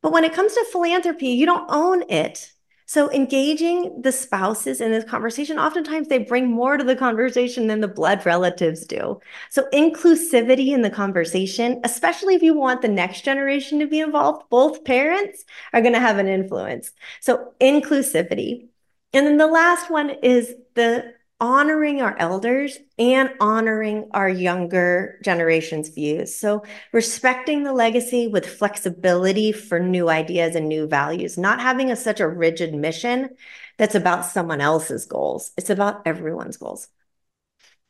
But 0.01 0.11
when 0.11 0.23
it 0.23 0.33
comes 0.33 0.53
to 0.53 0.65
philanthropy 0.71 1.27
you 1.27 1.45
don't 1.45 1.69
own 1.69 2.09
it. 2.09 2.51
So 2.85 3.11
engaging 3.11 4.01
the 4.01 4.11
spouses 4.11 4.81
in 4.81 4.91
this 4.91 5.05
conversation 5.05 5.59
oftentimes 5.59 6.07
they 6.07 6.17
bring 6.17 6.47
more 6.49 6.75
to 6.77 6.83
the 6.83 6.95
conversation 6.95 7.67
than 7.67 7.81
the 7.81 7.87
blood 7.87 8.25
relatives 8.25 8.87
do. 8.87 9.19
So 9.51 9.67
inclusivity 9.73 10.69
in 10.73 10.81
the 10.81 10.89
conversation 10.89 11.81
especially 11.83 12.33
if 12.33 12.41
you 12.41 12.55
want 12.55 12.81
the 12.81 12.87
next 12.87 13.21
generation 13.21 13.77
to 13.79 13.85
be 13.85 13.99
involved 13.99 14.49
both 14.49 14.83
parents 14.85 15.45
are 15.71 15.81
going 15.81 15.93
to 15.93 16.07
have 16.07 16.17
an 16.17 16.27
influence. 16.27 16.91
So 17.21 17.53
inclusivity 17.61 18.69
and 19.13 19.27
then 19.27 19.37
the 19.37 19.47
last 19.47 19.89
one 19.89 20.09
is 20.09 20.53
the 20.75 21.13
honoring 21.39 22.01
our 22.01 22.15
elders 22.19 22.77
and 22.97 23.29
honoring 23.41 24.09
our 24.13 24.29
younger 24.29 25.19
generation's 25.23 25.89
views. 25.89 26.33
So, 26.33 26.63
respecting 26.93 27.63
the 27.63 27.73
legacy 27.73 28.27
with 28.27 28.45
flexibility 28.45 29.51
for 29.51 29.79
new 29.79 30.09
ideas 30.09 30.55
and 30.55 30.69
new 30.69 30.87
values, 30.87 31.37
not 31.37 31.59
having 31.59 31.91
a, 31.91 31.95
such 31.95 32.21
a 32.21 32.27
rigid 32.27 32.73
mission 32.73 33.29
that's 33.77 33.93
about 33.93 34.25
someone 34.25 34.61
else's 34.61 35.05
goals. 35.05 35.51
It's 35.57 35.69
about 35.69 36.03
everyone's 36.05 36.57
goals. 36.57 36.87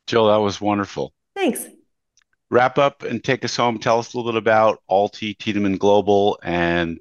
Jill, 0.08 0.28
that 0.28 0.38
was 0.38 0.60
wonderful. 0.60 1.14
Thanks. 1.36 1.66
Wrap 2.50 2.78
up 2.78 3.04
and 3.04 3.24
take 3.24 3.46
us 3.46 3.56
home. 3.56 3.80
Tell 3.80 4.00
us 4.00 4.14
a 4.14 4.18
little 4.18 4.32
bit 4.32 4.38
about 4.38 4.82
Alti 4.90 5.36
Tiedemann 5.36 5.78
Global 5.78 6.40
and 6.44 7.00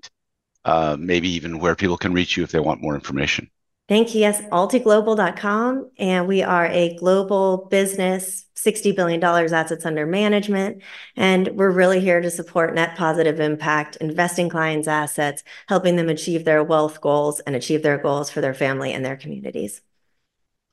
uh, 0.64 0.96
maybe 0.98 1.30
even 1.30 1.58
where 1.58 1.74
people 1.74 1.96
can 1.96 2.12
reach 2.12 2.36
you 2.36 2.44
if 2.44 2.52
they 2.52 2.60
want 2.60 2.82
more 2.82 2.94
information. 2.94 3.50
Thank 3.92 4.14
you. 4.14 4.22
Yes, 4.22 4.40
altiglobal.com. 4.40 5.90
And 5.98 6.26
we 6.26 6.42
are 6.42 6.64
a 6.64 6.96
global 6.96 7.66
business, 7.70 8.46
$60 8.56 8.96
billion 8.96 9.22
assets 9.22 9.84
under 9.84 10.06
management. 10.06 10.80
And 11.14 11.48
we're 11.48 11.70
really 11.70 12.00
here 12.00 12.22
to 12.22 12.30
support 12.30 12.74
net 12.74 12.96
positive 12.96 13.38
impact, 13.38 13.96
investing 13.96 14.48
clients' 14.48 14.88
assets, 14.88 15.44
helping 15.68 15.96
them 15.96 16.08
achieve 16.08 16.46
their 16.46 16.64
wealth 16.64 17.02
goals 17.02 17.40
and 17.40 17.54
achieve 17.54 17.82
their 17.82 17.98
goals 17.98 18.30
for 18.30 18.40
their 18.40 18.54
family 18.54 18.94
and 18.94 19.04
their 19.04 19.18
communities. 19.18 19.82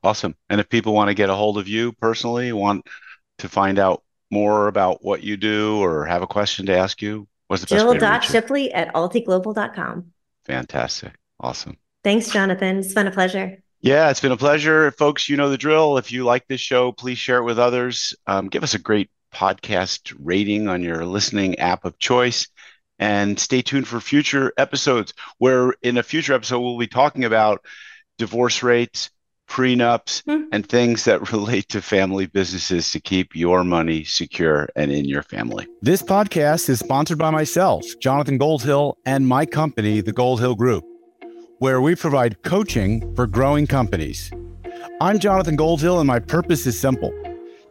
Awesome. 0.01 0.33
And 0.49 0.61
if 0.61 0.69
people 0.69 0.93
want 0.93 1.09
to 1.09 1.13
get 1.13 1.29
a 1.29 1.35
hold 1.35 1.57
of 1.57 1.67
you 1.67 1.91
personally, 1.91 2.53
want 2.53 2.87
to 3.39 3.49
find 3.49 3.79
out 3.79 4.01
more 4.31 4.69
about 4.69 5.03
what 5.03 5.23
you 5.23 5.35
do 5.35 5.77
or 5.83 6.05
have 6.05 6.21
a 6.21 6.27
question 6.27 6.67
to 6.67 6.77
ask 6.77 7.01
you, 7.01 7.27
what's 7.47 7.63
the 7.63 7.67
Jill. 7.67 7.93
best 7.95 8.31
Jill. 8.31 8.41
Shipley 8.41 8.71
at 8.71 8.93
altiglobal.com. 8.93 10.13
Fantastic. 10.45 11.15
Awesome. 11.41 11.75
Thanks, 12.03 12.31
Jonathan. 12.31 12.79
It's 12.79 12.93
been 12.93 13.07
a 13.07 13.11
pleasure. 13.11 13.61
Yeah, 13.81 14.09
it's 14.09 14.19
been 14.19 14.31
a 14.31 14.37
pleasure. 14.37 14.91
Folks, 14.91 15.29
you 15.29 15.37
know 15.37 15.49
the 15.49 15.57
drill. 15.57 15.97
If 15.97 16.11
you 16.11 16.23
like 16.23 16.47
this 16.47 16.61
show, 16.61 16.91
please 16.91 17.17
share 17.17 17.37
it 17.37 17.43
with 17.43 17.59
others. 17.59 18.13
Um, 18.27 18.47
give 18.47 18.63
us 18.63 18.73
a 18.73 18.79
great 18.79 19.09
podcast 19.33 20.13
rating 20.19 20.67
on 20.67 20.83
your 20.83 21.05
listening 21.05 21.59
app 21.59 21.85
of 21.85 21.97
choice. 21.97 22.47
And 22.99 23.39
stay 23.39 23.61
tuned 23.61 23.87
for 23.87 24.01
future 24.01 24.51
episodes, 24.57 25.13
where 25.37 25.73
in 25.81 25.97
a 25.97 26.03
future 26.03 26.33
episode, 26.33 26.59
we'll 26.59 26.77
be 26.77 26.87
talking 26.87 27.23
about 27.23 27.63
divorce 28.17 28.61
rates, 28.61 29.09
prenups, 29.49 30.23
mm-hmm. 30.23 30.49
and 30.51 30.67
things 30.67 31.05
that 31.05 31.31
relate 31.31 31.69
to 31.69 31.81
family 31.81 32.25
businesses 32.25 32.91
to 32.91 32.99
keep 32.99 33.33
your 33.35 33.63
money 33.63 34.03
secure 34.03 34.67
and 34.75 34.91
in 34.91 35.05
your 35.05 35.23
family. 35.23 35.65
This 35.81 36.01
podcast 36.01 36.67
is 36.67 36.79
sponsored 36.79 37.17
by 37.17 37.29
myself, 37.29 37.85
Jonathan 38.01 38.37
Goldhill, 38.37 38.95
and 39.05 39.25
my 39.25 39.45
company, 39.45 40.01
the 40.01 40.13
Goldhill 40.13 40.57
Group 40.57 40.83
where 41.59 41.81
we 41.81 41.93
provide 41.93 42.41
coaching 42.43 43.13
for 43.15 43.27
growing 43.27 43.67
companies. 43.67 44.31
I'm 45.01 45.19
Jonathan 45.19 45.57
Goldhill, 45.57 45.99
and 45.99 46.07
my 46.07 46.19
purpose 46.19 46.65
is 46.65 46.79
simple 46.79 47.13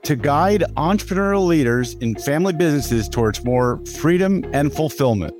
to 0.03 0.14
guide 0.14 0.62
entrepreneurial 0.76 1.47
leaders 1.47 1.95
in 1.95 2.14
family 2.14 2.53
businesses 2.53 3.09
towards 3.09 3.45
more 3.45 3.84
freedom 3.99 4.45
and 4.53 4.72
fulfillment. 4.72 5.34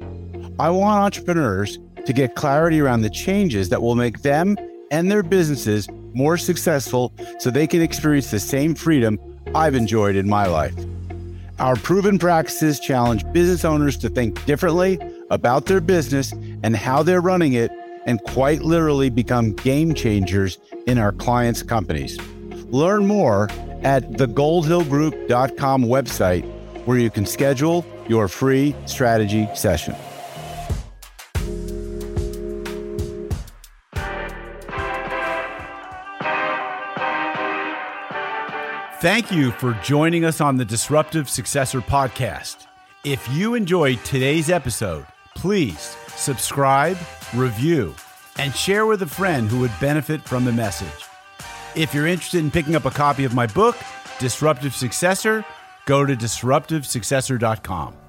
I 0.59 0.71
want 0.71 1.05
entrepreneurs 1.05 1.79
to 2.07 2.13
get 2.15 2.35
clarity 2.37 2.81
around 2.81 3.03
the 3.03 3.11
changes 3.11 3.69
that 3.69 3.83
will 3.83 3.95
make 3.95 4.23
them 4.23 4.57
and 4.91 5.11
their 5.11 5.23
businesses 5.23 5.87
more 6.15 6.39
successful 6.39 7.13
so 7.39 7.51
they 7.51 7.67
can 7.67 7.83
experience 7.83 8.31
the 8.31 8.41
same 8.41 8.75
freedom 8.75 9.19
I've 9.55 9.75
enjoyed 9.75 10.17
in 10.17 10.27
my 10.27 10.47
life. 10.47 10.75
Our 11.59 11.77
proven 11.77 12.19
practices 12.19 12.81
challenge 12.81 13.31
business 13.33 13.65
owners 13.65 13.99
to 13.99 14.09
think 14.09 14.43
differently 14.47 14.99
about 15.31 15.67
their 15.67 15.83
business 15.83 16.33
and 16.63 16.75
how 16.75 17.03
they're 17.03 17.21
running 17.21 17.53
it 17.53 17.71
and 18.09 18.21
quite 18.25 18.63
literally 18.63 19.11
become 19.11 19.53
game 19.53 19.93
changers 19.95 20.59
in 20.87 20.99
our 20.99 21.13
clients' 21.13 21.63
companies. 21.63 22.19
Learn 22.71 23.07
more 23.07 23.45
at 23.83 24.03
thegoldhillgroup.com 24.13 25.85
website 25.85 26.45
where 26.87 26.99
you 26.99 27.11
can 27.11 27.27
schedule 27.27 27.85
your 28.09 28.27
free 28.27 28.75
strategy 28.87 29.47
session. 29.55 29.95
Thank 39.01 39.31
you 39.31 39.53
for 39.53 39.75
joining 39.85 40.25
us 40.25 40.41
on 40.41 40.57
the 40.57 40.65
Disruptive 40.65 41.29
Successor 41.29 41.81
podcast. 41.81 42.67
If 43.05 43.29
you 43.31 43.55
enjoyed 43.55 44.03
today's 44.05 44.51
episode, 44.51 45.07
please 45.37 45.97
subscribe, 46.17 46.97
review, 47.35 47.95
and 48.39 48.55
share 48.55 48.87
with 48.87 49.03
a 49.03 49.07
friend 49.07 49.49
who 49.51 49.61
would 49.61 49.73
benefit 49.81 50.23
from 50.23 50.45
the 50.45 50.53
message. 50.53 50.89
If 51.75 51.95
you're 51.95 52.07
interested 52.07 52.39
in 52.39 52.51
picking 52.51 52.75
up 52.75 52.85
a 52.85 52.91
copy 52.91 53.25
of 53.25 53.35
my 53.35 53.47
book, 53.47 53.77
Disruptive 54.19 54.75
Successor, 54.75 55.45
go 55.87 56.05
to 56.05 56.17
disruptivesuccessor.com. 56.17 58.08